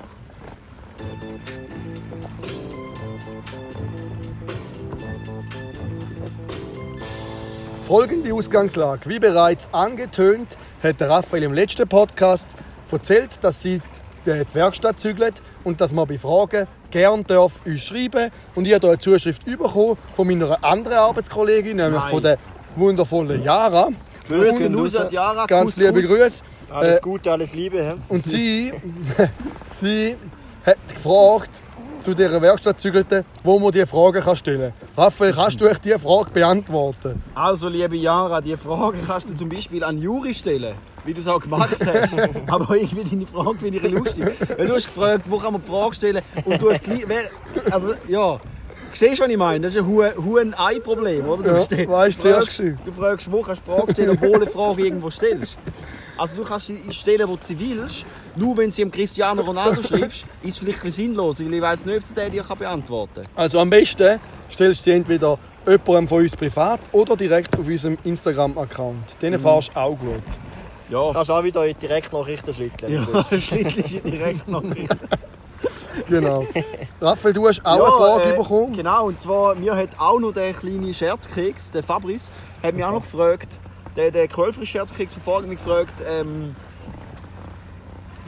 Folgende 7.83 8.33
Ausgangslage. 8.33 9.09
Wie 9.09 9.19
bereits 9.19 9.69
angetönt, 9.73 10.57
hat 10.83 10.99
der 10.99 11.09
Raphael 11.09 11.43
im 11.43 11.53
letzten 11.53 11.87
Podcast 11.87 12.47
erzählt, 12.91 13.43
dass 13.43 13.61
sie 13.61 13.81
die 14.25 14.43
Werkstatt 14.53 14.99
zügelt 14.99 15.41
und 15.63 15.79
dass 15.81 15.91
man 15.91 16.07
bei 16.07 16.17
Fragen 16.17 16.67
gern 16.91 17.23
darf 17.25 17.53
uns 17.65 17.81
schreiben 17.81 18.29
Und 18.53 18.67
ich 18.67 18.73
habe 18.73 18.81
hier 18.87 18.89
eine 18.91 18.99
Zuschrift 18.99 19.45
bekommen 19.45 19.97
von 20.13 20.27
meiner 20.27 20.63
anderen 20.63 20.97
Arbeitskollegin, 20.97 21.77
nämlich 21.77 22.01
Nein. 22.01 22.09
von 22.11 22.21
der 22.21 22.37
wundervollen 22.75 23.43
Yara. 23.43 23.89
Grüße 24.27 24.65
Und- 24.67 24.75
raus 24.75 24.97
Yara. 25.11 25.45
Ganz 25.45 25.75
Kuss, 25.75 25.77
liebe. 25.77 26.01
Grüße. 26.03 26.43
Alles 26.69 26.97
Äh, 26.97 27.01
Gute, 27.01 27.31
alles 27.31 27.53
Liebe. 27.53 27.97
Und 28.07 28.25
sie, 28.27 28.71
sie 29.71 30.15
hat 30.65 30.77
gefragt, 30.87 31.61
zu 32.01 32.13
dieser 32.13 32.41
Werkstatt 32.41 32.79
zügelte, 32.79 33.23
wo 33.43 33.59
man 33.59 33.71
diese 33.71 33.87
Fragen 33.87 34.21
kann 34.21 34.35
stellen 34.35 34.73
kann. 34.95 35.05
Raphael, 35.05 35.33
kannst 35.33 35.61
du 35.61 35.65
euch 35.69 35.77
diese 35.77 35.99
Frage 35.99 36.31
beantworten? 36.31 37.21
Also, 37.35 37.69
liebe 37.69 37.95
Jara, 37.95 38.41
die 38.41 38.57
Frage 38.57 38.97
kannst 39.05 39.29
du 39.29 39.35
zum 39.35 39.49
Beispiel 39.49 39.83
an 39.83 39.97
Juri 39.99 40.33
stellen, 40.33 40.75
wie 41.05 41.13
du 41.13 41.21
es 41.21 41.27
auch 41.27 41.39
gemacht 41.39 41.77
hast. 41.85 42.15
Aber 42.47 42.75
irgendwie 42.75 43.03
deine 43.09 43.27
Frage 43.27 43.57
finde 43.59 43.77
ich 43.77 43.91
lustig. 43.91 44.25
Weil 44.57 44.67
du 44.67 44.75
hast 44.75 44.85
gefragt, 44.87 45.23
wo 45.29 45.37
kann 45.37 45.53
man 45.53 45.61
die 45.61 45.69
Frage 45.69 45.95
stellen 45.95 46.21
und 46.45 46.61
du 46.61 46.71
hast 46.71 46.83
gleich... 46.83 47.05
Also, 47.71 47.93
ja... 48.07 48.39
Siehst 48.93 49.19
du, 49.19 49.23
was 49.23 49.29
ich 49.29 49.37
meine? 49.37 49.61
Das 49.67 49.73
ist 49.73 49.79
ein 49.79 49.87
Hu- 49.87 50.03
Huhn-Ei-Problem, 50.03 51.25
oder? 51.29 51.43
Du, 51.43 51.75
Ja, 51.75 51.87
weißt 51.87 52.25
du 52.25 52.29
fragst- 52.33 52.59
du 52.59 52.91
fragst, 52.91 53.31
wo 53.31 53.41
kannst 53.41 53.61
du 53.65 53.71
die 53.71 53.77
Frage 53.77 53.91
stellen, 53.93 54.09
obwohl 54.09 54.31
du 54.31 54.35
eine 54.41 54.47
Frage 54.47 54.83
irgendwo 54.85 55.09
stellst. 55.09 55.57
Also 56.17 56.35
du 56.35 56.43
kannst 56.43 56.67
sie 56.67 56.79
stellen, 56.91 57.27
wo 57.27 57.35
du 57.35 57.43
sie 57.43 57.59
willst. 57.59 58.05
Nur 58.35 58.55
wenn 58.57 58.71
sie 58.71 58.81
dem 58.81 58.91
Cristiano 58.91 59.41
Ronaldo 59.41 59.81
schreibst, 59.81 60.25
ist 60.41 60.49
es 60.49 60.57
vielleicht 60.57 60.79
ein 60.79 60.85
bisschen 60.85 60.91
sinnlos, 60.91 61.39
weil 61.39 61.53
ich 61.53 61.61
weiß 61.61 61.85
nicht, 61.85 61.97
ob 61.97 62.03
sie 62.03 62.13
den 62.13 62.31
dir 62.31 62.43
beantworten 62.43 63.23
kann. 63.23 63.25
Also 63.35 63.59
am 63.59 63.69
besten 63.69 64.19
stellst 64.49 64.81
du 64.81 64.83
sie 64.83 64.91
entweder 64.91 65.37
jemandem 65.65 66.07
von 66.07 66.21
uns 66.21 66.35
privat 66.35 66.79
oder 66.91 67.15
direkt 67.15 67.57
auf 67.57 67.67
unserem 67.67 67.97
Instagram-Account. 68.03 69.21
Denen 69.21 69.39
fahrst 69.39 69.69
du 69.69 69.79
auch 69.79 69.97
gut. 69.97 70.23
Ja. 70.89 71.11
Kannst 71.13 71.31
auch 71.31 71.43
wieder 71.43 71.65
in 71.67 71.77
Direktnachrichten 71.79 72.53
willst. 72.57 73.31
Ja, 73.31 73.39
schlittlich 73.39 74.01
direkt 74.03 74.47
noch 74.47 74.63
nicht. 74.63 74.93
Genau. 76.07 76.45
Raphael, 76.99 77.33
du 77.33 77.47
hast 77.47 77.65
auch 77.65 77.71
eine 77.73 77.85
Frage 77.85 78.33
äh, 78.33 78.37
bekommen. 78.37 78.75
Genau, 78.75 79.07
und 79.07 79.19
zwar, 79.19 79.55
mir 79.55 79.75
hat 79.75 79.89
auch 79.97 80.19
noch 80.19 80.31
der 80.31 80.53
kleine 80.53 80.93
Scherzkeks, 80.93 81.71
der 81.71 81.83
Fabrice, 81.83 82.31
hat 82.63 82.75
mich 82.75 82.83
auch 82.83 82.91
noch 82.91 83.01
gefragt, 83.01 83.59
der, 83.95 84.11
der 84.11 84.27
Quellfrisch-Scherzkeks 84.27 85.13
von 85.13 85.23
vorhin 85.23 85.49
mich 85.49 85.57
gefragt, 85.59 86.01
ähm, 86.07 86.55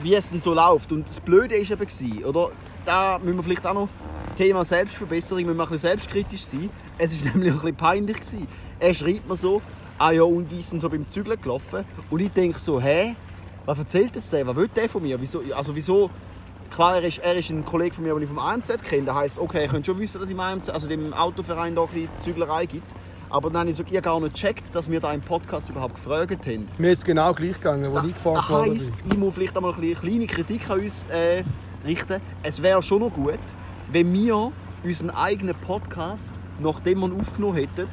wie 0.02 0.14
es 0.14 0.30
denn 0.30 0.40
so 0.40 0.54
läuft. 0.54 0.92
Und 0.92 1.08
das 1.08 1.20
Blöde 1.20 1.54
war 1.54 1.80
eben, 1.80 2.24
oder? 2.24 2.50
Da 2.84 3.18
müssen 3.18 3.36
wir 3.36 3.42
vielleicht 3.42 3.66
auch 3.66 3.74
noch 3.74 3.88
Thema 4.36 4.64
Selbstverbesserung, 4.64 5.44
müssen 5.44 5.56
wir 5.56 5.64
ein 5.64 5.68
bisschen 5.70 5.88
selbstkritisch 5.88 6.44
sein. 6.44 6.70
Es 6.98 7.24
war 7.24 7.32
nämlich 7.34 7.52
ein 7.52 7.60
bisschen 7.60 7.76
peinlich. 7.76 8.16
Gewesen. 8.16 8.48
Er 8.78 8.94
schreibt 8.94 9.28
mir 9.28 9.36
so, 9.36 9.62
ah 9.98 10.10
ja, 10.10 10.22
und 10.22 10.50
wie 10.50 10.58
ist 10.58 10.72
denn 10.72 10.80
so 10.80 10.90
beim 10.90 11.06
Zügeln 11.06 11.40
gelaufen? 11.40 11.84
Und 12.10 12.20
ich 12.20 12.30
denke 12.30 12.58
so, 12.58 12.80
hä? 12.80 13.16
Was 13.66 13.78
erzählt 13.78 14.14
jetzt 14.14 14.30
der? 14.30 14.46
Was 14.46 14.56
will 14.56 14.68
der 14.68 14.90
von 14.90 15.02
mir? 15.02 15.18
Wieso, 15.18 15.40
also 15.54 15.74
wieso 15.74 16.10
Klar, 16.74 16.96
er 16.96 17.04
ist, 17.04 17.18
er 17.18 17.36
ist 17.36 17.50
ein 17.50 17.64
Kollege 17.64 17.94
von 17.94 18.02
mir, 18.02 18.14
den 18.14 18.22
ich 18.22 18.28
vom 18.28 18.40
AMZ 18.40 18.82
kenne. 18.82 19.04
Das 19.04 19.14
heisst, 19.14 19.38
okay, 19.38 19.62
er 19.62 19.68
könnte 19.68 19.86
schon 19.86 19.98
wissen, 20.00 20.18
dass 20.18 20.24
es 20.24 20.30
im 20.32 20.40
AMZ, 20.40 20.70
also 20.70 20.88
dem 20.88 21.14
Autoverein 21.14 21.76
da 21.76 21.82
ein 21.82 21.88
bisschen 21.88 22.08
Züglerei 22.18 22.66
gibt. 22.66 22.90
Aber 23.34 23.50
dann 23.50 23.62
habe 23.62 23.70
ich 23.70 23.74
so, 23.74 23.82
ich 23.82 24.00
gar 24.00 24.20
nicht 24.20 24.34
gecheckt, 24.34 24.72
dass 24.72 24.88
wir 24.88 25.00
da 25.00 25.12
im 25.12 25.20
Podcast 25.20 25.68
überhaupt 25.68 25.96
gefragt 25.96 26.46
haben. 26.46 26.66
Mir 26.78 26.92
ist 26.92 26.98
es 26.98 27.04
genau 27.04 27.34
gleich 27.34 27.54
gegangen, 27.54 27.92
wo 27.92 27.98
ich 28.06 28.14
gefragt 28.14 28.36
Das 28.36 28.48
worden 28.48 28.74
heisst, 28.74 28.92
ich 29.10 29.16
muss 29.18 29.34
vielleicht 29.34 29.56
einmal 29.56 29.72
ein 29.74 29.80
bisschen 29.80 30.08
kleine 30.08 30.26
Kritik 30.28 30.70
an 30.70 30.78
uns 30.78 31.04
äh, 31.06 31.42
richten. 31.84 32.20
Es 32.44 32.62
wäre 32.62 32.80
schon 32.80 33.00
noch 33.00 33.12
gut, 33.12 33.40
wenn 33.90 34.12
wir 34.12 34.52
unseren 34.84 35.10
eigenen 35.10 35.56
Podcast, 35.56 36.32
nachdem 36.60 37.00
wir 37.00 37.08
ihn 37.08 37.20
aufgenommen 37.20 37.56
hätten, 37.56 37.88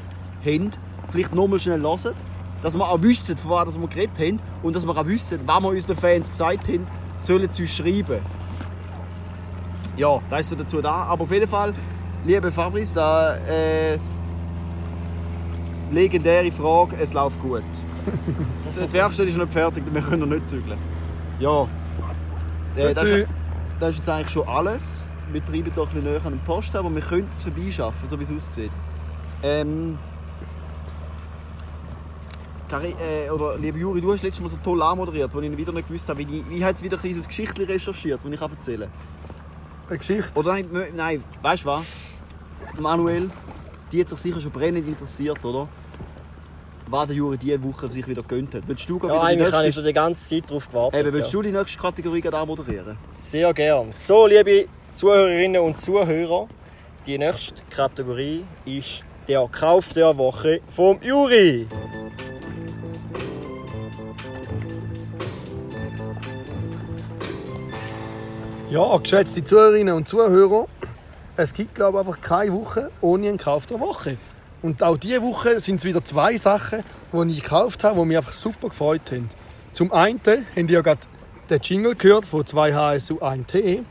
haben, 0.46 0.70
vielleicht 1.10 1.34
nochmal 1.34 1.60
schnell 1.60 1.82
hören. 1.82 2.14
Dass 2.62 2.76
wir 2.76 2.88
auch 2.88 3.02
wissen, 3.02 3.36
von 3.36 3.50
was 3.50 3.80
wir 3.80 3.88
geredet 3.88 4.20
haben. 4.20 4.40
Und 4.62 4.76
dass 4.76 4.86
wir 4.86 4.96
auch 4.96 5.08
wissen, 5.08 5.40
was 5.44 5.64
wir 5.64 5.70
unseren 5.70 5.96
Fans 5.96 6.30
gesagt 6.30 6.68
haben, 6.68 6.86
sollen 7.18 7.50
sie 7.50 7.64
uns 7.64 7.76
schreiben. 7.76 8.20
Ja, 9.98 10.22
da 10.30 10.38
ist 10.38 10.50
so 10.50 10.56
dazu 10.56 10.82
da. 10.82 10.92
Aber 11.06 11.24
auf 11.24 11.32
jeden 11.32 11.50
Fall, 11.50 11.74
liebe 12.26 12.52
Fabrice, 12.52 12.94
da 12.94 13.38
äh, 13.38 13.98
legendäre 15.92 16.52
Frage, 16.52 16.96
es 17.00 17.14
läuft 17.14 17.42
gut. 17.42 17.64
Die 18.88 18.94
Werkstatt 18.94 19.28
ist 19.28 19.38
noch 19.38 19.46
nicht 19.46 19.54
fertig, 19.54 19.84
wir 19.92 20.02
können 20.02 20.22
noch 20.22 20.36
nicht 20.36 20.48
zügeln. 20.48 20.78
Ja. 21.40 21.68
Äh, 22.76 22.94
das, 22.94 23.04
ist, 23.04 23.28
das 23.80 23.90
ist 23.92 23.98
jetzt 23.98 24.10
eigentlich 24.10 24.30
schon 24.30 24.48
alles. 24.48 25.10
Wir 25.32 25.44
treiben 25.46 25.72
doch 25.76 25.88
ein 25.88 25.94
bisschen 25.94 26.12
näher 26.12 26.26
an 26.26 26.34
den 26.34 26.40
Posten, 26.40 26.78
aber 26.78 26.94
wir 26.94 27.02
könnten 27.02 27.30
es 27.34 27.44
vorbeischaffen, 27.44 28.10
so 28.10 28.20
wie 28.20 28.24
es 28.24 28.32
aussieht. 28.32 28.72
Ähm, 29.44 29.98
Kari, 32.70 32.96
äh, 33.00 33.30
oder 33.30 33.58
liebe 33.58 33.80
Juri, 33.80 34.02
du 34.02 34.14
hast 34.14 34.24
letztes 34.24 34.42
Mal 34.42 34.50
so 34.50 34.58
toll 34.64 34.82
anmoderiert, 34.82 35.34
wo 35.34 35.42
ich 35.42 35.58
wieder 35.58 35.74
nicht 35.74 35.88
gewusst 35.88 36.08
habe, 36.10 36.20
wie, 36.20 36.44
wie 36.50 36.64
hat 36.64 36.76
es 36.76 36.84
wieder 36.84 36.98
ein 36.98 37.02
kleines 37.02 37.28
Geschichtchen 37.28 37.66
recherchiert, 37.66 38.22
das 38.24 38.32
ich 38.32 38.42
erzählen 38.42 38.90
kann. 38.90 39.90
Eine 39.90 39.98
Geschichte. 39.98 40.32
Oder 40.36 40.54
nein, 40.54 40.68
nein, 40.96 41.24
weißt 41.42 41.64
du 41.64 41.68
was? 41.68 42.14
Manuel, 42.80 43.30
die 43.92 44.00
hat 44.00 44.08
sich 44.08 44.20
sicher 44.20 44.40
schon 44.40 44.52
brennend 44.52 44.88
interessiert, 44.88 45.44
oder? 45.44 45.68
Was 46.92 47.08
der 47.08 47.16
Juri 47.16 47.38
diese 47.38 47.64
Woche 47.64 47.88
sich 47.90 48.06
wieder 48.06 48.22
gönnt 48.24 48.54
hat. 48.54 48.64
Willst 48.68 48.90
du 48.90 48.98
Ja, 48.98 49.04
wieder 49.04 49.14
die 49.14 49.20
eigentlich 49.22 49.48
habe 49.48 49.58
ich 49.58 49.64
nächste, 49.68 49.82
schon 49.82 49.88
die 49.88 49.94
ganze 49.94 50.30
Zeit 50.36 50.50
darauf 50.50 50.68
gewartet. 50.70 51.00
eben, 51.00 51.14
willst 51.14 51.32
ja. 51.34 51.40
du 51.40 51.42
die 51.44 51.52
nächste 51.52 51.78
Kategorie 51.80 52.22
gerade 52.22 52.38
anmoderieren? 52.38 52.98
Sehr 53.22 53.54
gern. 53.54 53.92
So, 53.94 54.28
liebe 54.28 54.68
Zuhörerinnen 54.94 55.62
und 55.62 55.80
Zuhörer, 55.80 56.48
die 57.06 57.18
nächste 57.18 57.62
Kategorie 57.70 58.44
ist 58.66 59.06
der 59.28 59.48
Kauf 59.52 59.94
der 59.94 60.18
Woche 60.18 60.60
vom 60.70 61.00
Juri. 61.02 61.66
Ja, 68.70 68.98
geschätzte 68.98 69.44
Zuhörerinnen 69.44 69.94
und 69.96 70.08
Zuhörer, 70.08 70.66
es 71.38 71.54
gibt 71.54 71.76
glaube 71.76 72.00
ich 72.00 72.08
einfach 72.08 72.22
keine 72.22 72.54
Woche 72.54 72.92
ohne 73.02 73.28
einen 73.30 73.38
Kauf 73.38 73.66
der 73.66 73.80
Woche. 73.80 74.18
Und 74.62 74.84
auch 74.84 74.98
diese 74.98 75.22
Woche 75.24 75.60
sind 75.60 75.78
es 75.78 75.86
wieder 75.86 76.04
zwei 76.04 76.38
Sachen, 76.38 76.84
die 77.14 77.32
ich 77.32 77.44
gekauft 77.44 77.84
habe, 77.84 78.00
die 78.00 78.06
mich 78.06 78.18
einfach 78.18 78.34
super 78.34 78.70
gefreut 78.70 79.12
haben. 79.12 79.30
Zum 79.74 79.92
einen 79.92 80.20
habt 80.20 80.38
ihr 80.56 80.70
ja 80.70 80.82
gerade 80.82 81.02
den 81.50 81.60
Jingle 81.62 81.96
gehört 81.96 82.26
von 82.26 82.46
2 82.46 82.74
HSU 82.74 83.20
1T. 83.20 83.84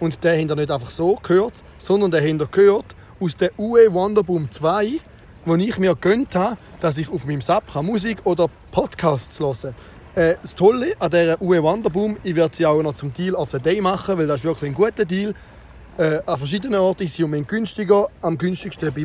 Und 0.00 0.22
den 0.22 0.40
habt 0.40 0.50
ihr 0.50 0.56
nicht 0.56 0.70
einfach 0.70 0.90
so 0.90 1.16
gehört, 1.16 1.54
sondern 1.78 2.10
den 2.10 2.40
habt 2.40 2.56
ihr 2.56 2.62
gehört 2.62 2.96
aus 3.20 3.36
der 3.36 3.58
UE 3.58 3.92
Wonderboom 3.92 4.50
2, 4.50 5.00
wo 5.44 5.54
ich 5.56 5.78
mir 5.78 5.94
gönnt 5.96 6.34
habe, 6.34 6.58
dass 6.80 6.98
ich 6.98 7.10
auf 7.10 7.24
meinem 7.24 7.40
kann 7.40 7.86
Musik 7.86 8.18
oder 8.24 8.48
Podcasts 8.70 9.38
kann. 9.38 9.74
Äh, 10.14 10.36
das 10.42 10.54
Tolle 10.54 10.94
an 10.98 11.10
dieser 11.10 11.40
UE 11.40 11.62
Wonderboom, 11.62 12.18
ich 12.22 12.36
werde 12.36 12.54
sie 12.54 12.66
auch 12.66 12.82
noch 12.82 12.94
zum 12.94 13.12
Deal 13.12 13.34
of 13.34 13.50
the 13.50 13.58
Day 13.58 13.80
machen, 13.80 14.18
weil 14.18 14.26
das 14.26 14.40
ist 14.40 14.44
wirklich 14.44 14.70
ein 14.70 14.74
guter 14.74 15.04
Deal. 15.04 15.34
Äh, 15.96 16.20
an 16.26 16.38
verschiedenen 16.38 16.78
Orten 16.78 17.04
ist 17.04 17.14
sie 17.14 17.24
um 17.24 17.46
günstiger. 17.46 18.08
Am 18.20 18.38
günstigsten 18.38 18.92
bei 18.92 19.04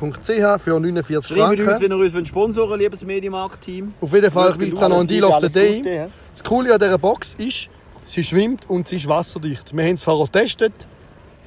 mediamarkt.ch 0.00 0.62
für 0.62 0.80
49 0.80 1.36
Schreibt 1.36 1.58
uns, 1.58 1.68
Franken. 1.68 1.90
wenn 1.90 1.98
ihr 1.98 2.18
uns 2.18 2.28
sponsoren 2.28 2.80
liebes 2.80 3.04
Mediamarkt-Team. 3.04 3.94
Auf 4.00 4.12
jeden 4.12 4.30
Fall 4.30 4.52
gibt 4.56 4.74
es 4.74 4.80
noch 4.80 4.98
einen 4.98 5.08
Deal 5.08 5.24
of 5.24 5.40
the 5.40 5.48
Day. 5.48 5.76
Gute, 5.78 5.90
ja. 5.90 6.08
Das 6.32 6.44
Coole 6.44 6.72
an 6.72 6.78
dieser 6.78 6.98
Box 6.98 7.34
ist, 7.34 7.68
sie 8.04 8.24
schwimmt 8.24 8.68
und 8.68 8.88
sie 8.88 8.96
ist 8.96 9.08
wasserdicht. 9.08 9.76
Wir 9.76 9.84
haben 9.84 9.94
es 9.94 10.04
vorher 10.04 10.26
getestet. 10.26 10.72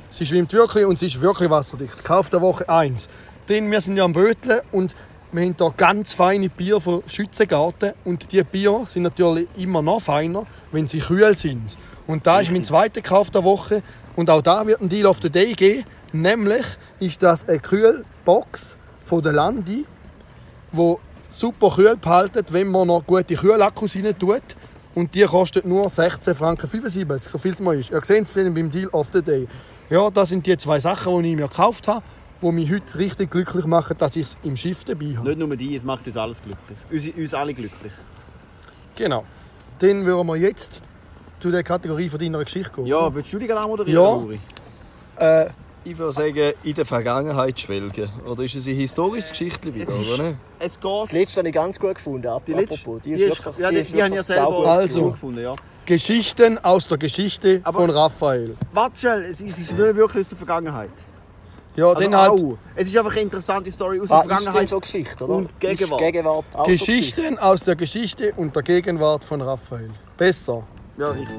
Sie 0.10 0.26
schwimmt 0.26 0.52
wirklich 0.54 0.86
und 0.86 1.00
sie 1.00 1.06
ist 1.06 1.22
wirklich 1.22 1.50
wasserdicht. 1.50 2.04
Kauf 2.04 2.30
der 2.30 2.42
Woche 2.42 2.68
1. 2.68 3.08
Denn 3.48 3.72
wir 3.72 3.82
sind 3.82 3.98
ja 3.98 4.04
am 4.04 4.14
Böteln 4.14 4.62
und 4.72 4.96
wir 5.32 5.44
haben 5.44 5.56
hier 5.58 5.74
ganz 5.78 6.12
feine 6.12 6.50
Bier 6.50 6.82
von 6.82 7.04
Schützengarten. 7.08 7.94
Und 8.04 8.32
diese 8.34 8.44
Bier 8.44 8.84
sind 8.88 9.04
natürlich 9.04 9.48
immer 9.56 9.82
noch 9.82 10.02
feiner, 10.02 10.46
wenn 10.74 10.88
sie 10.88 11.00
kühl 11.00 11.38
sind. 11.38 11.78
Und 12.08 12.28
da 12.28 12.42
ist 12.42 12.52
mein 12.52 12.66
zweiter 12.66 13.02
Kauf 13.02 13.30
der 13.30 13.46
Woche. 13.46 13.82
Und 14.18 14.30
auch 14.30 14.42
da 14.42 14.68
wird 14.68 14.82
ein 14.82 14.90
Deal 14.90 15.06
of 15.06 15.20
the 15.22 15.30
Day 15.30 15.54
geben. 15.54 15.86
Nämlich 16.12 16.66
ist 17.00 17.24
das 17.24 17.48
eine 17.48 17.60
Kühlbox 18.26 18.78
von 19.04 19.22
der 19.22 19.34
Landi 19.34 19.86
wo 20.72 21.00
super 21.30 21.70
kühl 21.70 21.98
behalten, 21.98 22.46
wenn 22.52 22.72
man 22.72 22.88
noch 22.88 23.06
gute 23.06 23.36
Kühlakkus 23.36 23.96
rein 23.96 24.18
tut. 24.18 24.42
Und 24.96 25.14
die 25.14 25.24
kostet 25.24 25.66
nur 25.66 25.90
16 25.90 26.36
Franken 26.36 26.68
75, 26.68 27.32
so 27.32 27.38
viel 27.38 27.52
es 27.52 27.60
mal 27.62 27.78
ist. 27.78 27.92
Ihr 27.92 28.02
seht 28.04 28.24
es 28.24 28.32
beim 28.32 28.70
Deal 28.70 28.88
of 28.90 29.10
the 29.14 29.22
Day. 29.22 29.48
Ja, 29.90 30.10
das 30.10 30.30
sind 30.30 30.46
die 30.46 30.56
zwei 30.58 30.80
Sachen, 30.80 31.24
die 31.24 31.32
ich 31.32 31.36
mir 31.36 31.48
gekauft 31.48 31.88
habe, 31.88 32.04
die 32.42 32.52
mich 32.52 32.72
heute 32.72 32.98
richtig 32.98 33.32
glücklich 33.32 33.66
machen, 33.66 33.98
dass 33.98 34.16
ich 34.16 34.24
es 34.24 34.38
im 34.44 34.56
Schiff 34.58 34.84
dabei 34.84 35.16
habe. 35.18 35.28
Nicht 35.28 35.40
nur 35.40 35.56
die, 35.56 35.76
es 35.76 35.84
macht 35.84 36.08
uns 36.08 36.18
alles 36.18 36.42
glücklich. 36.42 36.78
Uns, 36.90 37.18
uns 37.18 37.34
alle 37.34 37.54
glücklich. 37.54 37.94
Genau. 38.96 39.26
Dann 39.80 40.06
würden 40.06 40.28
wir 40.28 40.36
jetzt 40.38 40.84
zu 41.40 41.52
der 41.52 41.64
Kategorie 41.64 42.10
von 42.10 42.20
deiner 42.20 42.44
Geschichte 42.44 42.72
gehen. 42.76 42.86
Ja, 42.86 43.14
willst 43.14 43.32
du 43.34 43.40
die 43.40 43.48
gerade 43.48 43.62
anmoderieren, 43.62 44.40
Ja. 45.20 45.44
Äh, 45.44 45.50
ich 45.84 45.98
würde 45.98 46.12
sagen, 46.12 46.54
in 46.64 46.74
der 46.74 46.86
Vergangenheit 46.86 47.60
schwelgen. 47.60 48.10
Oder 48.26 48.44
ist 48.44 48.56
es 48.56 48.68
eine 48.68 48.76
historische 48.76 49.30
Geschichte 49.30 49.74
wieder, 49.74 49.90
Es 49.90 49.96
ist- 49.96 50.12
oder 50.14 50.24
nicht? 50.24 50.38
Es 50.60 50.80
geht... 50.80 50.92
Das 50.92 51.12
letzte 51.12 51.38
habe 51.40 51.48
ich 51.50 51.56
ganz 51.56 51.80
gut 51.80 51.96
gefunden. 51.96 52.30
Die 52.48 52.54
letzte, 52.54 52.76
Apropos, 52.76 53.02
die 53.04 53.12
ist, 53.14 53.42
ja, 53.58 53.72
die, 53.72 53.78
ist 53.78 53.94
die 53.94 54.02
haben 54.04 54.14
ja 54.14 54.18
wirklich 54.20 54.26
selber. 54.26 54.68
Also. 54.68 55.02
gut 55.04 55.14
gefunden, 55.14 55.42
ja. 55.42 55.56
Geschichten 55.86 56.58
aus 56.60 56.88
der 56.88 56.98
Geschichte 57.00 57.62
Aber- 57.64 57.80
von 57.82 57.90
Raphael. 57.90 58.56
Warte 58.74 59.00
schnell, 59.00 59.22
es 59.22 59.42
ist 59.42 59.42
es 59.42 59.60
ist 59.60 59.72
nicht 59.72 59.96
wirklich 59.96 60.22
aus 60.24 60.30
der 60.30 60.38
Vergangenheit. 60.38 60.90
Ja, 61.76 61.88
Also 61.88 62.02
dann 62.02 62.16
halt 62.16 62.30
auch. 62.32 62.58
Es 62.76 62.88
ist 62.90 62.98
einfach 62.98 63.12
eine 63.14 63.22
interessante 63.22 63.72
Story 63.72 64.00
aus 64.02 64.10
Was 64.10 64.28
der 64.28 64.36
ist 64.36 64.44
Vergangenheit. 64.44 64.70
schon 64.70 64.82
Geschichte, 64.82 65.24
oder? 65.24 65.34
und 65.36 65.60
Gegenwart. 65.60 66.02
Ist 66.02 66.06
Gegenwart 66.06 66.46
auch 66.54 66.66
schon 66.66 66.74
Geschichte? 66.74 66.92
Geschichten 67.22 67.40
aus 67.40 67.62
der 67.62 67.76
Geschichte 67.78 68.34
und 68.36 68.56
der 68.56 68.64
Gegenwart 68.64 69.24
von 69.26 69.42
Raphael. 69.42 69.90
Besser. 70.18 70.68
Ja, 70.98 71.08
richtig. 71.12 71.38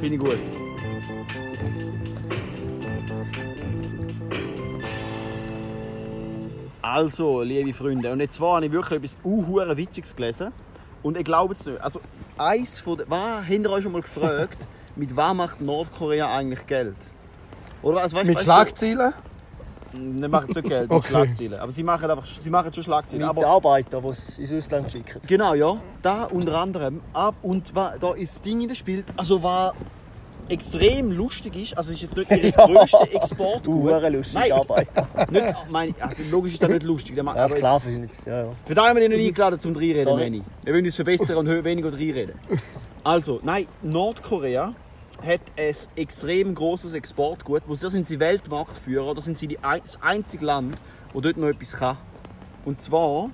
Finde 0.00 0.14
ich 0.16 0.18
gut. 0.20 0.65
Also, 6.86 7.42
liebe 7.42 7.74
Freunde, 7.74 8.12
und 8.12 8.20
jetzt 8.20 8.40
war 8.40 8.62
ich 8.62 8.70
wirklich 8.70 8.98
etwas 8.98 9.18
unhure 9.24 9.76
Witziges 9.76 10.14
gelesen. 10.14 10.52
Und 11.02 11.16
ich 11.16 11.24
glaube 11.24 11.54
es 11.54 11.66
nicht. 11.66 11.80
Also, 11.80 12.00
eins 12.38 12.78
von 12.78 12.98
den. 12.98 13.10
Was 13.10 13.40
habt 13.40 13.50
ihr 13.50 13.70
euch 13.70 13.82
schon 13.82 13.90
mal 13.90 14.02
gefragt, 14.02 14.68
mit 14.96 15.16
was 15.16 15.34
macht 15.34 15.60
Nordkorea 15.60 16.32
eigentlich 16.32 16.64
Geld? 16.64 16.94
Oder 17.82 18.02
also, 18.02 18.16
weißt, 18.16 18.28
Mit 18.28 18.36
weißt, 18.36 18.44
Schlagzeilen? 18.44 19.12
So, 19.92 19.98
wir 20.00 20.28
machen 20.28 20.54
so 20.54 20.62
Geld 20.62 20.82
mit 20.82 20.90
Okay. 20.98 21.08
Schlagzeilen. 21.08 21.58
Aber 21.58 21.72
sie 21.72 21.82
machen, 21.82 22.08
einfach, 22.08 22.24
sie 22.24 22.50
machen 22.50 22.72
schon 22.72 22.84
Schlagzeilen. 22.84 23.26
Mit 23.26 23.30
Aber 23.30 23.46
Arbeiter, 23.48 24.00
die 24.00 24.08
es 24.08 24.38
ins 24.38 24.52
Ausland 24.52 24.92
schicken. 24.92 25.20
Genau, 25.26 25.54
ja. 25.54 25.76
Da 26.02 26.24
unter 26.26 26.56
anderem. 26.56 27.00
Ab 27.12 27.34
und 27.42 27.72
da 27.74 28.14
ist 28.14 28.36
das 28.36 28.42
Ding 28.42 28.60
in 28.60 28.68
das 28.68 28.78
Spiel. 28.78 29.02
Also 29.16 29.42
was 29.42 29.72
extrem 30.48 31.12
lustig 31.12 31.56
ist, 31.56 31.76
also 31.78 31.90
es 31.92 32.02
ist 32.02 32.14
jetzt 32.14 32.16
nicht 32.30 32.30
ihr 32.44 32.52
größte 32.52 33.12
Exportgut. 33.14 33.68
Uhren 33.74 34.12
lustige 34.12 34.40
Nein, 34.40 34.52
Arbeiter. 34.52 35.08
nicht, 35.30 35.70
meine, 35.70 35.94
also 36.00 36.22
logisch 36.30 36.54
ist 36.54 36.62
das 36.62 36.68
nicht 36.70 36.82
lustig. 36.82 37.14
Der 37.14 37.24
macht- 37.24 37.36
Ja, 37.36 37.42
aber 37.44 37.50
jetzt- 37.50 37.58
Sklaven 37.58 37.92
sind 37.92 38.02
jetzt, 38.02 38.26
ja, 38.26 38.42
ja. 38.44 38.52
Für 38.64 38.74
da 38.74 38.88
haben 38.88 38.96
wir 38.98 39.08
noch 39.08 39.16
nie 39.16 39.28
eingeladen 39.28 39.58
zum 39.60 39.74
Sorry. 39.74 40.24
Manny. 40.24 40.42
Wir 40.64 40.72
wollen 40.74 40.84
uns 40.84 40.94
verbessern 40.96 41.36
und 41.38 41.64
weniger 41.64 41.92
reinreden. 41.92 42.34
Also, 43.04 43.38
nein, 43.44 43.68
Nordkorea 43.82 44.74
hat 45.24 45.40
ein 45.56 45.74
extrem 45.94 46.56
großes 46.56 46.92
Exportgut. 46.92 47.62
Wo 47.68 47.76
da 47.76 47.88
sind 47.88 48.04
sie 48.04 48.18
Weltmarktführer, 48.18 49.14
da 49.14 49.20
sind 49.20 49.38
sie 49.38 49.46
die, 49.46 49.58
das 49.62 50.02
einzige 50.02 50.44
Land, 50.44 50.74
wo 51.12 51.20
dort 51.20 51.36
noch 51.36 51.46
etwas 51.46 51.74
kann. 51.76 51.98
Und 52.64 52.80
zwar 52.80 53.30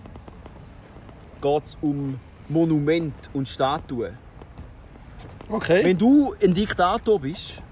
geht 1.41 1.65
es 1.65 1.79
um 1.81 2.21
Monument 2.51 3.15
und 3.33 3.49
Statuen. 3.49 4.19
Okay. 5.49 5.85
Wenn 5.85 5.99
du 5.99 6.35
ein 6.43 6.55
Diktator 6.55 7.21
bist 7.21 7.63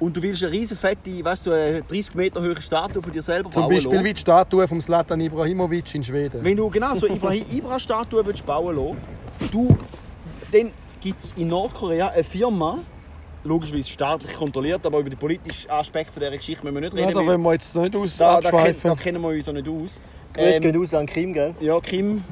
und 0.00 0.16
du 0.16 0.22
willst 0.22 0.42
eine 0.42 0.52
riesen 0.52 0.76
fette, 0.76 1.24
weißt 1.24 1.46
du, 1.46 1.52
eine 1.52 1.82
30 1.82 2.14
Meter 2.14 2.40
hohe 2.42 2.60
Statue 2.60 3.02
von 3.02 3.12
dir 3.12 3.22
selber 3.22 3.50
Zum 3.50 3.62
bauen 3.62 3.74
Beispiel 3.74 3.92
lassen, 3.92 4.04
wie 4.04 4.12
die 4.12 4.20
Statue 4.20 4.68
von 4.68 4.80
Zlatan 4.80 5.20
Ibrahimovic 5.20 5.94
in 5.94 6.02
Schweden. 6.02 6.44
wenn 6.44 6.56
du 6.56 6.68
genau 6.68 6.94
so 6.96 7.06
Ibrahim 7.06 7.44
Ibra 7.52 7.78
Statue 7.78 8.24
willst 8.26 8.44
bauen 8.44 8.76
lassen, 8.76 8.96
du, 9.52 9.76
dann 10.52 10.70
gibt 11.00 11.20
es 11.20 11.32
in 11.36 11.48
Nordkorea 11.48 12.08
eine 12.08 12.24
Firma, 12.24 12.78
logischerweise 13.44 13.88
staatlich 13.88 14.34
kontrolliert, 14.34 14.84
aber 14.84 14.98
über 14.98 15.10
den 15.10 15.18
politischen 15.18 15.70
Aspekt 15.70 16.12
von 16.12 16.20
dieser 16.20 16.36
Geschichte 16.36 16.64
müssen 16.64 16.74
wir 16.74 16.80
nicht 16.80 16.94
ja, 16.94 17.06
reden. 17.06 17.14
da 17.14 17.20
weil 17.20 17.26
wollen 17.28 17.42
wir 17.42 17.52
jetzt 17.52 17.76
nicht 17.76 17.94
aus 17.96 18.16
da, 18.16 18.40
da, 18.40 18.50
kenn, 18.50 18.76
da 18.82 18.94
kennen 18.96 19.22
wir 19.22 19.28
uns 19.28 19.48
auch 19.48 19.52
nicht 19.52 19.68
aus. 19.68 20.00
Grüße 20.34 20.56
Ähm, 20.56 20.60
gehen 20.62 20.82
aus 20.82 20.92
an 20.94 21.06
Kim, 21.06 21.32
gell? 21.32 21.54
ja, 21.60 21.80
Kim, 21.80 22.24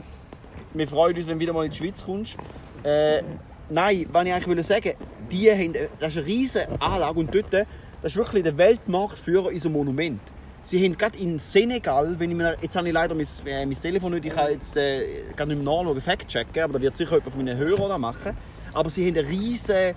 wir 0.75 0.89
freuen 0.89 1.17
uns, 1.17 1.27
wenn 1.27 1.35
du 1.35 1.41
wieder 1.41 1.53
mal 1.53 1.65
in 1.65 1.71
die 1.71 1.77
Schweiz 1.77 2.05
kommst. 2.05 2.37
Äh, 2.83 3.23
nein, 3.71 4.07
was 4.13 4.27
ich 4.27 4.33
eigentlich 4.33 4.57
will 4.57 4.63
sagen 4.63 4.93
die 5.31 5.51
haben, 5.51 5.73
das 6.01 6.13
ist 6.13 6.19
eine 6.19 6.27
riesige 6.27 6.69
Anlage 6.81 7.19
und 7.19 7.35
dort, 7.35 7.53
das 7.53 7.67
ist 8.03 8.17
wirklich 8.17 8.43
der 8.43 8.57
Weltmarktführer 8.59 9.51
in 9.51 9.59
so 9.59 9.69
einem 9.69 9.79
Monument. 9.79 10.21
Sie 10.63 10.83
haben 10.83 10.97
gerade 10.97 11.19
in 11.19 11.39
Senegal, 11.39 12.19
wenn 12.19 12.31
ich 12.31 12.37
mir, 12.37 12.57
jetzt 12.61 12.75
habe 12.77 12.89
ich 12.89 12.95
leider 12.95 13.15
mein, 13.15 13.27
äh, 13.45 13.67
mein 13.67 13.75
Telefon 13.75 14.13
nicht, 14.13 14.25
ich 14.25 14.35
kann 14.35 14.51
jetzt 14.51 14.77
äh, 14.77 15.23
gerade 15.37 15.55
nicht 15.55 15.63
mehr 15.63 15.75
nachschauen, 15.75 16.01
fact-checken, 16.01 16.63
aber 16.63 16.75
da 16.75 16.81
wird 16.81 16.97
sicher 16.97 17.17
jemand 17.17 17.33
von 17.33 17.45
meinen 17.45 17.59
Hörern 17.59 17.91
das 17.91 17.99
machen. 17.99 18.37
Aber 18.73 18.89
sie 18.89 19.07
haben 19.07 19.19
ein 19.19 19.27
riesiges 19.27 19.95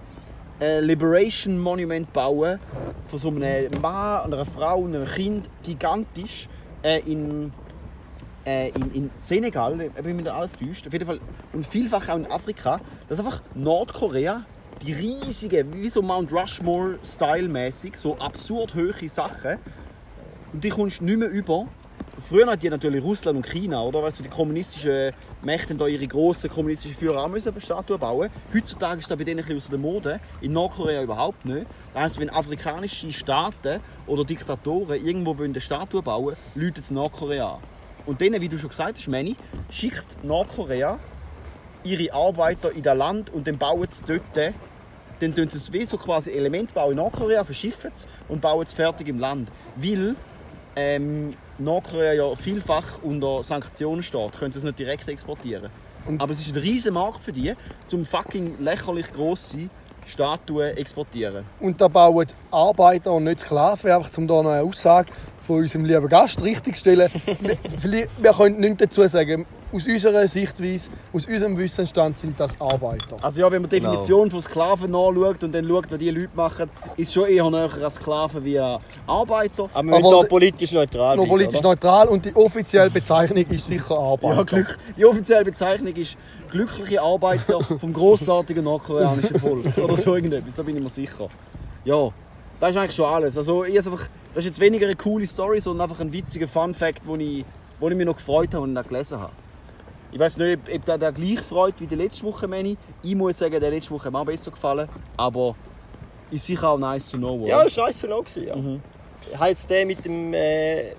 äh, 0.59 0.79
Liberation 0.81 1.57
Monument 1.57 2.11
bauen 2.11 2.59
von 3.07 3.19
so 3.19 3.29
einem 3.29 3.81
Mann, 3.81 4.33
einer 4.33 4.45
Frau 4.45 4.79
und 4.79 4.95
einem 4.95 5.07
Kind, 5.07 5.49
gigantisch, 5.63 6.49
äh, 6.83 6.99
in 7.05 7.51
äh, 8.47 8.69
in, 8.69 8.91
in 8.93 9.09
Senegal, 9.19 9.77
wenn 9.77 10.05
mich 10.05 10.23
nicht 10.23 10.29
alles 10.29 10.53
täuscht, 10.53 10.87
auf 10.87 10.93
jeden 10.93 11.05
Fall, 11.05 11.19
und 11.51 11.65
vielfach 11.65 12.07
auch 12.07 12.15
in 12.15 12.31
Afrika, 12.31 12.79
dass 13.09 13.19
einfach 13.19 13.41
Nordkorea 13.53 14.45
die 14.85 14.93
riesigen, 14.93 15.73
wie 15.73 15.89
so 15.89 16.01
Mount 16.01 16.31
Rushmore-Style-mäßig, 16.31 17.97
so 17.97 18.17
absurd 18.17 18.73
hohe 18.75 19.09
Sachen, 19.09 19.57
und 20.53 20.63
die 20.63 20.69
kommst 20.69 21.01
du 21.01 21.05
nicht 21.05 21.17
mehr 21.17 21.29
über. 21.29 21.67
Früher 22.29 22.47
hatten 22.47 22.61
die 22.61 22.69
natürlich 22.69 23.03
Russland 23.03 23.37
und 23.37 23.45
China, 23.45 23.83
oder? 23.83 24.01
Weißt 24.01 24.19
du, 24.19 24.23
die 24.23 24.29
kommunistischen 24.29 25.11
Mächte 25.43 25.69
haben 25.69 25.77
da 25.77 25.87
ihre 25.87 26.07
grossen 26.07 26.49
kommunistischen 26.49 26.97
Führer 26.97 27.23
auch 27.23 27.27
müssen 27.27 27.53
Statuen 27.59 27.99
bauen. 27.99 28.29
Heutzutage 28.53 28.99
ist 29.01 29.11
das 29.11 29.17
bei 29.17 29.23
denen 29.23 29.39
ein 29.39 29.45
bisschen 29.45 29.57
aus 29.57 29.69
der 29.69 29.77
Mode. 29.77 30.19
In 30.41 30.53
Nordkorea 30.53 31.03
überhaupt 31.03 31.45
nicht. 31.45 31.67
Das 31.93 32.03
heisst, 32.03 32.19
wenn 32.19 32.29
afrikanische 32.29 33.11
Staaten 33.11 33.81
oder 34.07 34.23
Diktatoren 34.23 35.05
irgendwo 35.05 35.35
eine 35.43 35.61
Statue 35.61 36.01
bauen 36.01 36.25
wollen, 36.25 36.37
läutet 36.55 36.85
es 36.85 36.91
Nordkorea 36.91 37.55
an. 37.55 37.76
Und 38.07 38.21
denen, 38.21 38.41
wie 38.41 38.49
du 38.49 38.57
schon 38.57 38.69
gesagt 38.69 38.97
hast, 38.97 39.07
Manny, 39.07 39.35
schickt 39.69 40.23
Nordkorea 40.23 40.97
ihre 41.83 42.13
Arbeiter 42.13 42.71
in 42.71 42.81
das 42.81 42.97
Land 42.97 43.29
und 43.31 43.45
dann 43.45 43.57
bauen 43.57 43.87
sie 43.91 44.05
dort, 44.05 44.53
dann 45.19 45.35
tun 45.35 45.49
sie 45.49 45.57
es 45.57 45.71
wie 45.71 45.85
so 45.85 45.97
quasi 45.97 46.31
Element 46.31 46.73
bauen 46.73 46.91
in 46.91 46.97
Nordkorea, 46.97 47.43
verschiffen 47.43 47.91
es 47.93 48.07
und 48.27 48.41
bauen 48.41 48.65
es 48.65 48.73
fertig 48.73 49.07
im 49.09 49.19
Land. 49.19 49.51
Weil 49.75 50.15
ähm, 50.75 51.33
Nordkorea 51.57 52.13
ja 52.13 52.35
vielfach 52.35 53.03
unter 53.03 53.43
Sanktionen 53.43 54.03
steht, 54.03 54.33
können 54.33 54.51
sie 54.51 54.59
es 54.59 54.65
nicht 54.65 54.79
direkt 54.79 55.07
exportieren. 55.09 55.69
Aber 56.19 56.31
es 56.31 56.39
ist 56.39 56.55
ein 56.55 56.61
riesen 56.61 56.93
Markt 56.93 57.23
für 57.23 57.33
die, 57.33 57.53
zum 57.85 58.05
fucking 58.05 58.55
lächerlich 58.59 59.11
grosse 59.11 59.69
Statuen 60.05 60.77
exportieren. 60.77 61.43
Und 61.59 61.81
da 61.81 61.89
bauen 61.89 62.27
Arbeiter 62.49 63.11
und 63.11 63.25
nicht 63.25 63.41
Sklaven, 63.41 63.91
einfach 63.91 64.17
um 64.17 64.25
da 64.25 64.41
noch 64.41 64.51
eine 64.51 64.63
Aussage 64.63 65.09
von 65.47 65.59
unserem 65.59 65.85
lieben 65.85 66.07
Gast 66.09 66.43
richtigzustellen. 66.43 67.09
wir, 67.81 68.07
wir 68.17 68.31
können 68.33 68.59
nichts 68.59 68.77
dazu 68.79 69.07
sagen. 69.07 69.45
Aus 69.73 69.85
unserer 69.87 70.27
Sichtweise, 70.27 70.89
aus 71.11 71.25
unserem 71.25 71.57
Wissensstand 71.57 72.17
sind 72.17 72.39
das 72.39 72.59
Arbeiter. 72.59 73.17
Also 73.21 73.41
ja, 73.41 73.51
wenn 73.51 73.61
man 73.61 73.69
die 73.69 73.79
Definition 73.79 74.29
von 74.29 74.41
Sklaven 74.41 74.91
nachschaut 74.91 75.43
und 75.43 75.53
dann 75.53 75.67
schaut, 75.67 75.91
was 75.91 75.97
die 75.97 76.09
Leute 76.09 76.31
machen, 76.35 76.69
ist 76.95 77.13
schon 77.13 77.27
eher 77.27 77.49
näher 77.49 77.69
an 77.83 77.89
Sklaven 77.89 78.43
wie 78.45 78.59
an 78.59 78.79
Arbeiter. 79.05 79.69
Aber 79.73 79.87
wir 79.87 79.99
müssen 79.99 80.29
politisch 80.29 80.71
neutral 80.71 81.17
Noch 81.17 81.23
bleiben, 81.23 81.29
politisch 81.29 81.59
oder? 81.59 81.69
neutral 81.69 82.07
und 82.07 82.25
die 82.25 82.35
offizielle 82.35 82.89
Bezeichnung 82.89 83.45
ist 83.49 83.67
sicher 83.67 83.97
Arbeiter. 83.97 84.35
Ja, 84.35 84.43
Glück. 84.43 84.77
Die 84.97 85.05
offizielle 85.05 85.45
Bezeichnung 85.45 85.93
ist 85.95 86.17
glückliche 86.49 87.01
Arbeiter 87.01 87.59
vom 87.61 87.91
grossartigen 87.91 88.63
nordkoreanischen 88.63 89.39
Volk. 89.39 89.77
Oder 89.77 89.97
so 89.97 90.15
irgendetwas, 90.15 90.55
da 90.55 90.63
bin 90.63 90.77
ich 90.77 90.83
mir 90.83 90.89
sicher. 90.89 91.27
Ja, 91.83 92.09
das 92.59 92.71
ist 92.71 92.77
eigentlich 92.77 92.95
schon 92.95 93.05
alles. 93.05 93.37
Also, 93.37 93.63
ich 93.63 93.77
einfach, 93.77 94.07
das 94.33 94.43
ist 94.43 94.49
jetzt 94.51 94.59
weniger 94.59 94.85
eine 94.87 94.95
coole 94.95 95.25
Story, 95.27 95.59
sondern 95.59 95.89
einfach 95.89 96.01
ein 96.01 96.11
witziger 96.11 96.47
Fun-Fact, 96.47 97.01
wo 97.05 97.15
ich, 97.15 97.45
wo 97.79 97.89
ich 97.89 97.95
mich 97.95 98.05
noch 98.05 98.15
gefreut 98.15 98.53
habe 98.53 98.63
und 98.63 98.75
ihn 98.75 98.83
gelesen 98.87 99.19
habe. 99.19 99.31
Ich 100.11 100.19
weiß 100.19 100.37
nicht, 100.37 100.59
ob, 100.67 100.73
ob 100.75 100.85
der, 100.85 100.97
der 100.97 101.11
gleich 101.11 101.41
freut 101.41 101.75
wie 101.79 101.87
die 101.87 101.95
letzte 101.95 102.23
Woche, 102.23 102.47
Manny. 102.47 102.77
Ich 103.03 103.13
muss 103.15 103.37
sagen, 103.39 103.59
der 103.59 103.69
letzte 103.71 103.91
Woche 103.91 104.05
hat 104.05 104.13
mir 104.13 104.19
auch 104.19 104.25
besser 104.25 104.51
gefallen. 104.51 104.87
Aber 105.17 105.55
ist 106.31 106.45
sicher 106.45 106.69
auch 106.69 106.77
nice 106.77 107.07
to 107.07 107.17
know. 107.17 107.35
oder? 107.35 107.47
Ja, 107.47 107.63
das 107.63 107.77
war 107.77 107.87
scheiße 107.87 108.07
noch. 108.07 108.23
gewesen, 108.23 108.47
Ja. 108.47 108.55
Mhm. 108.55 108.81
Ich 109.31 109.37
habe 109.37 109.49
jetzt 109.49 109.69
den 109.69 109.87
mit 109.87 110.05
dem, 110.05 110.33
äh, 110.33 110.93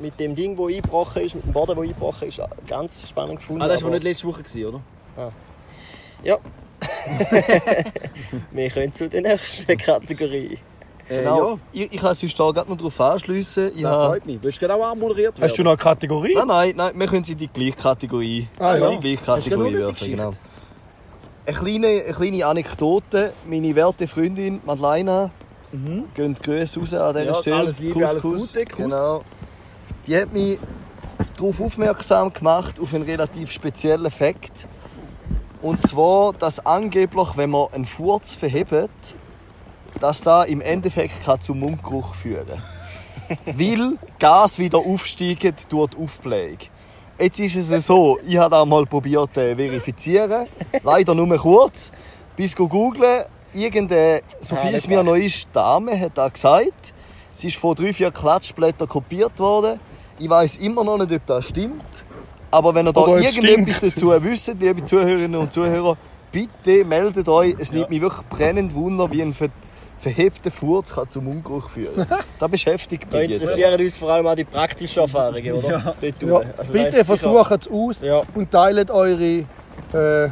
mit 0.00 0.18
dem 0.20 0.34
Ding, 0.36 0.56
das 0.56 0.66
eingebrochen 0.66 1.22
ist, 1.22 1.34
mit 1.34 1.44
dem 1.44 1.52
Boden, 1.52 1.74
der 1.74 1.82
eingebrochen 1.82 2.28
ist, 2.28 2.40
ganz 2.68 3.08
spannend 3.08 3.40
gefunden. 3.40 3.62
Ah, 3.62 3.66
das 3.68 3.82
war 3.82 3.88
aber- 3.88 3.96
nicht 3.96 4.04
letzte 4.04 4.26
Woche, 4.28 4.42
gewesen, 4.44 4.64
oder? 4.66 4.80
Ja. 6.22 6.38
wir 8.52 8.70
können 8.70 8.94
zu 8.94 9.08
der 9.08 9.22
nächsten 9.22 9.76
Kategorie. 9.76 10.58
Äh, 11.08 11.18
Genau. 11.20 11.52
Ja, 11.52 11.58
Ich, 11.72 11.92
ich 11.92 12.00
kann 12.00 12.14
sonst 12.14 12.38
da 12.38 12.50
gerade 12.50 12.68
noch 12.68 12.76
darauf 12.76 13.00
anschliessen. 13.00 13.70
Ich 13.76 13.82
das 13.82 13.90
habe... 13.92 14.06
freut 14.14 14.26
mich. 14.26 14.38
Willst 14.42 14.60
du 14.60 14.66
gerade 14.66 14.80
auch 14.82 14.90
anmoderiert 14.90 15.34
Hast 15.40 15.56
du 15.56 15.62
noch 15.62 15.70
eine 15.72 15.78
Kategorie? 15.78 16.34
Nein, 16.34 16.46
nein, 16.48 16.72
nein, 16.76 16.92
wir 16.98 17.06
können 17.06 17.24
sie 17.24 17.32
in 17.32 17.38
die 17.38 17.48
gleiche 17.48 17.72
Kategorie, 17.72 18.48
Ah, 18.58 18.76
ja. 18.76 18.90
die 18.90 18.98
gleiche 18.98 19.24
Kategorie 19.24 19.74
werfen. 19.74 20.04
eine 20.04 20.16
Genau. 20.16 20.32
Eine 21.46 21.56
kleine, 21.56 21.86
eine 22.04 22.12
kleine 22.14 22.46
Anekdote. 22.46 23.32
Meine 23.48 23.74
werte 23.76 24.08
Freundin 24.08 24.60
Madeleine, 24.66 25.30
gehen 26.14 26.34
Grüße 26.34 26.80
raus 26.80 26.94
an 26.94 27.14
dieser 27.14 27.24
Ja, 27.26 27.34
Stelle. 27.36 27.56
alles 27.56 27.78
Liebe, 27.78 28.08
alles 28.08 28.22
Gute, 28.22 28.64
Kuss. 28.64 28.76
Genau. 28.76 29.22
Die 30.08 30.16
hat 30.16 30.32
mich 30.32 30.58
darauf 31.36 31.60
aufmerksam 31.60 32.32
gemacht, 32.32 32.80
auf 32.80 32.92
einen 32.94 33.04
relativ 33.04 33.52
speziellen 33.52 34.10
Fakt. 34.10 34.66
Und 35.62 35.86
zwar, 35.86 36.32
dass 36.32 36.64
angeblich, 36.66 37.28
wenn 37.36 37.50
man 37.50 37.68
einen 37.72 37.86
Furz 37.86 38.34
verhebt, 38.34 39.14
dass 40.00 40.22
da 40.22 40.44
im 40.44 40.60
Endeffekt 40.60 41.24
kann 41.24 41.40
zum 41.40 41.60
Mundgeruch 41.60 42.14
führen 42.14 42.62
Weil 43.46 43.98
Gas 44.18 44.58
wieder 44.58 44.78
aufsteigt 44.78 45.72
durch 45.72 45.90
die 45.90 45.96
Aufblähung. 45.96 46.58
Jetzt 47.18 47.40
ist 47.40 47.56
es 47.56 47.86
so, 47.86 48.18
ich 48.26 48.36
habe 48.36 48.50
das 48.50 48.66
mal 48.66 48.84
probiert 48.84 49.30
zu 49.34 49.56
verifizieren. 49.56 50.46
Leider 50.82 51.14
nur 51.14 51.36
kurz. 51.38 51.90
Bis 52.36 52.54
go 52.54 52.68
googlen. 52.68 53.24
Irgendeine, 53.54 54.20
so 54.40 54.54
viel 54.56 54.74
es 54.74 54.86
mir 54.86 55.02
noch 55.02 55.14
ist, 55.14 55.48
Dame 55.50 55.98
hat 55.98 56.18
das 56.18 56.34
gesagt. 56.34 56.92
Es 57.32 57.42
ist 57.42 57.56
von 57.56 57.74
drei, 57.74 57.92
vier 57.92 58.10
Klatschblättern 58.10 58.86
kopiert 58.86 59.38
worden. 59.38 59.80
Ich 60.18 60.28
weiß 60.28 60.56
immer 60.56 60.84
noch 60.84 60.98
nicht, 60.98 61.10
ob 61.12 61.26
das 61.26 61.48
stimmt. 61.48 61.82
Aber 62.50 62.74
wenn 62.74 62.86
ihr 62.86 62.92
da 62.92 63.00
Oder 63.00 63.18
irgendetwas 63.18 63.76
stinkt. 63.76 63.96
dazu 63.96 64.22
wisst, 64.22 64.54
liebe 64.60 64.84
Zuhörerinnen 64.84 65.40
und 65.40 65.52
Zuhörer, 65.52 65.96
bitte 66.30 66.84
meldet 66.84 67.28
euch. 67.28 67.56
Es 67.58 67.72
nimmt 67.72 67.90
mich 67.90 68.00
wirklich 68.00 68.26
brennend 68.28 68.74
Wunder, 68.74 69.10
wie 69.10 69.22
ein 69.22 69.34
verhebter 70.12 70.50
Furz 70.50 70.94
kann 70.94 71.08
zum 71.08 71.24
Mundgeruch 71.24 71.68
führen. 71.70 72.06
Das 72.38 72.50
beschäftigt 72.50 73.06
Da 73.10 73.18
mich 73.18 73.30
jetzt. 73.30 73.40
interessieren 73.40 73.80
uns 73.80 73.96
vor 73.96 74.10
allem 74.10 74.26
auch 74.26 74.34
die 74.34 74.44
praktischen 74.44 75.02
Erfahrungen, 75.02 75.52
oder? 75.52 75.70
Ja. 75.70 75.94
Dort 76.00 76.22
Ja. 76.22 76.36
Also 76.56 76.72
da 76.72 76.78
bitte 76.82 76.88
ist 76.88 76.94
sicher 76.94 77.04
versucht 77.04 77.62
es 77.66 77.68
aus 77.70 78.00
Ja. 78.02 78.22
und 78.34 78.50
teilt 78.50 78.90
eure. 78.90 79.44
Äh, 79.92 80.30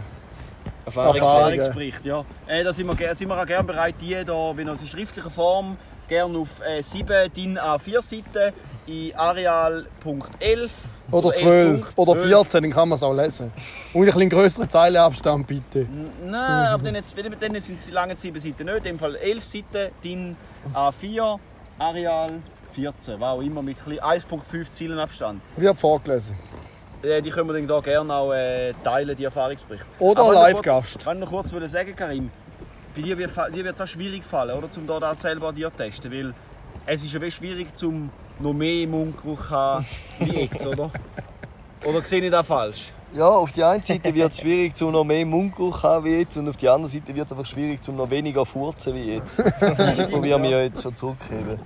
Erfahrungswerte. 0.87 1.19
Erfahrungen. 1.19 1.59
Erfahrungsbericht, 1.59 2.05
ja. 2.07 2.25
Äh, 2.47 2.63
da 2.63 2.73
sind 2.73 2.87
wir, 2.87 2.95
ge- 2.95 3.15
sind 3.15 3.29
wir 3.29 3.41
auch 3.41 3.47
gerne 3.47 3.65
bereit, 3.65 3.95
die 4.03 4.15
da, 4.25 4.53
wenn 4.55 4.69
aus 4.69 4.83
in 4.83 4.87
schriftlicher 4.89 5.31
Form, 5.31 5.77
gerne 6.09 6.37
auf 6.39 6.49
äh, 6.61 6.83
7 6.83 7.33
DIN 7.33 7.59
A4 7.59 8.03
Seiten 8.03 8.53
in 8.87 9.15
Areal.11 9.17 10.69
oder 11.11 11.33
12 11.33 11.93
oder 11.97 12.17
14, 12.17 12.63
dann 12.63 12.73
kann 12.73 12.89
man 12.89 12.97
es 12.97 13.03
auch 13.03 13.13
lesen. 13.13 13.53
Und 13.93 14.03
ein 14.03 14.07
bisschen 14.07 14.31
größeren 14.31 14.69
Zeilenabstand 14.69 15.47
bitte. 15.47 15.87
Nein, 16.25 16.35
aber 16.69 16.83
dann, 16.85 16.95
jetzt, 16.95 17.15
dann 17.41 17.61
sind 17.61 17.79
es 17.79 17.91
lange 17.91 18.17
7 18.17 18.39
Seiten 18.39 18.65
nicht. 18.65 18.77
In 18.79 18.83
dem 18.85 18.99
Fall 18.99 19.17
11 19.17 19.45
Seiten, 19.45 19.93
DIN 20.03 20.37
A4 20.75 21.39
Areal 21.79 22.31
14, 22.73 23.21
wow, 23.21 23.43
immer 23.43 23.63
mit 23.63 23.77
ein 23.79 23.85
bisschen 23.85 24.03
1,5 24.03 24.73
Zeilenabstand. 24.73 25.41
Wird 25.57 25.79
vorgelesen. 25.79 26.37
Äh, 27.03 27.21
Die 27.23 27.31
können 27.31 27.49
wir 27.49 27.55
dann 27.55 27.67
hier 27.67 27.83
gerne 27.83 28.15
auch 28.15 28.33
äh, 28.33 28.73
teilen, 28.83 29.15
die 29.17 29.25
Erfahrungsberichte. 29.25 29.87
Oder 29.99 30.33
Live-Gast. 30.33 31.05
Wenn 31.07 31.19
wir 31.19 31.27
noch 31.27 31.31
kurz 31.31 31.51
sagen, 31.51 31.95
Karim, 31.95 32.31
bei 32.97 33.03
dir 33.03 33.19
wird 33.19 33.31
es 33.75 33.81
auch 33.81 33.87
schwierig 33.87 34.25
fallen, 34.25 34.57
oder, 34.57 34.69
um 34.77 34.87
da 34.87 35.01
das 35.01 35.21
selber 35.21 35.53
dir 35.53 35.71
zu 35.71 35.77
testen, 35.77 36.11
weil 36.11 36.35
es 36.87 37.05
ist 37.05 37.13
ja 37.13 37.21
wie 37.21 37.31
schwierig, 37.31 37.75
zum 37.77 38.11
noch 38.39 38.53
mehr 38.53 38.87
Mundgeruch 38.87 39.47
zu 39.47 39.51
haben 39.51 39.87
wie 40.19 40.41
jetzt, 40.41 40.67
oder? 40.67 40.91
Oder 41.85 42.03
sehe 42.05 42.23
ich 42.23 42.31
das 42.31 42.47
falsch? 42.47 42.93
Ja, 43.13 43.29
auf 43.29 43.53
die 43.53 43.63
einen 43.63 43.83
Seite 43.83 44.13
wird 44.13 44.33
es 44.33 44.41
schwierig, 44.41 44.75
zum 44.75 44.91
noch 44.91 45.05
mehr 45.05 45.25
Mundgeruch 45.25 45.81
zu 45.81 45.89
haben 45.89 46.05
wie 46.05 46.19
jetzt. 46.19 46.37
Und 46.37 46.49
auf 46.49 46.57
die 46.57 46.69
andere 46.69 46.91
Seite 46.91 47.15
wird 47.15 47.27
es 47.27 47.33
einfach 47.33 47.47
schwierig, 47.47 47.83
zum 47.83 47.97
noch 47.97 48.11
weniger 48.11 48.45
furzen 48.45 48.95
wie 48.95 49.15
jetzt. 49.15 49.39
Das 49.61 50.11
probieren 50.11 50.43
wir 50.43 50.51
ja 50.51 50.63
jetzt 50.63 50.83
schon 50.83 50.97
zurückheben. 50.97 51.59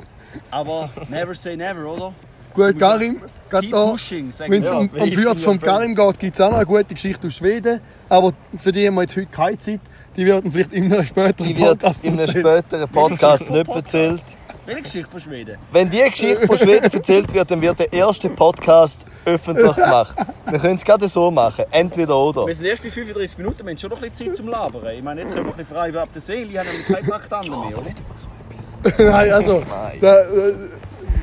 Aber 0.51 0.91
never 1.09 1.35
say 1.35 1.57
never, 1.57 1.87
oder? 1.87 2.13
Gut, 2.55 2.79
Karim, 2.79 3.23
wenn 3.51 4.63
es 4.63 4.71
um, 4.71 4.91
um 4.91 5.13
Fürth 5.13 5.41
vom 5.41 5.59
Karim 5.61 5.95
geht, 5.95 6.19
gibt 6.19 6.35
es 6.35 6.41
auch 6.41 6.51
noch 6.51 6.57
eine 6.57 6.67
gute 6.67 6.95
Geschichte 6.95 7.29
aus 7.29 7.35
Schweden. 7.35 7.81
Aber 8.09 8.33
für 8.57 8.73
die 8.73 8.87
haben 8.87 8.97
wir 8.97 9.03
jetzt 9.03 9.17
heute 9.17 9.27
keine 9.27 9.59
Zeit. 9.59 9.81
Die 10.17 10.27
werden 10.27 10.51
vielleicht 10.51 10.73
in 10.73 10.93
einem 10.93 11.07
späteren 11.07 11.47
Die 11.47 11.57
wird 11.57 11.79
Podcast 11.79 12.05
in 12.05 12.19
einem 12.19 12.29
späteren 12.29 12.89
Podcast 12.89 13.51
nicht 13.51 13.69
erzählt. 13.69 14.23
Welche 14.69 14.83
Geschichte 14.83 15.11
von 15.11 15.21
Schweden? 15.21 15.57
Wenn 15.73 15.89
die 15.89 15.97
Geschichte 15.97 16.47
von 16.47 16.59
Schweden 16.59 16.93
erzählt 16.93 17.33
wird, 17.33 17.51
dann 17.51 17.63
wird 17.63 17.79
der 17.79 17.91
erste 17.91 18.29
Podcast 18.29 19.07
öffentlich 19.25 19.75
gemacht. 19.75 20.15
Wir 20.45 20.59
können 20.59 20.77
es 20.77 20.85
gerade 20.85 21.09
so 21.09 21.31
machen. 21.31 21.65
Entweder 21.71 22.15
oder. 22.15 22.47
Wir 22.47 22.55
sind 22.55 22.67
erst 22.67 22.83
bei 22.83 22.91
35 22.91 23.39
Minuten, 23.39 23.65
wir 23.65 23.71
haben 23.71 23.79
schon 23.79 23.89
noch 23.89 24.03
ein 24.03 24.11
bisschen 24.11 24.27
Zeit 24.27 24.37
zum 24.37 24.49
Labern. 24.49 24.87
Ich 24.95 25.03
meine, 25.03 25.23
jetzt 25.23 25.33
können 25.33 25.47
wir 25.47 25.55
ein 25.55 25.57
bisschen 25.57 25.75
frei 25.75 25.99
ab 25.99 26.11
der 26.13 26.21
Seele, 26.21 26.51
ich 26.51 26.59
habe 26.59 26.69
nämlich 26.69 26.87
keine 26.87 27.09
Traktanten 27.09 27.51
mehr, 27.51 27.79
oder? 27.79 29.11
Nein, 29.11 29.33
also, 29.33 29.63
Nein. 29.67 29.99
da, 30.03 30.21
äh, 30.21 30.53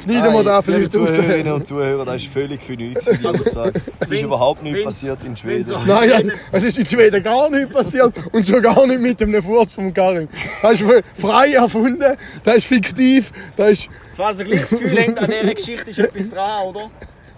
schneiden 0.05 0.33
wir 0.33 0.43
da 0.43 0.53
Nein, 0.53 0.63
vielleicht 0.63 0.93
liebe 0.93 1.05
raus. 1.05 1.15
Zuhörerinnen 1.15 1.53
und 1.53 1.67
Zuhörer, 1.67 2.05
das 2.05 2.15
ist 2.15 2.31
völlig 2.31 2.63
für 2.63 2.73
nichts, 2.73 3.05
die 3.05 3.27
Aussage. 3.27 3.81
Es 3.99 4.11
ist 4.11 4.21
überhaupt 4.21 4.63
nichts 4.63 4.83
passiert 4.83 5.23
in 5.23 5.35
Schweden. 5.35 5.75
Nein, 5.85 6.09
ja, 6.09 6.19
es 6.51 6.63
ist 6.63 6.77
in 6.77 6.85
Schweden 6.85 7.21
gar 7.23 7.49
nicht 7.49 7.71
passiert 7.71 8.13
und 8.31 8.45
schon 8.45 8.61
gar 8.61 8.85
nicht 8.87 9.01
mit 9.01 9.21
einem 9.21 9.43
Furz 9.43 9.73
vom 9.73 9.93
Karim. 9.93 10.27
Das 10.61 10.79
ist 10.79 10.83
frei 11.17 11.53
erfunden, 11.53 12.17
das 12.43 12.55
ist 12.57 12.67
fiktiv, 12.67 13.31
das 13.55 13.71
ist... 13.71 13.89
Falls 14.15 14.39
ihr 14.39 14.45
gleich 14.45 14.61
das 14.61 14.69
Gefühl 14.69 14.97
habt, 14.97 15.19
an 15.19 15.29
dieser 15.29 15.53
Geschichte 15.53 15.89
ist 15.89 15.99
etwas 15.99 16.29
dran, 16.29 16.67
oder? 16.67 16.89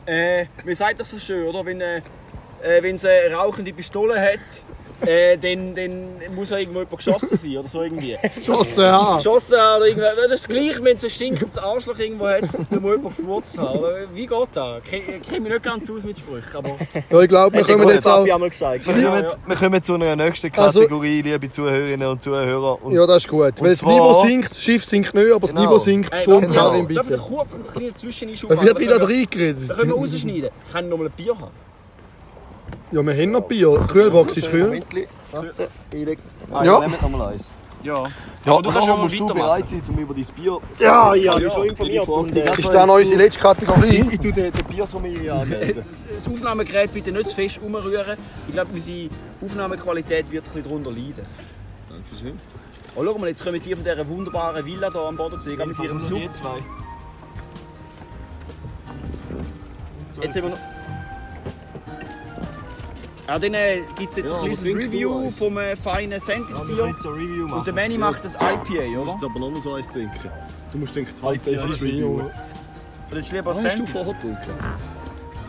Äh, 0.06 0.46
man 0.64 0.76
sagt 0.76 1.02
doch 1.02 1.06
so 1.06 1.18
schön, 1.18 1.48
oder? 1.48 1.66
Wenn, 1.66 1.82
äh, 1.82 1.98
äh, 2.62 2.82
wenn 2.82 2.98
sie 2.98 3.10
eine 3.10 3.36
rauchende 3.36 3.74
Pistole 3.74 4.20
hat, 4.20 4.40
äh, 5.06 5.38
dann, 5.38 5.76
dann 5.76 6.36
muss 6.36 6.50
ja 6.50 6.58
irgendwo 6.58 6.80
jemand 6.80 6.98
geschossen 6.98 7.38
sein, 7.38 7.58
oder 7.58 7.68
so 7.68 7.82
irgendwie. 7.84 8.18
Schossen 8.44 8.84
haben. 8.86 9.18
Geschossen 9.18 9.58
haben 9.58 9.78
oder 9.78 9.88
irgendwas. 9.88 10.12
Das 10.30 10.40
ist 10.42 10.50
gleich, 10.50 10.84
wenn 10.84 10.96
es 10.96 11.04
ein 11.04 11.10
stinkendes 11.10 11.58
Arschloch 11.58 11.98
irgendwo 12.00 12.28
hat, 12.28 12.42
dann 12.70 12.82
muss 12.82 12.92
jemand 12.96 13.18
gefurzt 13.18 13.58
haben. 13.58 13.80
Oder? 13.80 13.96
Wie 14.14 14.26
geht 14.26 14.48
das? 14.54 14.84
Ich 14.86 15.28
kenne 15.30 15.40
mich 15.42 15.52
nicht 15.54 15.64
ganz 15.64 15.90
aus 15.90 16.04
mit 16.04 16.18
Sprüchen, 16.18 16.56
aber... 16.56 16.76
Ja, 17.10 17.22
ich 17.22 17.28
glaube, 17.30 17.58
wir 17.58 17.64
kommen 17.64 17.88
jetzt 17.90 18.08
auch... 18.08 18.26
Einmal 18.28 18.50
gesagt. 18.50 18.88
Wir 18.88 19.06
kommen, 19.10 19.24
wir 19.46 19.56
kommen 19.56 19.84
zu 19.84 19.94
einer 19.94 20.16
nächsten 20.16 20.52
Also- 20.58 20.80
Kategorie, 20.82 21.22
liebe 21.22 21.50
Zuhörerinnen 21.50 22.08
und 22.08 22.22
Zuhörer. 22.24 22.84
Und 22.84 22.94
Ja, 22.94 23.06
das 23.06 23.18
ist 23.24 23.30
gut. 23.30 23.54
Weil 23.62 23.70
das 23.70 23.82
Niveau 23.84 24.24
sinkt, 24.24 24.52
das 24.52 24.62
Schiff 24.62 24.84
sinkt 24.84 25.14
nicht, 25.14 25.32
aber 25.32 25.42
das 25.42 25.52
Genau. 25.52 25.62
Niveau 25.62 25.78
sinkt, 25.80 26.14
Ey, 26.14 26.26
darum 26.26 26.42
darf, 26.44 26.56
Karim 26.56 26.90
ich, 26.90 26.96
darf 26.96 27.06
ich 27.06 27.12
bitte. 27.18 27.24
kurz 27.24 27.54
einen 27.56 27.68
kleinen 27.68 27.96
Zwischeneinschub 27.96 28.50
Da 28.50 28.62
wird 28.62 28.74
machen? 28.74 28.80
wieder 28.82 28.94
Da 29.00 29.06
können 29.06 29.10
wir- 29.10 29.18
reingeredet. 29.20 29.70
Da 29.70 29.74
können 29.76 29.90
wir 29.90 29.96
rausschneiden. 29.98 30.50
Kann 30.72 30.84
ich 30.86 30.90
noch 30.90 30.98
mal 30.98 31.06
ein 31.06 31.12
Bier 31.12 31.38
haben? 31.38 31.67
Ja, 32.92 33.04
wir 33.06 33.14
haben 33.14 33.32
noch 33.32 33.42
Bier. 33.42 33.80
Die 33.82 33.88
Kühlbox 33.88 34.38
ist 34.38 34.50
kühl. 34.50 34.82
Warte, 35.32 35.54
ich 35.92 36.06
leg... 36.06 36.20
Ah, 36.52 36.64
Ja. 36.64 36.82
ja. 36.82 36.88
Nehmt 36.88 37.02
noch 37.02 37.10
mal 37.10 37.28
eins. 37.34 37.52
Ja. 37.84 38.04
Ja, 38.46 38.54
Aber 38.54 38.62
du 38.64 38.70
kannst 38.72 38.88
schon 38.88 38.98
mal 38.98 39.04
musst 39.04 39.20
du 39.20 39.24
weitermachen. 39.26 39.38
bereit 39.48 39.70
sein, 39.70 39.82
um 39.90 39.98
über 39.98 40.14
dein 40.14 40.26
Bier... 40.36 40.58
Ja, 40.80 41.14
ja, 41.14 41.32
ich 41.32 41.36
bin 41.36 41.44
Ja, 41.44 41.52
schon 41.52 41.66
informiert. 41.68 42.08
Und, 42.08 42.36
äh, 42.36 42.52
Ist 42.60 42.74
das 42.74 42.88
noch 42.88 42.96
unsere 42.96 43.18
letzte 43.18 43.40
Kategorie? 43.42 44.06
Ich 44.12 44.20
tue 44.20 44.32
den, 44.34 44.52
den 44.52 44.66
Biersommelier 44.70 45.36
anmelden. 45.36 45.76
Das 46.16 46.26
das 46.26 46.28
Aufnahmegerät 46.34 46.94
bitte 46.94 47.12
nicht 47.12 47.28
zu 47.30 47.36
fest 47.36 47.60
umrühren. 47.64 48.18
Ich 48.48 48.54
glaube, 48.54 48.72
unsere 48.74 49.10
Aufnahmequalität 49.46 50.32
wird 50.32 50.44
ein 50.46 50.48
bisschen 50.54 50.64
darunter 50.64 50.92
leiden. 50.92 51.26
Dankeschön. 51.90 52.40
Oh, 52.96 53.04
schau 53.06 53.18
mal, 53.20 53.28
jetzt 53.30 53.44
kommen 53.44 53.62
die 53.62 53.76
von 53.76 53.84
dieser 53.84 54.08
wunderbaren 54.08 54.66
Villa 54.66 54.92
hier 54.92 55.02
am 55.02 55.16
Bodensee, 55.18 55.56
gerade 55.56 55.70
mit 55.70 55.80
ihrem 55.80 56.00
Sub. 56.02 56.34
zwei. 56.34 56.50
Jetzt 60.22 60.36
haben 60.36 60.44
wir 60.44 60.50
noch... 60.50 60.58
Ja, 63.28 63.38
dann 63.38 63.54
äh, 63.54 63.82
gibt 63.98 64.12
es 64.12 64.18
jetzt 64.18 64.30
Ja, 64.32 64.36
ein 64.38 64.42
kleines 64.44 64.64
du 64.64 64.72
Review 64.72 65.32
vom 65.32 65.58
äh, 65.58 65.76
feinen 65.76 66.22
so 66.22 66.32
ein 66.32 66.44
Review 66.44 67.54
Und 67.54 67.68
der 67.68 67.74
Manny 67.74 67.98
macht 67.98 68.24
das 68.24 68.36
IPA, 68.36 68.56
Du 68.66 68.74
musst 68.74 68.98
oder? 68.98 69.12
jetzt 69.12 69.24
aber 69.26 69.40
noch 69.40 69.50
mal 69.52 69.62
so 69.62 69.74
eins 69.74 69.90
trinken. 69.90 70.30
Du 70.72 70.78
musst 70.78 70.96
denken, 70.96 71.14
zwei 71.16 71.38
Bier 71.38 71.54
ist 71.66 71.82
Review. 71.82 72.22
Oder 73.12 73.20
ist 73.20 73.32
lieber 73.32 73.50
Was 73.52 73.58
hast 73.58 73.66
du 73.66 73.70
Sentis? 73.86 73.92
vorher 73.92 74.14
getrunken? 74.14 74.52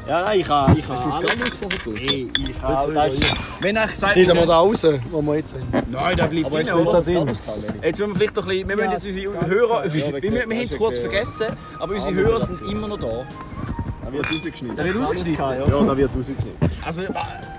Ja, 0.09 0.23
nein, 0.25 0.41
ich 0.41 0.47
kann, 0.47 0.77
ich 0.79 0.87
kann 0.87 0.97
Hast 0.97 1.05
du 1.05 1.09
das 1.11 1.19
alles. 1.19 1.39
Ganze 1.39 1.57
vorher 1.57 1.79
getrunken? 1.79 2.07
Hey, 2.09 2.31
ich 2.37 3.21
ist, 3.21 3.35
Wenn 3.61 3.77
ich 3.77 3.91
gesagt 3.91 4.13
Schneiden 4.13 4.37
wir 4.37 4.47
da 4.47 4.59
raus, 4.59 4.87
wo 5.11 5.23
wir 5.23 5.37
jetzt 5.37 5.51
sind. 5.51 5.91
Nein, 5.93 6.17
der 6.17 6.27
bleibt 6.27 6.47
Aber 6.47 6.63
drin, 6.63 6.67
du 6.67 6.89
oder? 6.89 6.99
Jetzt 6.99 7.99
müssen 7.99 8.11
wir 8.11 8.15
vielleicht 8.17 8.37
noch 8.37 8.43
ein 8.43 8.49
bisschen, 8.49 8.69
wir 8.69 8.77
müssen 8.77 8.91
jetzt 8.91 9.07
unsere 9.07 9.47
Hörer, 9.47 9.85
wir, 9.85 10.23
wir, 10.23 10.33
wir 10.33 10.41
haben 10.43 10.69
es 10.69 10.77
kurz 10.77 10.99
vergessen, 10.99 11.47
aber 11.79 11.95
unsere 11.95 12.15
Hörer 12.15 12.41
sind 12.41 12.61
immer 12.63 12.89
noch 12.89 12.99
da. 12.99 13.25
Da 14.05 14.13
wird 14.13 14.27
rausgeschnitten. 14.35 14.77
Der 14.77 14.85
wird 14.87 14.97
rausgeschnitten. 14.97 15.37
Ja, 15.37 15.67
da 15.85 15.97
wird 15.97 16.11
rausgeschnitten. 16.17 16.71
Also, 16.85 17.03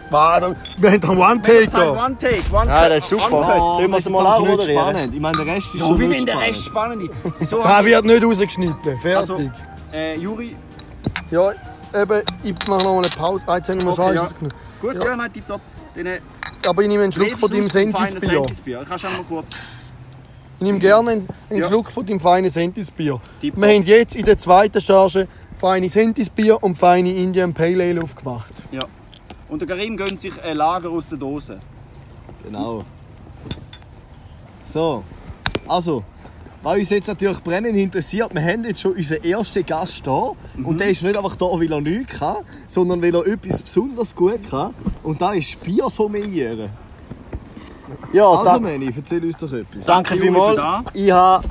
Warte, 0.09 0.55
wir 0.77 0.91
haben 0.91 1.03
einen 1.09 1.17
One-Take 1.19 1.67
sag 1.67 1.81
da. 1.81 2.05
One 2.05 2.17
Take, 2.17 2.41
One 2.51 2.65
Ja, 2.65 2.79
Take. 2.81 2.89
das 2.95 3.03
ist 3.03 3.09
super. 3.09 3.25
Uncut. 3.25 3.45
Sollen 3.45 3.79
wir 3.79 3.87
das 3.89 3.99
es 3.99 4.05
ist 4.05 4.11
mal 4.11 4.19
jetzt 4.19 4.27
auch 4.27 4.39
nicht 4.41 4.49
moderieren? 4.51 4.79
spannend. 4.81 5.13
Ich 5.15 5.19
meine, 5.21 5.37
der 5.45 5.55
Rest 5.55 5.75
ist 5.75 5.81
Oh, 5.83 5.85
schon 5.87 5.99
wie 5.99 6.05
nicht 6.07 6.19
wenn 6.19 6.25
der 6.25 6.33
spannend. 6.33 6.49
Rest 6.49 6.65
spannend 6.65 7.11
ist. 7.39 7.49
So, 7.49 7.63
Der 7.63 7.85
wird 7.85 8.05
nicht 8.05 8.23
rausgeschnitten. 8.23 8.99
Fertig. 8.99 9.15
Also, 9.17 9.39
äh, 9.93 10.15
Juri, 10.17 10.55
Ja, 11.31 11.51
eben, 11.95 12.21
ich 12.43 12.53
mache 12.67 12.83
noch 12.83 12.97
eine 12.97 13.07
Pause. 13.09 13.43
Ah, 13.47 13.57
jetzt 13.57 13.69
haben 13.69 13.81
wir 13.81 13.91
Okay, 13.91 14.01
okay, 14.01 14.15
ja. 14.15 14.27
gut, 14.81 14.93
Ja. 14.95 15.05
ja, 15.09 15.15
nein, 15.15 15.33
tipptopp. 15.33 15.61
Äh, 15.95 16.19
Aber 16.67 16.81
ich 16.81 16.87
nehme 16.87 17.03
einen 17.03 17.11
Schluck 17.11 17.37
von 17.37 17.51
deinem 17.51 17.69
Sentisbier. 17.69 18.19
Sentisbier. 18.29 18.83
Kannst 18.87 19.03
du 19.03 19.07
auch 19.07 19.11
mal 19.13 19.23
kurz... 19.27 19.57
Ich 20.57 20.63
nehme 20.63 20.79
gerne 20.79 21.11
einen, 21.11 21.27
einen 21.49 21.59
Ja. 21.61 21.67
Schluck 21.67 21.89
von 21.89 22.05
deinem 22.05 22.19
feinen 22.19 22.49
Sentisbier. 22.49 23.19
Wir 23.41 23.51
haben 23.53 23.83
jetzt 23.83 24.15
in 24.15 24.25
der 24.25 24.37
zweiten 24.37 24.81
Charge 24.81 25.27
feine 25.57 25.87
Sentisbier 25.89 26.61
und 26.61 26.77
feine 26.77 27.13
Indian 27.13 27.53
Pale 27.53 27.81
Ale 27.83 28.01
aufgemacht. 28.01 28.51
Ja. 28.71 28.81
Und 29.49 29.59
der 29.61 29.67
Karim 29.67 29.97
gönnt 29.97 30.19
sich 30.19 30.33
ein 30.41 30.57
Lager 30.57 30.89
aus 30.89 31.09
der 31.09 31.17
Dose. 31.17 31.59
Genau. 32.43 32.83
So, 34.63 35.03
also, 35.67 36.03
was 36.61 36.77
uns 36.77 36.89
jetzt 36.91 37.07
natürlich 37.07 37.39
brennend 37.41 37.75
interessiert, 37.75 38.33
wir 38.33 38.41
haben 38.41 38.63
jetzt 38.65 38.81
schon 38.81 38.93
unseren 38.93 39.23
ersten 39.23 39.65
Gast 39.65 40.05
da. 40.05 40.31
Und 40.63 40.79
der 40.79 40.89
ist 40.89 41.01
nicht 41.01 41.17
einfach 41.17 41.35
da, 41.35 41.45
weil 41.45 41.71
er 41.71 41.81
nichts 41.81 42.19
kann, 42.19 42.37
sondern 42.67 43.01
weil 43.01 43.15
er 43.15 43.25
etwas 43.25 43.61
besonders 43.63 44.13
gut 44.15 44.41
kann. 44.49 44.73
Und 45.01 45.21
das 45.21 45.37
ist 45.37 45.63
Bier 45.63 45.89
sommelieren. 45.89 46.69
Ja, 48.13 48.27
Also, 48.29 48.43
da, 48.43 48.59
Manni, 48.59 48.91
erzähl 48.95 49.23
uns 49.25 49.37
doch 49.37 49.51
etwas. 49.51 49.85
danke 49.85 50.15
vielmals. 50.15 50.55
da. 50.57 50.83
Ich 50.93 51.11
habe, 51.11 51.47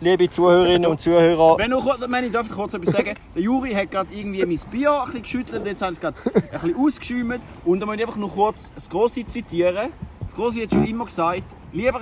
liebe 0.00 0.28
Zuhörerinnen 0.28 0.90
und 0.90 1.00
Zuhörer, 1.00 1.58
Wenn 1.58 1.70
noch 1.70 1.84
kurz, 1.84 2.06
Manni, 2.06 2.30
darf 2.30 2.46
ich 2.46 2.52
kurz 2.52 2.74
etwas 2.74 2.94
sagen? 2.94 3.14
Der 3.34 3.42
Juri 3.42 3.72
hat 3.72 3.90
gerade 3.90 4.12
irgendwie 4.14 4.44
mein 4.44 4.60
Bier 4.70 4.92
ein 4.92 5.04
bisschen 5.06 5.22
geschüttelt, 5.22 5.66
jetzt 5.66 5.82
haben 5.82 5.94
sie 5.94 6.00
es 6.00 6.00
gerade 6.00 6.16
ein 6.24 6.60
bisschen 6.60 6.76
ausgeschäumt. 6.76 7.40
Und 7.64 7.80
dann 7.80 7.88
möchte 7.88 8.02
ich 8.02 8.08
einfach 8.08 8.20
noch 8.20 8.34
kurz 8.34 8.70
das 8.74 8.88
Grossi 8.88 9.24
zitieren. 9.24 9.90
Das 10.20 10.34
Grossi 10.34 10.62
hat 10.62 10.72
schon 10.72 10.84
immer 10.84 11.04
gesagt, 11.04 11.44
lieber 11.72 12.00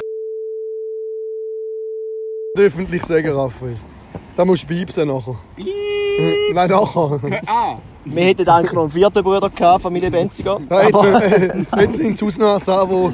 Öffentlich 2.57 3.05
sagen, 3.05 3.33
Raphael. 3.33 3.77
Da 4.37 4.45
musst 4.45 4.63
du 4.63 4.69
piepsen 4.69 5.09
nachher. 5.09 5.37
Nein, 6.53 6.71
nachher. 6.71 7.21
Ah, 7.47 7.79
wir 8.05 8.25
hätten 8.25 8.49
eigentlich 8.49 8.73
noch 8.73 8.83
einen 8.83 8.91
vierten 8.91 9.23
Bruder 9.23 9.51
gehabt, 9.51 9.83
Familie 9.83 10.11
Benziger. 10.11 10.61
Ja, 10.71 10.83
jetzt, 10.83 10.95
äh, 11.05 11.81
jetzt 11.81 11.97
sind 11.97 12.15
es 12.15 12.23
Ausnahmen, 12.23 12.91
wo 12.91 13.13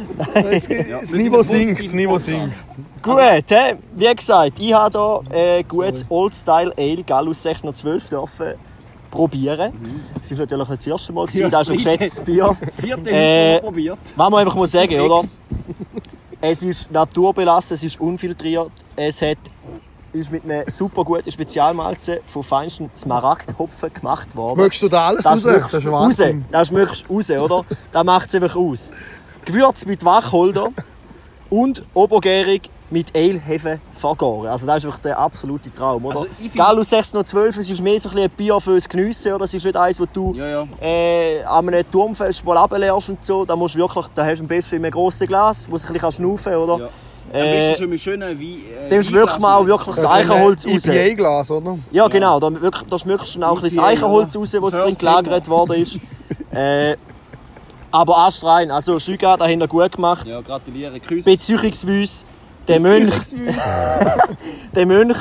jetzt, 0.50 0.70
das 0.70 1.12
Niveau 1.12 1.42
sinkt. 1.42 1.84
Das 1.84 1.92
Niveau 1.92 2.18
sinkt. 2.18 2.54
Gut, 3.02 3.18
he? 3.48 3.74
wie 3.94 4.14
gesagt, 4.14 4.52
ich 4.58 4.72
habe 4.72 5.22
hier 5.32 5.58
ein 5.58 5.68
gutes 5.68 6.04
Old 6.08 6.34
Style 6.34 6.72
Ale 6.76 7.02
Gallus 7.02 7.42
612 7.42 8.08
dürfen 8.10 8.54
probieren. 9.10 9.72
Es 10.22 10.30
war 10.32 10.38
natürlich 10.38 10.68
nicht 10.68 10.80
das 10.80 10.86
erste 10.86 11.12
Mal, 11.12 11.26
gewesen, 11.26 11.42
Ja, 11.42 11.48
das 11.48 11.62
ist 11.62 11.70
ein 11.70 11.76
geschätztes 11.76 12.20
Bier. 12.20 12.56
vierte 12.80 13.10
Äh, 13.10 13.60
probiert. 13.60 13.98
Was 14.16 14.30
man 14.30 14.40
einfach 14.40 14.54
mal 14.54 14.66
sagen, 14.68 15.00
oder? 15.00 15.22
Es 16.40 16.62
ist 16.62 16.90
naturbelassen, 16.90 17.74
es 17.74 17.84
ist 17.84 18.00
unfiltriert, 18.00 18.70
es 18.96 19.20
hat, 19.20 19.36
ist 20.12 20.30
mit 20.32 20.44
einem 20.44 20.64
super 20.68 21.04
guten 21.04 21.30
Spezialmalzen 21.30 22.18
von 22.26 22.42
feinsten 22.42 22.90
Smaragdhopfen 22.96 23.92
gemacht 23.92 24.34
worden. 24.36 24.60
Möchtest 24.60 24.82
du 24.82 24.88
da 24.88 25.08
alles 25.08 25.24
raus? 25.24 25.42
Das 25.42 25.74
ist 25.74 25.86
raus. 25.86 26.16
Das 26.50 26.68
schmeckst 26.68 27.04
du 27.08 27.14
raus, 27.14 27.30
oder? 27.30 27.64
Das 27.92 28.04
macht 28.04 28.28
es 28.28 28.34
einfach 28.34 28.56
aus. 28.56 28.90
Gewürz 29.44 29.86
mit 29.86 30.04
Wacholder 30.04 30.68
und 31.48 31.82
obergärig 31.94 32.70
mit 32.90 33.14
Eilhefe 33.16 33.78
vergoren. 33.92 34.48
Also 34.48 34.66
das 34.66 34.78
ist 34.78 34.86
einfach 34.86 34.98
der 34.98 35.18
absolute 35.18 35.72
Traum, 35.72 36.04
oder? 36.04 36.20
Also 36.20 36.28
Gallus 36.56 36.90
612, 36.90 37.58
es 37.58 37.70
ist 37.70 37.80
mehr 37.80 38.00
so 38.00 38.08
ein, 38.08 38.14
bisschen 38.14 38.30
ein 38.30 38.36
Bier 38.36 38.60
fürs 38.60 38.88
Geniessen, 38.88 39.32
oder? 39.32 39.44
Es 39.44 39.54
ist 39.54 39.64
nicht 39.64 39.76
eins, 39.76 39.98
das 39.98 40.08
du 40.12 40.34
Ja, 40.34 40.48
ja. 40.48 40.66
äh, 40.80 41.42
an 41.44 41.68
einem 41.68 41.88
Turmfest 41.88 42.44
mal 42.44 42.56
runterleerst 42.58 43.10
und 43.10 43.24
so. 43.24 43.44
Da, 43.44 43.54
musst 43.54 43.76
du 43.76 43.78
wirklich, 43.78 44.06
da 44.14 44.24
hast 44.24 44.38
du 44.38 44.44
am 44.44 44.48
besten 44.48 44.76
in 44.76 44.84
einem 44.84 44.92
grossen 44.92 45.28
Glas, 45.28 45.68
wo 45.70 45.76
du 45.76 45.86
ein 45.86 45.92
bisschen 45.92 46.12
schnaufen 46.12 46.52
kannst, 46.52 46.68
oder? 46.68 46.84
Ja. 46.84 46.88
Am 47.32 47.38
besten 47.38 47.72
Äh, 47.72 47.76
schon 47.76 47.90
mit 47.90 48.00
schönen 48.00 48.40
Wein. 48.40 48.58
Äh, 48.86 48.90
Dem 48.90 49.02
schmeckt 49.04 49.38
man 49.38 49.52
auch 49.52 49.66
wirklich 49.66 49.96
das 49.96 50.04
Eichenholz 50.04 50.66
raus. 50.66 50.86
IPA-Glas, 50.86 51.50
oder? 51.52 51.78
Ja, 51.92 52.08
genau. 52.08 52.40
Da, 52.40 52.50
wirklich, 52.60 52.88
da 52.90 52.98
schmückst 52.98 53.36
du 53.36 53.40
dann 53.40 53.50
auch 53.50 53.56
ein 53.56 53.62
bisschen 53.62 53.82
das 53.82 53.86
Eichenholz 53.86 54.36
raus, 54.36 54.50
Das 54.50 54.70
drin 54.70 54.90
du 54.90 54.96
gelagert 54.96 55.48
worden 55.48 55.82
ist. 55.82 55.98
äh, 56.52 56.96
aber 57.92 58.18
astrein. 58.18 58.70
Also 58.70 58.98
Schüga, 58.98 59.36
da 59.36 59.46
haben 59.46 59.60
wir 59.60 59.68
gut 59.68 59.92
gemacht. 59.92 60.26
Ja, 60.26 60.40
gratuliere. 60.40 60.98
Grüß. 60.98 61.24
Beziehungsweise 61.24 62.24
der 62.66 62.80
Mönch, 62.80 63.12
der 64.74 64.86
Mönch, 64.86 65.16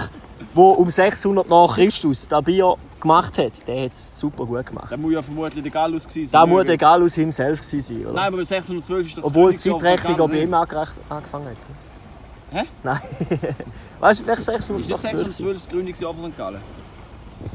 der 0.55 0.63
um 0.63 0.89
600 0.89 1.47
nach 1.47 1.75
Christus 1.75 2.27
das 2.27 2.43
Bier 2.43 2.75
gemacht 2.99 3.37
hat, 3.37 3.67
der 3.67 3.85
hat 3.85 3.91
es 3.91 4.09
super 4.11 4.45
gut 4.45 4.65
gemacht. 4.65 4.91
Da 4.91 4.97
muss 4.97 5.13
ja 5.13 5.21
vermutlich 5.21 5.63
der 5.63 5.71
Gallus 5.71 6.07
gewesen 6.07 6.29
sein. 6.29 6.49
muss 6.49 6.65
der 6.65 6.77
Gallus 6.77 7.15
himself 7.15 7.61
gewesen 7.61 7.81
sein, 7.81 8.05
oder? 8.05 8.13
Nein, 8.13 8.33
aber 8.33 8.43
612 8.45 9.07
ist 9.07 9.17
das 9.17 9.23
Obwohl 9.25 9.51
die 9.51 9.57
Zeitrechnung 9.57 10.13
St. 10.13 10.31
bei 10.31 10.41
ihm 10.41 10.53
angefangen 10.53 11.45
hat. 11.45 11.57
Hä? 12.51 12.63
Nein. 12.83 12.99
weißt 13.99 14.19
du, 14.19 14.23
vielleicht 14.23 14.39
Ist 14.39 14.49
nicht 14.49 14.87
612? 14.87 15.01
612 15.01 15.53
das 15.53 15.69
Gründungsjahr 15.69 16.13
von 16.13 16.31
St. 16.31 16.37
Gallen? 16.37 16.61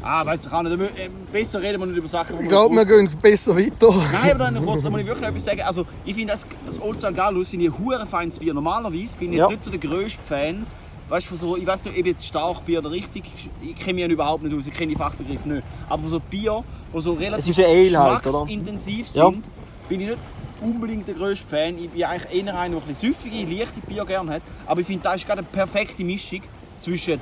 Ah, 0.03 0.25
weißt 0.25 0.47
du, 0.47 0.51
kann 0.51 0.65
nicht. 0.65 0.81
äh, 0.97 1.11
Besser 1.33 1.61
reden 1.61 1.81
wir 1.81 1.87
nicht 1.87 1.97
über 1.99 2.09
Sachen, 2.09 2.39
die 2.39 2.45
Ich 2.45 2.49
glaube, 2.49 2.75
wir 2.75 2.87
gehen 2.87 3.09
besser 3.21 3.55
weiter. 3.57 3.91
Nein, 4.13 4.31
aber 4.31 4.39
dann 4.51 4.57
kurz, 4.67 4.83
da 4.83 4.91
muss 4.91 5.01
ich 5.01 5.07
wirklich 5.07 5.29
etwas 5.29 5.45
sagen. 5.45 5.61
Also, 5.63 5.85
ich 6.05 6.15
finde, 6.15 6.33
das, 6.33 6.47
das 6.65 6.81
Old 6.81 6.99
St. 7.01 7.15
Gallus 7.15 7.49
finde 7.51 7.67
ich 7.67 7.73
ein 7.73 7.79
hure 7.85 8.07
feines 8.07 8.39
Bier. 8.39 8.55
Normalerweise 8.55 9.17
bin 9.17 9.33
ich 9.33 9.39
jetzt 9.39 9.45
Ja. 9.45 9.49
nicht 9.51 9.65
so 9.65 9.71
der 9.71 9.81
grösste 9.81 10.21
Fan. 10.27 10.67
Weißt 11.09 11.27
du, 11.27 11.37
von 11.37 11.39
so, 11.39 11.57
ich 11.59 11.67
weiß 11.67 11.85
nicht, 11.85 11.99
ob 11.99 12.07
jetzt 12.07 12.25
Starkbier 12.27 12.79
oder 12.79 12.91
richtig, 12.91 13.25
ich 13.61 13.77
kenne 13.77 13.95
mich 13.95 14.03
ja 14.05 14.09
überhaupt 14.09 14.43
nicht 14.43 14.57
aus, 14.57 14.67
ich 14.67 14.73
kenne 14.73 14.93
die 14.93 14.97
Fachbegriffe 14.99 15.47
nicht. 15.49 15.63
Aber 15.91 16.01
von 16.01 16.11
so 16.11 16.19
Bier, 16.21 16.65
die 16.95 17.01
so 17.01 17.13
relativ 17.13 17.57
halt, 17.59 18.23
geschmacksintensiv 18.23 19.15
Ja. 19.15 19.29
sind, 19.29 19.45
bin 19.91 20.01
ich 20.01 20.07
nicht 20.07 20.19
unbedingt 20.65 21.07
der 21.07 21.15
grösste 21.15 21.47
Fan. 21.47 21.79
Ich 21.79 21.91
bin 21.91 22.05
eigentlich 22.05 22.35
eher 22.35 22.59
einer, 22.59 22.77
der 22.77 22.83
ein 22.83 22.89
bisschen 22.89 23.13
süffige, 23.13 23.55
leichte 23.55 23.81
Bier 23.87 24.05
gerne 24.05 24.35
hat. 24.35 24.43
Aber 24.67 24.81
ich 24.81 24.87
finde, 24.87 25.03
das 25.05 25.17
ist 25.17 25.27
gerade 25.27 25.41
eine 25.41 25.49
perfekte 25.49 26.03
Mischung 26.05 26.41
zwischen 26.77 27.21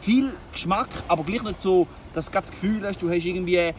viel 0.00 0.32
Geschmack, 0.52 0.88
aber 1.08 1.24
gleich 1.24 1.42
nicht 1.42 1.60
so, 1.60 1.86
dass 2.14 2.26
du 2.26 2.32
das 2.32 2.50
Gefühl 2.50 2.86
hast, 2.86 3.00
du 3.02 3.10
hast 3.10 3.24
irgendwie 3.24 3.72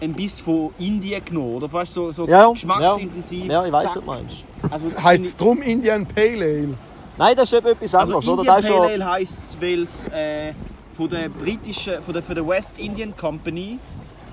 ein 0.00 0.12
Biss 0.12 0.40
von 0.40 0.70
Indien 0.78 1.24
genommen. 1.24 1.56
Oder 1.56 1.72
weißt, 1.72 1.92
so, 1.92 2.10
so 2.10 2.26
Ja, 2.26 2.50
geschmacksintensiv. 2.50 3.46
Ja, 3.46 3.64
ich 3.64 3.72
weiß, 3.72 3.84
was 3.84 3.94
du 3.94 4.02
meinst. 4.02 4.44
Also, 4.70 5.02
Heißt 5.02 5.24
es 5.24 5.36
drum 5.36 5.62
Indian 5.62 6.06
Pale 6.06 6.44
Ale? 6.44 6.74
Nein, 7.18 7.36
das 7.36 7.50
ist 7.52 7.58
eben 7.58 7.68
etwas 7.68 7.94
also 7.94 8.16
anderes, 8.16 8.28
oder? 8.28 8.42
Indian 8.42 8.58
ist 8.58 8.68
Pale. 8.68 8.92
Ale 8.92 9.10
heisst 9.10 9.40
es, 9.44 9.60
weil 9.60 9.82
es 9.82 10.08
äh, 10.08 10.52
von 10.96 11.08
der 11.08 11.28
britischen, 11.28 12.02
von 12.02 12.12
der, 12.12 12.22
von 12.22 12.34
der 12.34 12.46
West 12.46 12.78
Indian 12.78 13.16
Company 13.16 13.78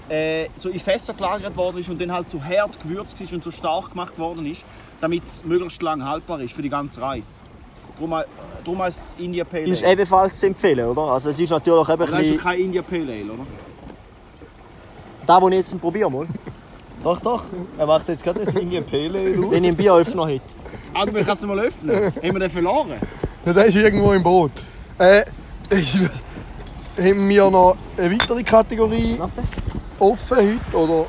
äh, 0.10 0.48
so 0.56 0.70
in 0.70 0.80
Fässer 0.80 1.14
gelagert 1.14 1.56
worden 1.56 1.78
ist 1.78 1.90
und 1.90 2.00
dann 2.02 2.12
halt 2.12 2.30
so 2.30 2.42
hart 2.44 2.82
gewürzt 2.82 3.20
ist 3.22 3.34
und 3.34 3.44
so 3.44 3.52
stark 3.52 3.92
gemacht 3.92 4.18
worden 4.18 4.46
ist, 4.46 4.64
damit 5.02 5.24
es 5.26 5.44
möglichst 5.44 5.82
lang 5.82 6.04
haltbar 6.04 6.40
ist 6.42 6.54
für 6.54 6.62
die 6.62 6.70
ganze 6.70 7.02
Reise. 7.02 7.40
Darum, 7.96 8.24
darum 8.64 8.82
heisst 8.82 9.02
es 9.08 9.24
Indian 9.24 9.48
Pale 9.48 9.64
Ale. 9.64 9.74
Ist 9.74 9.84
ebenfalls 9.84 10.40
zu 10.40 10.48
empfehlen, 10.48 10.88
oder? 10.88 11.02
Also 11.02 11.30
es 11.30 11.40
ist 11.40 11.50
natürlich 11.50 11.90
eben 11.90 12.12
das 12.12 12.22
ist 12.22 12.32
ja 12.32 12.38
kein 12.38 12.60
Indian 12.60 12.84
Pale 12.84 13.14
Ale, 13.14 13.32
oder? 13.32 13.46
Da, 15.26 15.42
wo 15.42 15.50
ich 15.50 15.56
jetzt 15.56 15.80
probiere 15.80 16.12
mal. 16.12 16.28
Doch, 17.04 17.20
doch. 17.20 17.44
Er 17.78 17.86
macht 17.86 18.08
jetzt 18.08 18.24
gerade 18.24 18.46
das 18.46 18.56
Indian 18.56 18.86
Pale 18.86 19.20
Ale 19.20 19.40
auf. 19.40 19.52
Wenn 19.52 19.64
ich 19.66 19.68
einen 19.68 19.76
Bieröffner 19.76 20.26
hätte. 20.26 20.46
Ah, 20.94 21.06
du 21.06 21.12
kannst 21.12 21.30
es 21.30 21.46
mal 21.46 21.60
öffnen. 21.60 22.06
Haben 22.06 22.22
wir 22.22 22.40
den 22.40 22.50
verloren? 22.50 22.94
Ja, 23.46 23.52
der 23.52 23.66
ist 23.66 23.76
irgendwo 23.76 24.14
im 24.14 24.24
Boot. 24.24 24.52
Äh, 24.98 25.26
ich, 25.70 26.00
haben 26.98 27.28
wir 27.28 27.50
noch 27.50 27.76
eine 27.98 28.12
weitere 28.12 28.44
Kategorie 28.44 29.20
offen 30.00 30.38
heute? 30.72 30.78
Oder? 30.78 31.06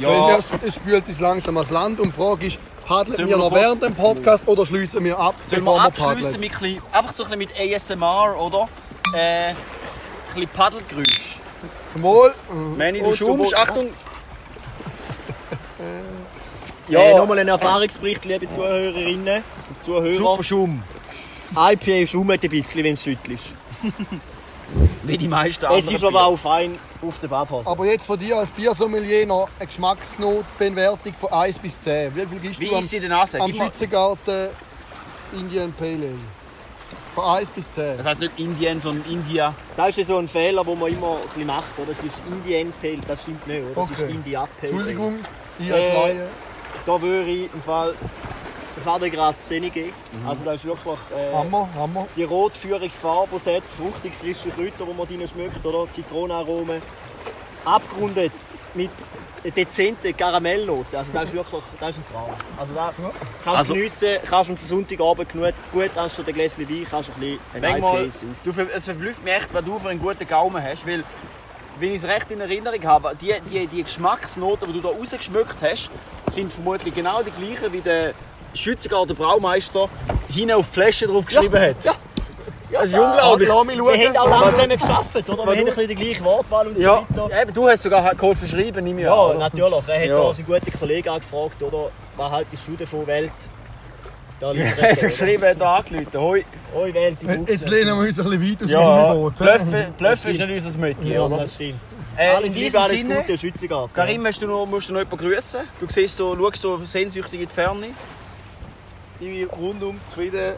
Weil 0.00 0.38
es, 0.38 0.46
es 0.66 0.74
spült 0.76 1.08
uns 1.08 1.18
langsam 1.20 1.56
ans 1.56 1.70
Land 1.70 1.98
und 2.00 2.08
die 2.08 2.12
Frage 2.12 2.46
ist, 2.46 2.58
paddeln 2.86 3.16
Sollen 3.16 3.28
wir 3.28 3.36
noch 3.36 3.50
kurz- 3.50 3.60
während 3.62 3.82
dem 3.82 3.94
Podcast 3.94 4.46
oder 4.46 4.64
schließen 4.64 5.04
wir 5.04 5.18
ab, 5.18 5.34
Sollen 5.42 5.64
wir 5.64 5.80
abschließen 5.80 6.38
mit 6.40 6.52
ein 6.54 6.60
bisschen, 6.60 6.82
einfach 6.92 7.12
so 7.12 7.24
ein 7.24 7.38
bisschen 7.38 7.60
mit 7.60 7.74
ASMR, 7.74 8.36
oder? 8.40 8.68
Äh, 9.14 9.48
ein 9.50 9.56
bisschen 10.34 10.48
Paddelgeräusch. 10.50 11.36
Zum 11.92 12.02
Wohl. 12.02 12.32
Manny, 12.76 13.00
du 13.00 13.06
Und 13.06 13.16
zum 13.16 13.26
schumst. 13.38 13.52
Wohl. 13.52 13.58
Achtung! 13.60 13.88
Ja. 16.88 17.00
Äh, 17.00 17.16
nochmal 17.16 17.38
ein 17.40 17.48
Erfahrungsbericht, 17.48 18.24
liebe 18.24 18.48
Zuhörerinnen 18.48 19.42
und 19.68 19.82
Zuhörer. 19.82 20.10
Super 20.10 20.42
Schum. 20.42 20.82
IPA 21.54 22.06
schummt 22.06 22.30
ein 22.42 22.50
bisschen, 22.50 22.84
wenn 22.84 22.94
es 22.94 23.02
schüttelt 23.02 23.38
ist. 23.40 23.44
Wie 25.02 25.16
die 25.16 25.28
meisten 25.28 25.64
Es 25.66 25.90
ist 25.90 26.04
aber 26.04 26.26
auch 26.26 26.38
fein 26.38 26.78
auf 27.00 27.18
der 27.20 27.28
Badhose. 27.28 27.68
Aber 27.68 27.86
jetzt 27.86 28.06
von 28.06 28.18
dir 28.18 28.36
als 28.38 28.50
Biersommelier 28.50 29.24
noch 29.26 29.48
eine 29.58 29.66
Geschmacksnotbewertung 29.66 31.14
von 31.14 31.32
1 31.32 31.58
bis 31.58 31.80
10. 31.80 32.14
Wie 32.14 32.26
viel 32.26 32.38
gibst 32.40 32.60
Wie 32.60 32.66
du 32.66 32.74
am, 32.74 32.80
ist 32.80 32.90
sie 32.90 33.00
denn 33.00 33.08
Nase? 33.10 33.40
am 33.40 33.52
Schützengarten 33.52 34.50
Indian 35.32 35.72
Pale 35.72 35.92
Ale? 35.94 36.14
Von 37.14 37.24
1 37.24 37.50
bis 37.50 37.70
10. 37.70 37.96
Das 37.98 38.06
heisst 38.06 38.20
nicht 38.20 38.38
Indien, 38.38 38.80
sondern 38.80 39.10
India. 39.10 39.54
Das 39.76 39.88
ist 39.90 39.98
ja 39.98 40.04
so 40.04 40.18
ein 40.18 40.28
Fehler, 40.28 40.62
den 40.64 40.78
man 40.78 40.92
immer 40.92 41.12
ein 41.16 41.28
bisschen 41.28 41.46
macht. 41.46 41.78
Oder? 41.78 41.88
Das 41.92 42.02
ist 42.02 42.14
Indian 42.30 42.72
Pale, 42.82 42.98
das 43.06 43.22
stimmt 43.22 43.46
nicht. 43.46 43.62
Oder? 43.64 43.74
Das 43.74 43.90
Okay. 43.90 44.04
ist 44.04 44.10
India 44.14 44.40
Pale. 44.60 44.72
Entschuldigung, 44.72 45.14
ich 45.58 45.72
als 45.72 45.82
Äh, 45.82 45.94
Laie. 45.94 46.28
Da 46.84 47.00
würde 47.02 47.30
ich 47.30 47.50
im 47.54 47.62
Fall 47.62 47.94
den 48.78 48.84
Vatergrad 48.84 49.36
10 49.36 49.72
geben. 49.72 49.92
Also 50.26 50.44
das 50.44 50.56
ist 50.56 50.64
wirklich 50.64 50.98
äh, 51.16 51.32
Hammer, 51.34 51.68
Hammer. 51.74 52.06
die 52.16 52.24
rotführige 52.24 52.90
Farbe, 52.94 53.36
die 53.44 53.56
hat, 53.56 53.62
fruchtig 53.76 54.14
frische 54.14 54.50
Kräuter, 54.50 54.84
die 54.90 54.94
man 54.96 55.06
drin 55.06 55.26
schmeckt, 55.28 55.64
oder 55.64 55.90
Zitronenaromen. 55.90 56.80
Abgerundet 57.64 58.32
mit 58.74 58.90
dezenten 59.56 60.16
Karamellnote. 60.16 60.98
Also 60.98 61.12
das 61.12 61.24
ist 61.24 61.34
wirklich 61.34 61.62
das 61.80 61.90
ist 61.90 61.98
ein 61.98 62.04
Traum. 62.12 62.30
Also 62.56 62.74
da 62.74 62.92
kannst 62.96 63.10
du 63.44 63.50
Also- 63.50 63.74
geniessen, 63.74 64.08
kannst 64.28 64.50
du 64.50 64.52
am 64.54 64.58
Sonntagabend 64.66 65.28
genug, 65.32 65.52
gut 65.72 65.90
anstatt 65.96 66.28
ein 66.28 66.34
Gläschen 66.34 66.68
Wein, 66.68 66.86
kannst 66.90 67.08
du 67.10 67.12
ein 67.14 67.20
bisschen 67.20 67.40
ein 67.54 67.60
Manchmal, 67.62 68.10
du, 68.44 68.50
es 68.74 68.84
verblüfft 68.84 69.24
mich 69.24 69.34
echt, 69.34 69.54
was 69.54 69.64
du 69.64 69.78
für 69.78 69.88
einen 69.90 70.00
guten 70.00 70.26
Gaumen 70.26 70.62
hast, 70.62 70.86
weil, 70.86 71.04
wenn 71.78 71.90
ich 71.90 72.02
es 72.02 72.08
recht 72.08 72.30
in 72.30 72.40
Erinnerung 72.40 72.82
habe, 72.84 73.14
die, 73.20 73.32
die, 73.50 73.66
die 73.68 73.84
Geschmacksnoten, 73.84 74.72
die 74.72 74.80
du 74.80 74.88
da 74.88 74.88
rausgeschmückt 74.88 75.56
hast, 75.62 75.90
sind 76.30 76.52
vermutlich 76.52 76.92
genau 76.94 77.22
die 77.22 77.30
gleichen, 77.30 77.72
wie 77.72 77.80
der 77.80 78.14
Schützengarten 78.54 79.16
Braumeister 79.16 79.88
hinten 80.28 80.52
auf 80.52 80.66
die 80.68 80.72
Flasche 80.80 81.06
drauf 81.06 81.24
geschrieben 81.26 81.60
hat. 81.60 81.84
ja. 81.84 81.94
Das 82.70 82.84
ist 82.90 82.98
unglaublich. 82.98 83.48
Mich 83.48 83.78
Wir 83.78 84.08
haben 84.08 84.16
auch 84.18 84.28
lange 84.28 84.52
zusammen 84.52 84.78
geschafft, 84.78 85.28
oder? 85.30 85.38
Wir 85.38 85.42
haben 85.46 85.58
ein 85.58 85.64
bisschen 85.64 85.88
die 85.88 85.94
gleiche 85.94 86.22
Wortwahl 86.24 86.66
und 86.66 86.78
Ja, 86.78 87.02
so 87.16 87.24
weiter. 87.24 87.42
eben, 87.42 87.54
du 87.54 87.66
hast 87.68 87.82
sogar 87.82 88.14
geholfen 88.14 88.46
schreiben, 88.46 88.84
nehme 88.84 89.00
ich 89.00 89.06
Ja, 89.06 89.14
an. 89.26 89.38
natürlich. 89.38 89.88
Er 89.88 90.00
hat 90.02 90.06
Ja. 90.08 90.16
da 90.22 90.34
seinen 90.34 90.46
guten 90.46 90.78
Kollegen 90.78 91.08
angefragt, 91.08 91.62
oder? 91.62 91.90
Was 92.18 92.30
haltest 92.30 92.68
du 92.68 92.76
davon, 92.76 93.06
Welt? 93.06 93.32
Da 94.38 94.50
liegt 94.52 94.78
Er 94.78 94.92
hat 94.92 95.00
geschrieben, 95.00 95.42
er 95.44 95.50
hat 95.52 95.60
da 95.62 95.76
angerufen. 95.76 96.20
Hoi. 96.20 96.44
Oi, 96.76 96.94
Welt, 96.94 97.16
Jetzt 97.48 97.68
lehnen 97.70 97.98
wir 97.98 98.06
uns 98.06 98.18
ein 98.18 98.24
bisschen 98.30 98.50
weit 98.50 98.62
aus 98.64 98.70
Ja, 98.70 99.12
dem 99.14 99.20
Boot. 99.22 99.34
Bluffen 99.96 100.30
ist 100.30 100.40
nicht 100.40 100.64
unser 100.66 100.78
Metier, 100.78 101.14
Ja, 101.14 101.22
oder? 101.24 101.36
das 101.38 101.54
stimmt. 101.54 101.80
Äh, 102.18 102.28
Alles 102.36 102.44
in 102.48 102.52
diesem 102.60 102.82
alles 102.82 103.00
Sinne, 103.00 103.24
Gute. 103.26 103.88
Karim, 103.94 104.26
hast 104.26 104.42
du 104.42 104.46
noch, 104.46 104.66
musst 104.66 104.88
du 104.90 104.92
noch 104.92 105.00
jemanden 105.00 105.24
grüßen? 105.26 105.60
Du 105.80 105.86
siehst 105.88 106.16
so, 106.16 106.36
schaust 106.36 106.60
so 106.60 106.78
sehnsüchtig 106.84 107.40
in 107.40 107.46
die 107.46 107.52
Ferne. 107.54 107.86
Ich 109.20 109.26
bin 109.26 109.48
rundum 109.50 110.00
zufrieden. 110.04 110.54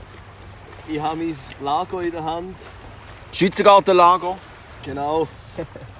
Ich 0.88 1.00
habe 1.00 1.16
mein 1.16 1.36
Lago 1.62 2.00
in 2.00 2.10
der 2.10 2.24
Hand. 2.24 2.56
Schützengartenlager. 3.32 4.36
Genau. 4.84 5.28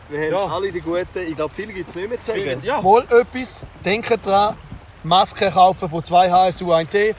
Wir 0.08 0.20
haben 0.22 0.30
Ja. 0.32 0.46
alle 0.46 0.72
die 0.72 0.80
Guten. 0.80 1.18
Ich 1.28 1.36
glaube, 1.36 1.54
viel 1.54 1.72
gibt 1.72 1.88
es 1.88 1.94
nicht 1.94 2.08
mehr 2.08 2.20
zu 2.22 2.32
sagen. 2.32 2.61
Ja. 2.64 2.80
Mal 2.82 3.04
etwas, 3.11 3.64
denkt 3.84 4.26
dran, 4.26 4.56
Maske 5.04 5.50
kaufen 5.50 5.88
von 5.88 6.04
2 6.04 6.30
HSU 6.30 6.72
1T, 6.72 7.14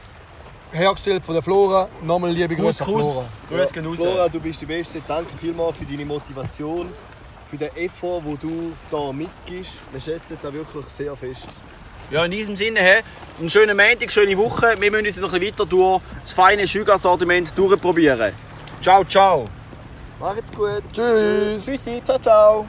hergestellt 0.71 1.23
von 1.23 1.33
der 1.35 1.43
Flora. 1.43 1.87
Nochmal 2.03 2.31
liebe 2.31 2.55
Grüße 2.55 2.83
an 2.83 2.89
Flora. 2.89 3.25
Grüß 3.49 3.77
raus. 3.77 3.95
Flora, 3.97 4.27
du 4.29 4.39
bist 4.39 4.61
die 4.61 4.65
Beste. 4.65 5.01
Danke 5.07 5.37
vielmals 5.37 5.77
für 5.77 5.85
deine 5.85 6.05
Motivation, 6.05 6.89
für 7.49 7.57
den 7.57 7.75
Effort, 7.77 8.21
den 8.25 8.37
du 8.39 8.71
da 8.91 9.11
mitgibst. 9.13 9.77
Wir 9.91 10.01
schätzen 10.01 10.37
das 10.41 10.53
wirklich 10.53 10.85
sehr 10.89 11.15
fest. 11.15 11.47
Ja, 12.11 12.25
in 12.25 12.31
diesem 12.31 12.57
Sinne, 12.57 12.81
he, 12.81 13.03
einen 13.39 13.49
schönen 13.49 13.77
Montag, 13.77 14.11
schöne 14.11 14.37
Woche. 14.37 14.75
Wir 14.77 14.91
müssen 14.91 15.05
uns 15.05 15.17
noch 15.21 15.31
ein 15.31 15.39
bisschen 15.39 15.57
weiter 15.59 15.65
durch 15.65 16.01
das 16.19 16.33
feine 16.33 16.67
Schüger-Sortiment 16.67 17.57
durchprobieren. 17.57 18.33
Ciao, 18.81 19.05
ciao. 19.05 19.47
Macht's 20.19 20.51
gut. 20.51 20.83
Tschüss. 20.91 21.63
Tschüssi, 21.63 22.01
ciao, 22.03 22.19
ciao. 22.19 22.65